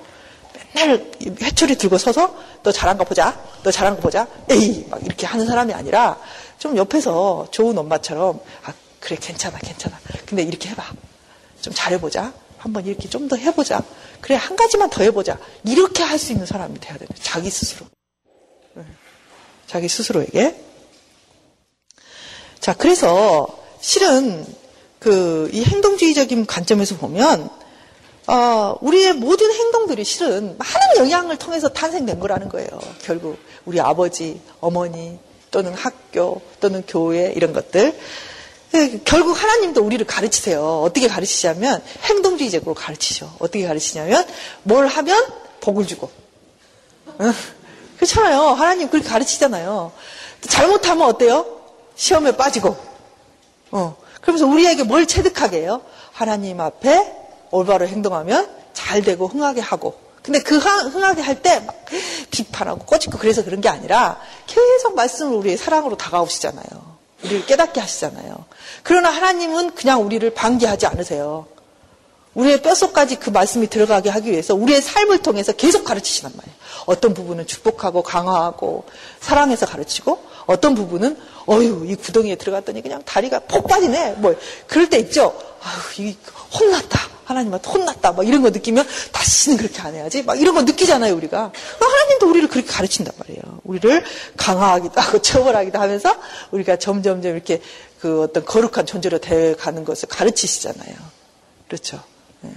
맨날 0.75 1.13
회초리 1.41 1.77
들고 1.77 1.99
서서 1.99 2.37
너 2.65 2.73
잘한 2.73 2.99
거 2.99 3.05
보자. 3.05 3.41
너 3.63 3.71
잘한 3.71 3.95
거 3.95 4.03
보자. 4.03 4.27
에이 4.51 4.87
막 4.91 5.03
이렇게 5.05 5.25
하는 5.25 5.47
사람이 5.47 5.73
아니라 5.73 6.19
좀 6.59 6.77
옆에서 6.77 7.47
좋은 7.53 7.79
엄마처럼 7.79 8.41
아 8.65 8.75
그래 9.07 9.17
괜찮아 9.21 9.57
괜찮아. 9.59 9.97
근데 10.27 10.43
이렇게 10.43 10.69
해봐. 10.71 10.83
좀 11.63 11.73
잘해보자. 11.73 12.33
한번 12.59 12.85
이렇게 12.87 13.09
좀 13.09 13.29
더 13.29 13.37
해보자. 13.37 13.81
그래 14.21 14.35
한 14.35 14.57
가지만 14.57 14.91
더 14.91 15.05
해보자. 15.05 15.39
이렇게 15.65 16.03
할 16.03 16.19
수 16.19 16.33
있는 16.33 16.45
사람이 16.45 16.81
돼야 16.81 16.95
되는 16.99 17.07
자기 17.23 17.49
스스로. 17.49 17.87
네. 18.75 18.83
자기 19.69 19.87
스스로에게. 19.89 20.61
자 22.61 22.75
그래서 22.75 23.47
실은 23.81 24.45
그 24.99 25.49
이 25.53 25.63
행동주의적인 25.63 26.47
관점에서 26.47 26.97
보면 26.97 27.49
어, 28.27 28.77
우리의 28.81 29.13
모든 29.13 29.53
행동들이 29.53 30.03
실은 30.03 30.59
많은 30.59 30.97
영향을 30.99 31.37
통해서 31.37 31.69
탄생된 31.69 32.19
거라는 32.19 32.49
거예요. 32.49 32.69
결국 33.05 33.39
우리 33.67 33.79
아버지, 33.81 34.41
어머니 34.61 35.17
또는 35.53 35.75
학교 35.75 36.43
또는 36.59 36.83
교회 36.89 37.33
이런 37.37 37.53
것들 37.53 37.87
예, 37.87 38.01
결국 39.05 39.41
하나님도 39.41 39.83
우리를 39.83 40.05
가르치세요. 40.07 40.83
어떻게 40.83 41.09
가르치냐면 41.09 41.83
행동주의적으로 42.03 42.75
가르치죠. 42.75 43.35
어떻게 43.39 43.67
가르치냐면 43.67 44.27
뭘 44.63 44.87
하면 44.87 45.27
복을 45.61 45.87
주고. 45.87 46.11
그렇잖아요. 47.97 48.41
하나님 48.51 48.91
그렇게 48.91 49.09
가르치잖아요. 49.09 49.93
잘못하면 50.49 51.09
어때요? 51.09 51.47
시험에 51.97 52.37
빠지고. 52.37 52.77
어. 53.71 53.97
그러면서 54.21 54.47
우리에게 54.47 54.83
뭘 54.83 55.07
체득하게 55.07 55.63
해요? 55.63 55.83
하나님 56.13 56.61
앞에 56.61 57.13
올바로 57.51 57.87
행동하면 57.87 58.49
잘 58.75 59.03
되고 59.03 59.27
흥하게 59.29 59.61
하고. 59.61 59.99
근데 60.23 60.41
그 60.43 60.59
흥하게 60.59 61.23
할 61.23 61.41
때 61.43 61.61
막 61.61 61.75
비판하고 62.31 62.85
꼬집고 62.85 63.19
그래서 63.19 63.45
그런 63.45 63.61
게 63.61 63.69
아니라 63.69 64.21
계속 64.47 64.95
말씀을 64.97 65.35
우리의 65.37 65.57
사랑으로 65.57 65.97
다가오시잖아요. 65.97 66.96
우리를 67.25 67.47
깨닫게 67.47 67.81
하시잖아요. 67.81 68.45
그러나 68.83 69.11
하나님은 69.11 69.75
그냥 69.75 70.05
우리를 70.05 70.29
방기하지 70.35 70.87
않으세요. 70.87 71.47
우리의 72.35 72.61
뼛속까지 72.61 73.17
그 73.17 73.31
말씀이 73.31 73.67
들어가게 73.67 74.11
하기 74.11 74.31
위해서 74.31 74.55
우리의 74.55 74.83
삶을 74.83 75.23
통해서 75.23 75.53
계속 75.53 75.85
가르치시단 75.85 76.33
말이에요. 76.37 76.57
어떤 76.85 77.15
부분은 77.15 77.47
축복하고 77.47 78.03
강화하고 78.03 78.85
사랑해서 79.21 79.65
가르치고 79.65 80.23
어떤 80.45 80.75
부분은 80.75 81.19
어휴 81.47 81.87
이 81.87 81.97
구덩이에 81.97 82.37
들어갔더니 82.37 82.83
그냥 82.83 83.03
다리가 83.05 83.41
폭 83.41 83.67
빠지네. 83.67 84.17
뭐 84.19 84.35
그럴 84.67 84.89
때 84.91 84.99
있죠. 84.99 85.37
아휴 85.63 86.03
이 86.03 86.17
혼났다. 86.53 87.01
하나님한테 87.25 87.69
혼났다. 87.69 88.13
막 88.13 88.27
이런 88.27 88.43
거 88.43 88.51
느끼면 88.51 88.87
다시는 89.13 89.59
그렇게 89.59 89.81
안 89.81 89.95
해야지. 89.95 90.23
막 90.23 90.41
이런 90.41 90.55
거 90.55 90.63
느끼잖아요, 90.63 91.15
우리가. 91.17 91.53
하나님도 91.81 92.29
우리를 92.29 92.49
그렇게 92.49 92.69
가르친단 92.69 93.15
말이에요. 93.19 93.43
우리를 93.65 94.05
강화하기도 94.37 95.01
하고 95.01 95.21
처벌하기도 95.21 95.79
하면서 95.79 96.15
우리가 96.53 96.77
점점점 96.77 97.33
이렇게 97.33 97.61
그 98.01 98.23
어떤 98.23 98.45
거룩한 98.45 98.87
존재로 98.87 99.19
되어가는 99.19 99.85
것을 99.85 100.09
가르치시잖아요. 100.09 100.95
그렇죠. 101.67 102.01
네. 102.43 102.51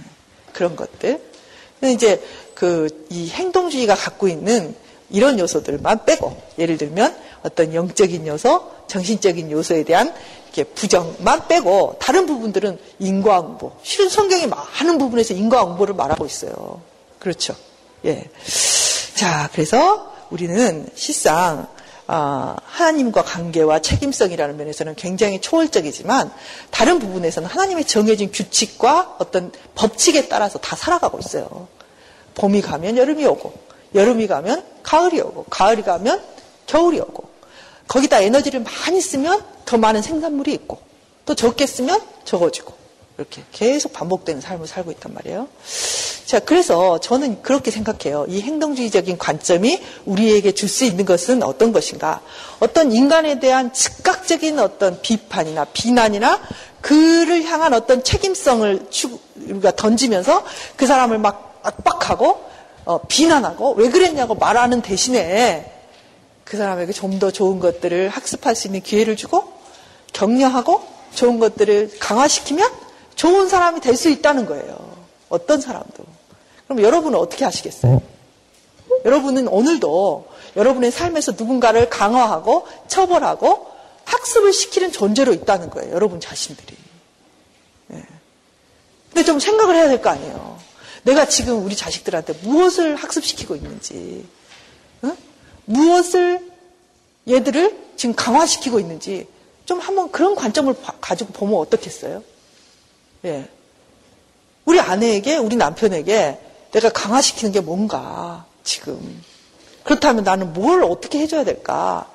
그런 0.52 0.76
것들. 0.76 1.20
근데 1.80 1.92
이제 1.92 2.22
그 2.54 2.88
이 3.10 3.28
행동주의가 3.28 3.94
갖고 3.96 4.28
있는 4.28 4.74
이런 5.10 5.38
요소들만 5.38 6.04
빼고 6.04 6.40
예를 6.58 6.78
들면 6.78 7.16
어떤 7.42 7.74
영적인 7.74 8.26
요소, 8.26 8.70
정신적인 8.86 9.50
요소에 9.50 9.82
대한 9.82 10.14
이렇게 10.52 10.64
부정만 10.64 11.46
빼고 11.48 11.96
다른 12.00 12.26
부분들은 12.26 12.78
인과응보. 12.98 13.72
실은 13.82 14.08
성경이 14.08 14.46
많은 14.46 14.98
부분에서 14.98 15.34
인과응보를 15.34 15.94
말하고 15.94 16.26
있어요. 16.26 16.80
그렇죠. 17.18 17.54
예. 18.04 18.28
자, 19.14 19.48
그래서 19.52 20.12
우리는 20.30 20.88
실상 20.94 21.68
어, 22.08 22.56
하나님과 22.64 23.22
관계와 23.22 23.78
책임성이라는 23.80 24.56
면에서는 24.56 24.96
굉장히 24.96 25.40
초월적이지만 25.40 26.32
다른 26.72 26.98
부분에서는 26.98 27.48
하나님의 27.48 27.84
정해진 27.84 28.32
규칙과 28.32 29.16
어떤 29.20 29.52
법칙에 29.76 30.26
따라서 30.26 30.58
다 30.58 30.74
살아가고 30.74 31.20
있어요. 31.20 31.68
봄이 32.34 32.62
가면 32.62 32.96
여름이 32.96 33.24
오고 33.26 33.52
여름이 33.94 34.26
가면 34.26 34.64
가을이 34.82 35.20
오고 35.20 35.44
가을이 35.50 35.82
가면 35.82 36.20
겨울이 36.66 36.98
오고 36.98 37.29
거기다 37.90 38.20
에너지를 38.20 38.60
많이 38.60 39.00
쓰면 39.00 39.42
더 39.64 39.76
많은 39.76 40.00
생산물이 40.00 40.52
있고 40.52 40.78
또 41.26 41.34
적게 41.34 41.66
쓰면 41.66 42.00
적어지고 42.24 42.72
이렇게 43.18 43.42
계속 43.50 43.92
반복되는 43.92 44.40
삶을 44.40 44.68
살고 44.68 44.92
있단 44.92 45.12
말이에요. 45.12 45.48
자, 46.24 46.38
그래서 46.38 46.98
저는 47.00 47.42
그렇게 47.42 47.72
생각해요. 47.72 48.26
이 48.28 48.40
행동주의적인 48.42 49.18
관점이 49.18 49.82
우리에게 50.06 50.52
줄 50.52 50.68
수 50.68 50.84
있는 50.84 51.04
것은 51.04 51.42
어떤 51.42 51.72
것인가? 51.72 52.20
어떤 52.60 52.92
인간에 52.92 53.40
대한 53.40 53.72
즉각적인 53.72 54.60
어떤 54.60 55.02
비판이나 55.02 55.64
비난이나 55.64 56.40
그를 56.80 57.42
향한 57.42 57.74
어떤 57.74 58.04
책임성을 58.04 58.86
우리가 59.48 59.72
던지면서 59.74 60.44
그 60.76 60.86
사람을 60.86 61.18
막 61.18 61.58
압박하고 61.64 62.40
어, 62.84 63.00
비난하고 63.08 63.72
왜 63.72 63.90
그랬냐고 63.90 64.36
말하는 64.36 64.80
대신에 64.80 65.79
그 66.50 66.56
사람에게 66.56 66.92
좀 66.92 67.20
더 67.20 67.30
좋은 67.30 67.60
것들을 67.60 68.08
학습할 68.08 68.56
수 68.56 68.66
있는 68.66 68.80
기회를 68.82 69.14
주고 69.14 69.52
격려하고 70.12 70.82
좋은 71.14 71.38
것들을 71.38 71.92
강화시키면 72.00 72.68
좋은 73.14 73.48
사람이 73.48 73.80
될 73.80 73.94
수 73.96 74.08
있다는 74.08 74.46
거예요. 74.46 74.76
어떤 75.28 75.60
사람도. 75.60 76.04
그럼 76.66 76.82
여러분은 76.82 77.16
어떻게 77.18 77.44
하시겠어요? 77.44 78.02
여러분은 79.04 79.46
오늘도 79.46 80.26
여러분의 80.56 80.90
삶에서 80.90 81.32
누군가를 81.38 81.88
강화하고 81.88 82.66
처벌하고 82.88 83.68
학습을 84.04 84.52
시키는 84.52 84.90
존재로 84.90 85.32
있다는 85.32 85.70
거예요. 85.70 85.92
여러분 85.94 86.18
자신들이. 86.18 86.76
네. 87.88 88.04
근데 89.10 89.24
좀 89.24 89.38
생각을 89.38 89.76
해야 89.76 89.86
될 89.88 90.02
거 90.02 90.10
아니에요. 90.10 90.58
내가 91.04 91.28
지금 91.28 91.64
우리 91.64 91.76
자식들한테 91.76 92.32
무엇을 92.42 92.96
학습시키고 92.96 93.54
있는지. 93.54 94.26
무엇을 95.64 96.50
얘들을 97.28 97.78
지금 97.96 98.14
강화시키고 98.14 98.80
있는지 98.80 99.28
좀 99.66 99.78
한번 99.78 100.10
그런 100.10 100.34
관점을 100.34 100.74
가지고 101.00 101.32
보면 101.32 101.60
어떻겠어요? 101.60 102.22
예. 103.24 103.48
우리 104.64 104.80
아내에게, 104.80 105.36
우리 105.36 105.56
남편에게 105.56 106.38
내가 106.72 106.88
강화시키는 106.90 107.52
게 107.52 107.60
뭔가, 107.60 108.46
지금. 108.64 109.22
그렇다면 109.84 110.24
나는 110.24 110.52
뭘 110.52 110.82
어떻게 110.82 111.18
해줘야 111.20 111.44
될까? 111.44 112.10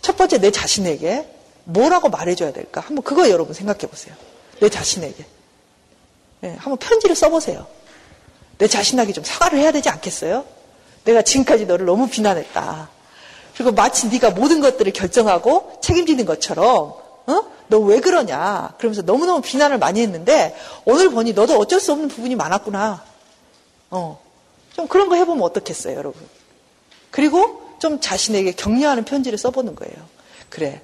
첫 0.00 0.16
번째 0.16 0.38
내 0.38 0.50
자신에게 0.50 1.28
뭐라고 1.64 2.08
말해줘야 2.08 2.52
될까? 2.52 2.80
한번 2.80 3.02
그거 3.02 3.28
여러분 3.30 3.54
생각해 3.54 3.80
보세요. 3.80 4.14
내 4.60 4.68
자신에게. 4.68 5.24
예, 6.44 6.48
한번 6.58 6.78
편지를 6.78 7.14
써보세요. 7.14 7.66
내 8.58 8.66
자신에게 8.66 9.12
좀 9.12 9.24
사과를 9.24 9.58
해야 9.58 9.72
되지 9.72 9.88
않겠어요? 9.88 10.44
내가 11.04 11.22
지금까지 11.22 11.66
너를 11.66 11.86
너무 11.86 12.08
비난했다. 12.08 12.88
그리고 13.54 13.72
마치 13.72 14.08
네가 14.08 14.30
모든 14.30 14.60
것들을 14.60 14.92
결정하고 14.92 15.78
책임지는 15.82 16.24
것처럼 16.24 16.94
어? 17.26 17.42
너 17.68 17.78
왜 17.78 18.00
그러냐? 18.00 18.74
그러면서 18.78 19.02
너무너무 19.02 19.40
비난을 19.42 19.78
많이 19.78 20.00
했는데 20.00 20.56
오늘 20.84 21.10
보니 21.10 21.34
너도 21.34 21.58
어쩔 21.58 21.80
수 21.80 21.92
없는 21.92 22.08
부분이 22.08 22.34
많았구나. 22.36 23.04
어. 23.90 24.20
좀 24.74 24.88
그런 24.88 25.08
거 25.08 25.14
해보면 25.16 25.42
어떻겠어요, 25.42 25.96
여러분? 25.96 26.20
그리고 27.10 27.62
좀 27.78 28.00
자신에게 28.00 28.52
격려하는 28.52 29.04
편지를 29.04 29.38
써보는 29.38 29.74
거예요. 29.74 29.94
그래. 30.48 30.80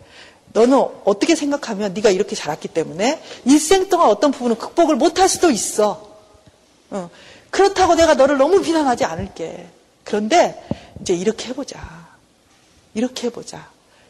너는 0.53 0.79
어떻게 1.05 1.35
생각하면 1.35 1.93
네가 1.93 2.11
이렇게 2.11 2.35
자랐기 2.37 2.69
때문에 2.69 3.21
일생 3.45 3.89
동안 3.89 4.09
어떤 4.09 4.31
부분은 4.31 4.57
극복을 4.57 4.97
못할 4.97 5.29
수도 5.29 5.51
있어. 5.51 6.09
어. 6.91 7.11
그렇다고 7.51 7.95
내가 7.95 8.14
너를 8.14 8.39
너무 8.39 8.62
비난하지 8.62 9.05
않을게. 9.05 9.67
그런데 10.07 10.63
이제 11.01 11.13
이렇게 11.13 11.49
해보자. 11.49 12.07
이렇게 12.95 13.27
해보자. 13.27 13.69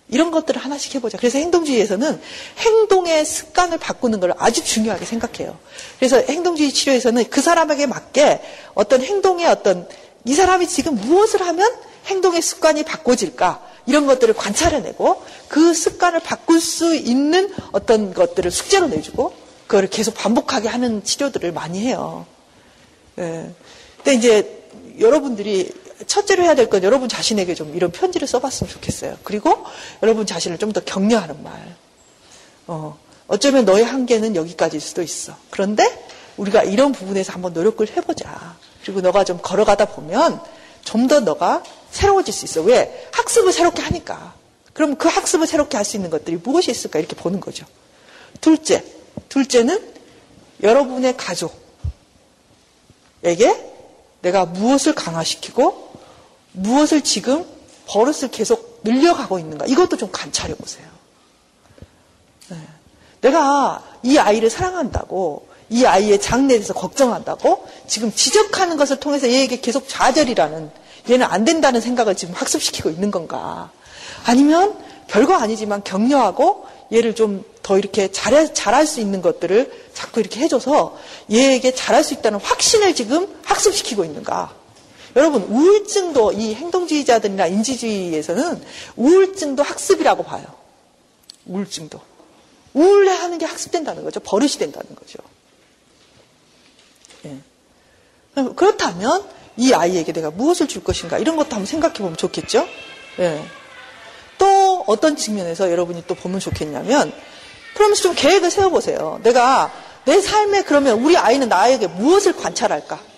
이런 0.08 0.30
것들을 0.30 0.60
하나씩 0.60 0.94
해보자. 0.94 1.18
그래서 1.18 1.38
행동주의에서는 1.38 2.20
행동의 2.58 3.24
습관을 3.24 3.78
바꾸는 3.78 4.20
걸 4.20 4.34
아주 4.38 4.62
중요하게 4.62 5.04
생각해요. 5.04 5.58
그래서 5.98 6.18
행동주의 6.18 6.70
치료에서는 6.70 7.24
그 7.28 7.40
사람에게 7.40 7.86
맞게 7.86 8.40
어떤 8.74 9.02
행동의 9.02 9.46
어떤 9.46 9.88
이 10.24 10.34
사람이 10.34 10.68
지금 10.68 10.94
무엇을 10.94 11.40
하면 11.40 11.74
행동의 12.06 12.42
습관이 12.42 12.84
바꿔질까 12.84 13.66
이런 13.86 14.06
것들을 14.06 14.34
관찰해내고 14.34 15.22
그 15.48 15.74
습관을 15.74 16.20
바꿀 16.20 16.60
수 16.60 16.94
있는 16.94 17.52
어떤 17.72 18.14
것들을 18.14 18.50
숙제로 18.50 18.86
내주고 18.86 19.34
그거를 19.66 19.88
계속 19.88 20.14
반복하게 20.14 20.68
하는 20.68 21.02
치료들을 21.02 21.52
많이 21.52 21.80
해요. 21.80 22.26
예. 23.18 23.50
근데 23.96 24.14
이제 24.14 24.62
여러분들이 25.00 25.72
첫째로 26.06 26.42
해야 26.44 26.54
될 26.54 26.68
건 26.68 26.82
여러분 26.82 27.08
자신에게 27.08 27.54
좀 27.54 27.74
이런 27.74 27.90
편지를 27.90 28.28
써봤으면 28.28 28.70
좋겠어요. 28.72 29.16
그리고 29.22 29.64
여러분 30.02 30.26
자신을 30.26 30.58
좀 30.58 30.72
더 30.72 30.80
격려하는 30.80 31.42
말. 31.42 31.76
어, 32.66 32.98
어쩌면 33.28 33.64
너의 33.64 33.84
한계는 33.84 34.36
여기까지일 34.36 34.80
수도 34.80 35.02
있어. 35.02 35.34
그런데 35.50 35.84
우리가 36.36 36.62
이런 36.64 36.92
부분에서 36.92 37.32
한번 37.32 37.52
노력을 37.54 37.86
해보자. 37.96 38.56
그리고 38.84 39.00
너가 39.00 39.24
좀 39.24 39.38
걸어가다 39.40 39.86
보면 39.86 40.40
좀 40.84 41.08
더 41.08 41.20
너가 41.20 41.62
새로워질 41.90 42.34
수 42.34 42.44
있어. 42.44 42.60
왜? 42.62 43.08
학습을 43.12 43.52
새롭게 43.52 43.80
하니까. 43.82 44.34
그럼 44.74 44.96
그 44.96 45.08
학습을 45.08 45.46
새롭게 45.46 45.76
할 45.78 45.84
수 45.84 45.96
있는 45.96 46.10
것들이 46.10 46.36
무엇이 46.36 46.70
있을까? 46.70 46.98
이렇게 46.98 47.16
보는 47.16 47.40
거죠. 47.40 47.64
둘째. 48.40 48.84
둘째는 49.30 49.94
여러분의 50.62 51.16
가족에게 51.16 51.56
내가 54.22 54.44
무엇을 54.46 54.94
강화시키고 54.94 55.85
무엇을 56.56 57.02
지금 57.02 57.44
버릇을 57.86 58.30
계속 58.30 58.80
늘려가고 58.84 59.38
있는가. 59.38 59.66
이것도 59.66 59.96
좀 59.96 60.10
관찰해 60.10 60.54
보세요. 60.54 60.86
네. 62.48 62.56
내가 63.20 63.82
이 64.02 64.18
아이를 64.18 64.50
사랑한다고 64.50 65.48
이 65.70 65.84
아이의 65.84 66.20
장래에 66.20 66.58
대해서 66.58 66.74
걱정한다고 66.74 67.66
지금 67.86 68.12
지적하는 68.12 68.76
것을 68.76 69.00
통해서 69.00 69.28
얘에게 69.28 69.60
계속 69.60 69.88
좌절이라는 69.88 70.70
얘는 71.10 71.26
안 71.26 71.44
된다는 71.44 71.80
생각을 71.80 72.16
지금 72.16 72.34
학습시키고 72.34 72.90
있는 72.90 73.10
건가. 73.10 73.70
아니면 74.24 74.76
별거 75.06 75.34
아니지만 75.34 75.84
격려하고 75.84 76.66
얘를 76.92 77.14
좀 77.14 77.44
더 77.66 77.76
이렇게 77.76 78.12
잘, 78.12 78.54
잘할 78.54 78.86
수 78.86 79.00
있는 79.00 79.20
것들을 79.20 79.72
자꾸 79.92 80.20
이렇게 80.20 80.38
해줘서 80.38 80.96
얘에게 81.32 81.74
잘할 81.74 82.04
수 82.04 82.14
있다는 82.14 82.38
확신을 82.38 82.94
지금 82.94 83.26
학습시키고 83.42 84.04
있는가. 84.04 84.54
여러분, 85.16 85.42
우울증도 85.44 86.32
이 86.32 86.54
행동주의자들이나 86.54 87.46
인지주의에서는 87.46 88.62
우울증도 88.96 89.62
학습이라고 89.62 90.22
봐요. 90.22 90.44
우울증도. 91.46 91.98
우울해하는 92.74 93.38
게 93.38 93.46
학습된다는 93.46 94.04
거죠. 94.04 94.20
버릇이 94.20 94.52
된다는 94.52 94.94
거죠. 94.94 95.18
예. 97.24 97.38
그렇다면 98.54 99.24
이 99.56 99.72
아이에게 99.72 100.12
내가 100.12 100.30
무엇을 100.30 100.68
줄 100.68 100.84
것인가 100.84 101.16
이런 101.16 101.36
것도 101.36 101.52
한번 101.52 101.64
생각해 101.64 101.94
보면 101.94 102.18
좋겠죠. 102.18 102.68
예. 103.20 103.42
또 104.36 104.84
어떤 104.86 105.16
측면에서 105.16 105.70
여러분이 105.70 106.04
또 106.06 106.14
보면 106.14 106.40
좋겠냐면 106.40 107.10
그러면서 107.74 108.02
좀 108.02 108.14
계획을 108.14 108.50
세워보세요. 108.50 109.20
내가 109.22 109.72
내 110.04 110.20
삶에 110.20 110.62
그러면 110.62 111.02
우리 111.02 111.16
아이는 111.16 111.48
나에게 111.48 111.86
무엇을 111.86 112.36
관찰할까? 112.36 113.15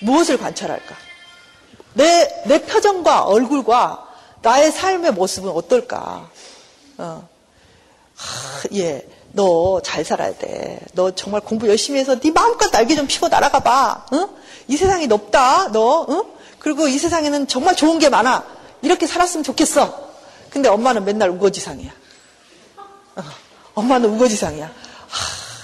무엇을 0.00 0.38
관찰할까? 0.38 0.96
내, 1.94 2.42
내 2.46 2.62
표정과 2.62 3.24
얼굴과 3.24 4.06
나의 4.42 4.70
삶의 4.72 5.12
모습은 5.12 5.50
어떨까? 5.50 6.28
어. 6.98 7.28
하, 8.16 8.62
예. 8.74 9.06
너 9.32 9.80
잘 9.82 10.04
살아야 10.04 10.34
돼. 10.36 10.80
너 10.94 11.12
정말 11.12 11.40
공부 11.40 11.68
열심히 11.68 12.00
해서 12.00 12.18
네 12.18 12.30
마음껏 12.32 12.70
날개 12.70 12.96
좀 12.96 13.06
피고 13.06 13.28
날아가 13.28 13.60
봐. 13.60 14.04
어? 14.12 14.28
이 14.66 14.76
세상이 14.76 15.06
높다. 15.06 15.70
너. 15.72 16.00
어? 16.02 16.24
그리고 16.58 16.88
이 16.88 16.98
세상에는 16.98 17.46
정말 17.46 17.76
좋은 17.76 17.98
게 17.98 18.08
많아. 18.08 18.44
이렇게 18.82 19.06
살았으면 19.06 19.44
좋겠어. 19.44 20.10
근데 20.50 20.68
엄마는 20.68 21.04
맨날 21.04 21.30
우거지상이야. 21.30 21.90
어, 23.16 23.22
엄마는 23.74 24.08
우거지상이야. 24.10 24.70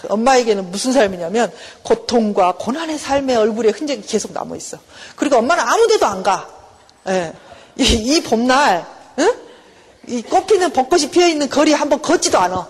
하, 0.02 0.14
엄마에게는 0.14 0.70
무슨 0.70 0.92
삶이냐면 0.92 1.52
고통과 1.82 2.54
고난의 2.58 2.98
삶의 2.98 3.36
얼굴에 3.36 3.70
흔적이 3.70 4.02
계속 4.02 4.32
남아 4.32 4.56
있어. 4.56 4.78
그리고 5.16 5.36
엄마는 5.36 5.62
아무데도 5.62 6.06
안 6.06 6.22
가. 6.22 6.48
예. 7.08 7.32
이, 7.78 7.84
이, 7.84 8.22
봄날, 8.22 8.86
응? 9.18 9.34
이 10.08 10.22
꽃피는 10.22 10.72
벚꽃이 10.72 11.10
피어 11.10 11.28
있는 11.28 11.48
거리 11.48 11.72
한번 11.72 12.00
걷지도 12.00 12.38
않아. 12.38 12.66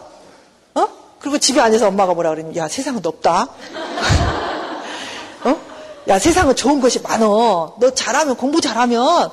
어? 0.75 0.89
그리고 1.21 1.39
집에 1.39 1.61
앉아서 1.61 1.89
엄마가 1.89 2.15
뭐라 2.15 2.31
그러냐면, 2.31 2.57
야, 2.57 2.69
세상은 2.69 3.03
높다. 3.03 3.47
어? 5.45 5.61
야, 6.09 6.19
세상은 6.19 6.57
좋은 6.57 6.81
것이 6.81 7.01
많어. 7.01 7.77
너 7.79 7.91
잘하면, 7.91 8.37
공부 8.37 8.61
잘하면, 8.61 9.01
어? 9.01 9.31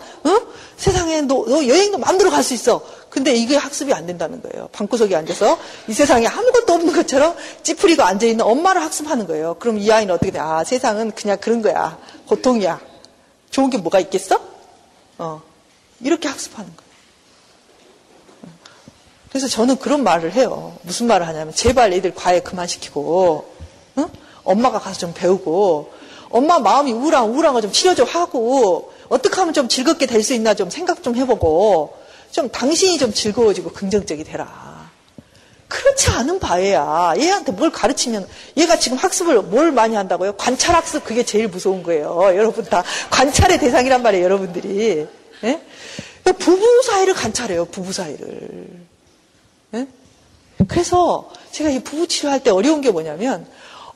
세상에 0.77 1.21
너, 1.21 1.45
너 1.47 1.65
여행도 1.65 1.97
마음대로 1.97 2.29
갈 2.29 2.43
수 2.43 2.53
있어. 2.53 2.83
근데 3.13 3.35
이게 3.35 3.55
학습이 3.55 3.93
안 3.93 4.07
된다는 4.07 4.41
거예요. 4.41 4.69
방구석에 4.71 5.15
앉아서 5.15 5.59
이 5.87 5.93
세상에 5.93 6.25
아무것도 6.25 6.73
없는 6.73 6.95
것처럼 6.95 7.35
찌푸리고 7.61 8.01
앉아있는 8.01 8.43
엄마를 8.43 8.81
학습하는 8.81 9.27
거예요. 9.27 9.55
그럼 9.59 9.77
이 9.77 9.91
아이는 9.91 10.15
어떻게 10.15 10.31
돼? 10.31 10.39
아, 10.39 10.63
세상은 10.63 11.11
그냥 11.11 11.37
그런 11.39 11.61
거야. 11.61 11.99
고통이야. 12.25 12.81
좋은 13.51 13.69
게 13.69 13.77
뭐가 13.77 13.99
있겠어? 13.99 14.41
어. 15.19 15.43
이렇게 16.01 16.27
학습하는 16.27 16.71
거예요. 16.75 16.91
그래서 19.29 19.47
저는 19.47 19.77
그런 19.77 20.03
말을 20.03 20.31
해요. 20.33 20.75
무슨 20.81 21.05
말을 21.05 21.27
하냐면, 21.27 21.53
제발 21.53 21.93
애들 21.93 22.15
과외 22.15 22.39
그만 22.39 22.65
시키고, 22.65 23.45
응? 23.99 24.07
엄마가 24.43 24.79
가서 24.79 24.97
좀 24.97 25.13
배우고, 25.13 25.93
엄마 26.31 26.57
마음이 26.57 26.91
우울한, 26.91 27.29
우울한 27.29 27.53
거 27.53 27.61
좀 27.61 27.71
치료 27.71 27.93
좀 27.93 28.07
하고, 28.07 28.91
어떻게 29.09 29.35
하면 29.35 29.53
좀 29.53 29.67
즐겁게 29.67 30.07
될 30.07 30.23
수 30.23 30.33
있나 30.33 30.55
좀 30.55 30.71
생각 30.71 31.03
좀 31.03 31.15
해보고, 31.15 32.01
좀 32.33 32.49
당신이 32.49 32.97
좀 32.97 33.13
즐거워지고 33.13 33.71
긍정적이 33.71 34.23
되라. 34.23 34.91
그렇지 35.67 36.09
않은 36.09 36.39
바에야 36.39 37.13
얘한테 37.17 37.51
뭘 37.51 37.71
가르치면 37.71 38.27
얘가 38.57 38.77
지금 38.77 38.97
학습을 38.97 39.41
뭘 39.43 39.71
많이 39.71 39.95
한다고요? 39.95 40.33
관찰 40.35 40.75
학습 40.75 41.03
그게 41.05 41.23
제일 41.23 41.47
무서운 41.47 41.83
거예요. 41.83 42.31
여러분 42.35 42.65
다 42.65 42.83
관찰의 43.11 43.59
대상이란 43.59 44.01
말이에요, 44.01 44.23
여러분들이. 44.25 45.07
예? 45.43 45.61
부부 46.23 46.83
사이를 46.83 47.13
관찰해요, 47.13 47.65
부부 47.65 47.93
사이를. 47.93 48.67
예? 49.75 49.87
그래서 50.67 51.29
제가 51.51 51.69
이 51.69 51.83
부부 51.83 52.07
치료할 52.07 52.43
때 52.43 52.49
어려운 52.49 52.81
게 52.81 52.89
뭐냐면 52.89 53.45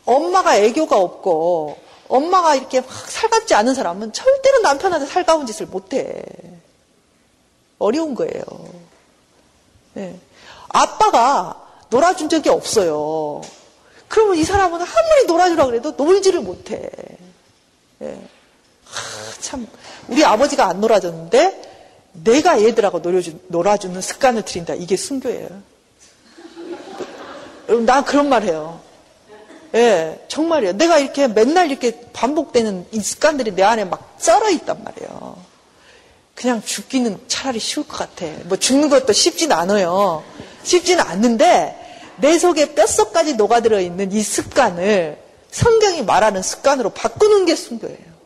엄마가 0.05 0.57
애교가 0.57 0.95
없고 0.95 1.77
엄마가 2.07 2.55
이렇게 2.55 2.81
막 2.81 2.89
살갑지 3.09 3.55
않은 3.55 3.73
사람은 3.73 4.13
절대로 4.13 4.59
남편한테 4.59 5.07
살가운 5.07 5.47
짓을 5.47 5.65
못해. 5.65 6.21
어려운 7.79 8.15
거예요. 8.15 8.43
예. 9.97 10.15
아빠가 10.69 11.65
놀아준 11.89 12.29
적이 12.29 12.49
없어요. 12.49 13.41
그러면 14.07 14.37
이 14.37 14.43
사람은 14.43 14.79
아무리 14.81 15.25
놀아주라 15.27 15.65
그래도 15.65 15.91
놀지를 15.91 16.41
못해. 16.41 16.89
예. 18.01 18.21
하, 18.85 19.41
참 19.41 19.67
우리 20.07 20.23
아버지가 20.23 20.67
안 20.67 20.79
놀아줬는데 20.81 21.67
내가 22.23 22.61
얘들하고 22.61 22.99
놀아주, 22.99 23.37
놀아주는 23.47 23.99
습관을 24.01 24.43
들인다. 24.43 24.73
이게 24.75 24.95
순교예요. 24.97 25.49
나 27.85 28.03
그런 28.03 28.29
말 28.29 28.43
해요. 28.43 28.79
예, 29.75 30.23
정말이에요. 30.29 30.73
내가 30.77 30.97
이렇게 30.97 31.27
맨날 31.27 31.69
이렇게 31.69 31.99
반복되는 32.13 32.87
이 32.91 32.99
습관들이 33.01 33.53
내 33.53 33.63
안에 33.63 33.83
막 33.85 34.15
썰어 34.17 34.49
있단 34.51 34.83
말이에요. 34.83 35.37
그냥 36.37 36.61
죽기는 36.63 37.19
차라리 37.27 37.57
쉬울 37.57 37.87
것 37.87 37.97
같아. 37.97 38.27
뭐 38.45 38.57
죽는 38.57 38.89
것도 38.89 39.11
쉽진 39.11 39.51
않아요. 39.51 40.23
쉽지는 40.61 41.03
않는데 41.03 42.13
내 42.17 42.37
속에 42.37 42.75
뼛속까지 42.75 43.33
녹아들어 43.33 43.81
있는 43.81 44.11
이 44.11 44.21
습관을 44.21 45.17
성경이 45.49 46.03
말하는 46.03 46.43
습관으로 46.43 46.91
바꾸는 46.91 47.45
게 47.45 47.55
순교예요. 47.55 48.17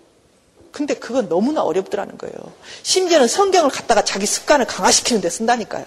근데 0.74 0.94
그건 0.94 1.30
너무나 1.30 1.64
어렵더라는 1.64 2.18
거예요. 2.18 2.36
심지어는 2.84 3.30
성경을 3.30 3.70
갖다가 3.72 4.04
자기 4.04 4.26
습관을 4.26 4.66
강화시키는 4.66 5.22
데 5.22 5.30
쓴다니까요. 5.30 5.86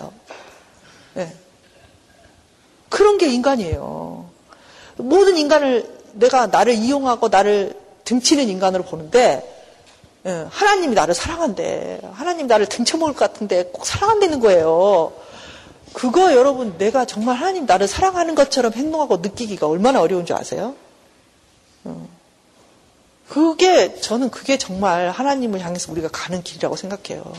네. 1.14 1.31
그런 2.89 3.18
게 3.18 3.27
인간이에요. 3.29 4.31
모든 4.97 5.37
인간을 5.37 5.87
내가 6.14 6.47
나를 6.47 6.72
이용하고 6.72 7.29
나를 7.29 7.79
등치는 8.05 8.49
인간으로 8.49 8.85
보는데 8.85 9.51
예, 9.51 9.54
하나님이 10.25 10.95
나를 10.95 11.14
사랑한대. 11.14 12.01
하나님 12.12 12.47
나를 12.47 12.66
등쳐먹을 12.66 13.14
것 13.14 13.33
같은데 13.33 13.64
꼭 13.64 13.87
사랑한다는 13.87 14.41
거예요. 14.41 15.12
그거 15.93 16.35
여러분 16.35 16.77
내가 16.79 17.05
정말 17.05 17.37
하나님 17.37 17.66
나를 17.66 17.87
사랑하는 17.87 18.35
것처럼 18.35 18.72
행동하고 18.72 19.18
느끼기가 19.18 19.68
얼마나 19.68 20.01
어려운 20.01 20.27
줄 20.27 20.37
아세요? 20.37 20.75
어. 21.85 22.09
그게 23.29 23.95
저는 24.01 24.31
그게 24.31 24.59
정말 24.59 25.11
하나님을 25.11 25.61
향해서 25.61 25.93
우리가 25.93 26.09
가는 26.11 26.43
길이라고 26.43 26.77
생각해요. 26.77 27.33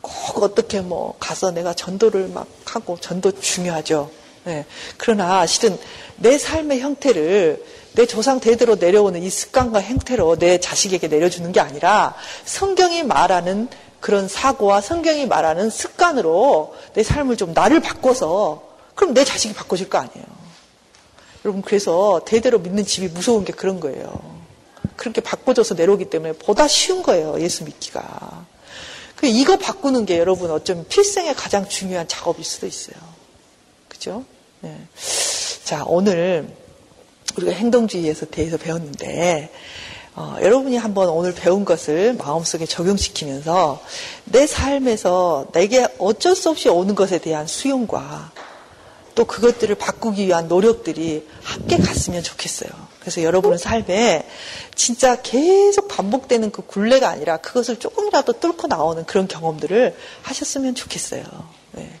꼭 0.00 0.42
어떻게 0.42 0.80
뭐 0.80 1.14
가서 1.18 1.50
내가 1.50 1.74
전도를 1.74 2.28
막 2.28 2.46
하고 2.64 2.98
전도 3.00 3.40
중요하죠. 3.40 4.10
네. 4.44 4.64
그러나 4.96 5.46
실은 5.46 5.78
내 6.16 6.38
삶의 6.38 6.80
형태를 6.80 7.64
내 7.98 8.06
조상 8.06 8.38
대대로 8.38 8.76
내려오는 8.76 9.24
이 9.24 9.28
습관과 9.28 9.82
형태로 9.82 10.36
내 10.36 10.60
자식에게 10.60 11.08
내려주는 11.08 11.50
게 11.50 11.58
아니라 11.58 12.14
성경이 12.44 13.02
말하는 13.02 13.68
그런 13.98 14.28
사고와 14.28 14.80
성경이 14.80 15.26
말하는 15.26 15.68
습관으로 15.68 16.76
내 16.94 17.02
삶을 17.02 17.36
좀 17.36 17.52
나를 17.52 17.80
바꿔서 17.80 18.62
그럼 18.94 19.14
내 19.14 19.24
자식이 19.24 19.52
바꿔질 19.52 19.88
거 19.88 19.98
아니에요. 19.98 20.26
여러분 21.44 21.60
그래서 21.60 22.20
대대로 22.24 22.60
믿는 22.60 22.86
집이 22.86 23.08
무서운 23.08 23.44
게 23.44 23.52
그런 23.52 23.80
거예요. 23.80 24.12
그렇게 24.94 25.20
바꿔줘서 25.20 25.74
내려오기 25.74 26.04
때문에 26.04 26.34
보다 26.34 26.68
쉬운 26.68 27.02
거예요. 27.02 27.40
예수 27.40 27.64
믿기가. 27.64 28.46
그 29.16 29.26
이거 29.26 29.56
바꾸는 29.56 30.06
게 30.06 30.20
여러분 30.20 30.52
어쩌면 30.52 30.86
필생의 30.86 31.34
가장 31.34 31.68
중요한 31.68 32.06
작업일 32.06 32.44
수도 32.44 32.68
있어요. 32.68 32.96
그죠? 33.88 34.24
네. 34.60 34.86
자, 35.64 35.82
오늘 35.84 36.48
우리가 37.38 37.52
행동주의에서 37.52 38.26
대해서 38.26 38.56
배웠는데, 38.56 39.50
어, 40.14 40.36
여러분이 40.42 40.76
한번 40.76 41.08
오늘 41.08 41.32
배운 41.32 41.64
것을 41.64 42.14
마음속에 42.14 42.66
적용시키면서 42.66 43.80
내 44.24 44.46
삶에서 44.46 45.46
내게 45.52 45.86
어쩔 45.98 46.34
수 46.34 46.50
없이 46.50 46.68
오는 46.68 46.94
것에 46.94 47.18
대한 47.18 47.46
수용과 47.46 48.32
또 49.14 49.24
그것들을 49.24 49.74
바꾸기 49.76 50.26
위한 50.26 50.48
노력들이 50.48 51.26
함께 51.42 51.76
갔으면 51.76 52.22
좋겠어요. 52.22 52.70
그래서 53.00 53.22
여러분의 53.22 53.58
삶에 53.58 54.28
진짜 54.74 55.20
계속 55.22 55.88
반복되는 55.88 56.50
그 56.52 56.62
굴레가 56.62 57.08
아니라 57.08 57.36
그것을 57.38 57.78
조금이라도 57.78 58.34
뚫고 58.34 58.66
나오는 58.66 59.04
그런 59.06 59.28
경험들을 59.28 59.96
하셨으면 60.22 60.74
좋겠어요. 60.74 61.22
네. 61.72 62.00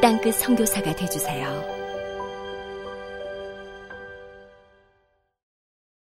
땅끝 0.00 0.34
성교사가 0.34 0.94
되주세요 0.94 1.75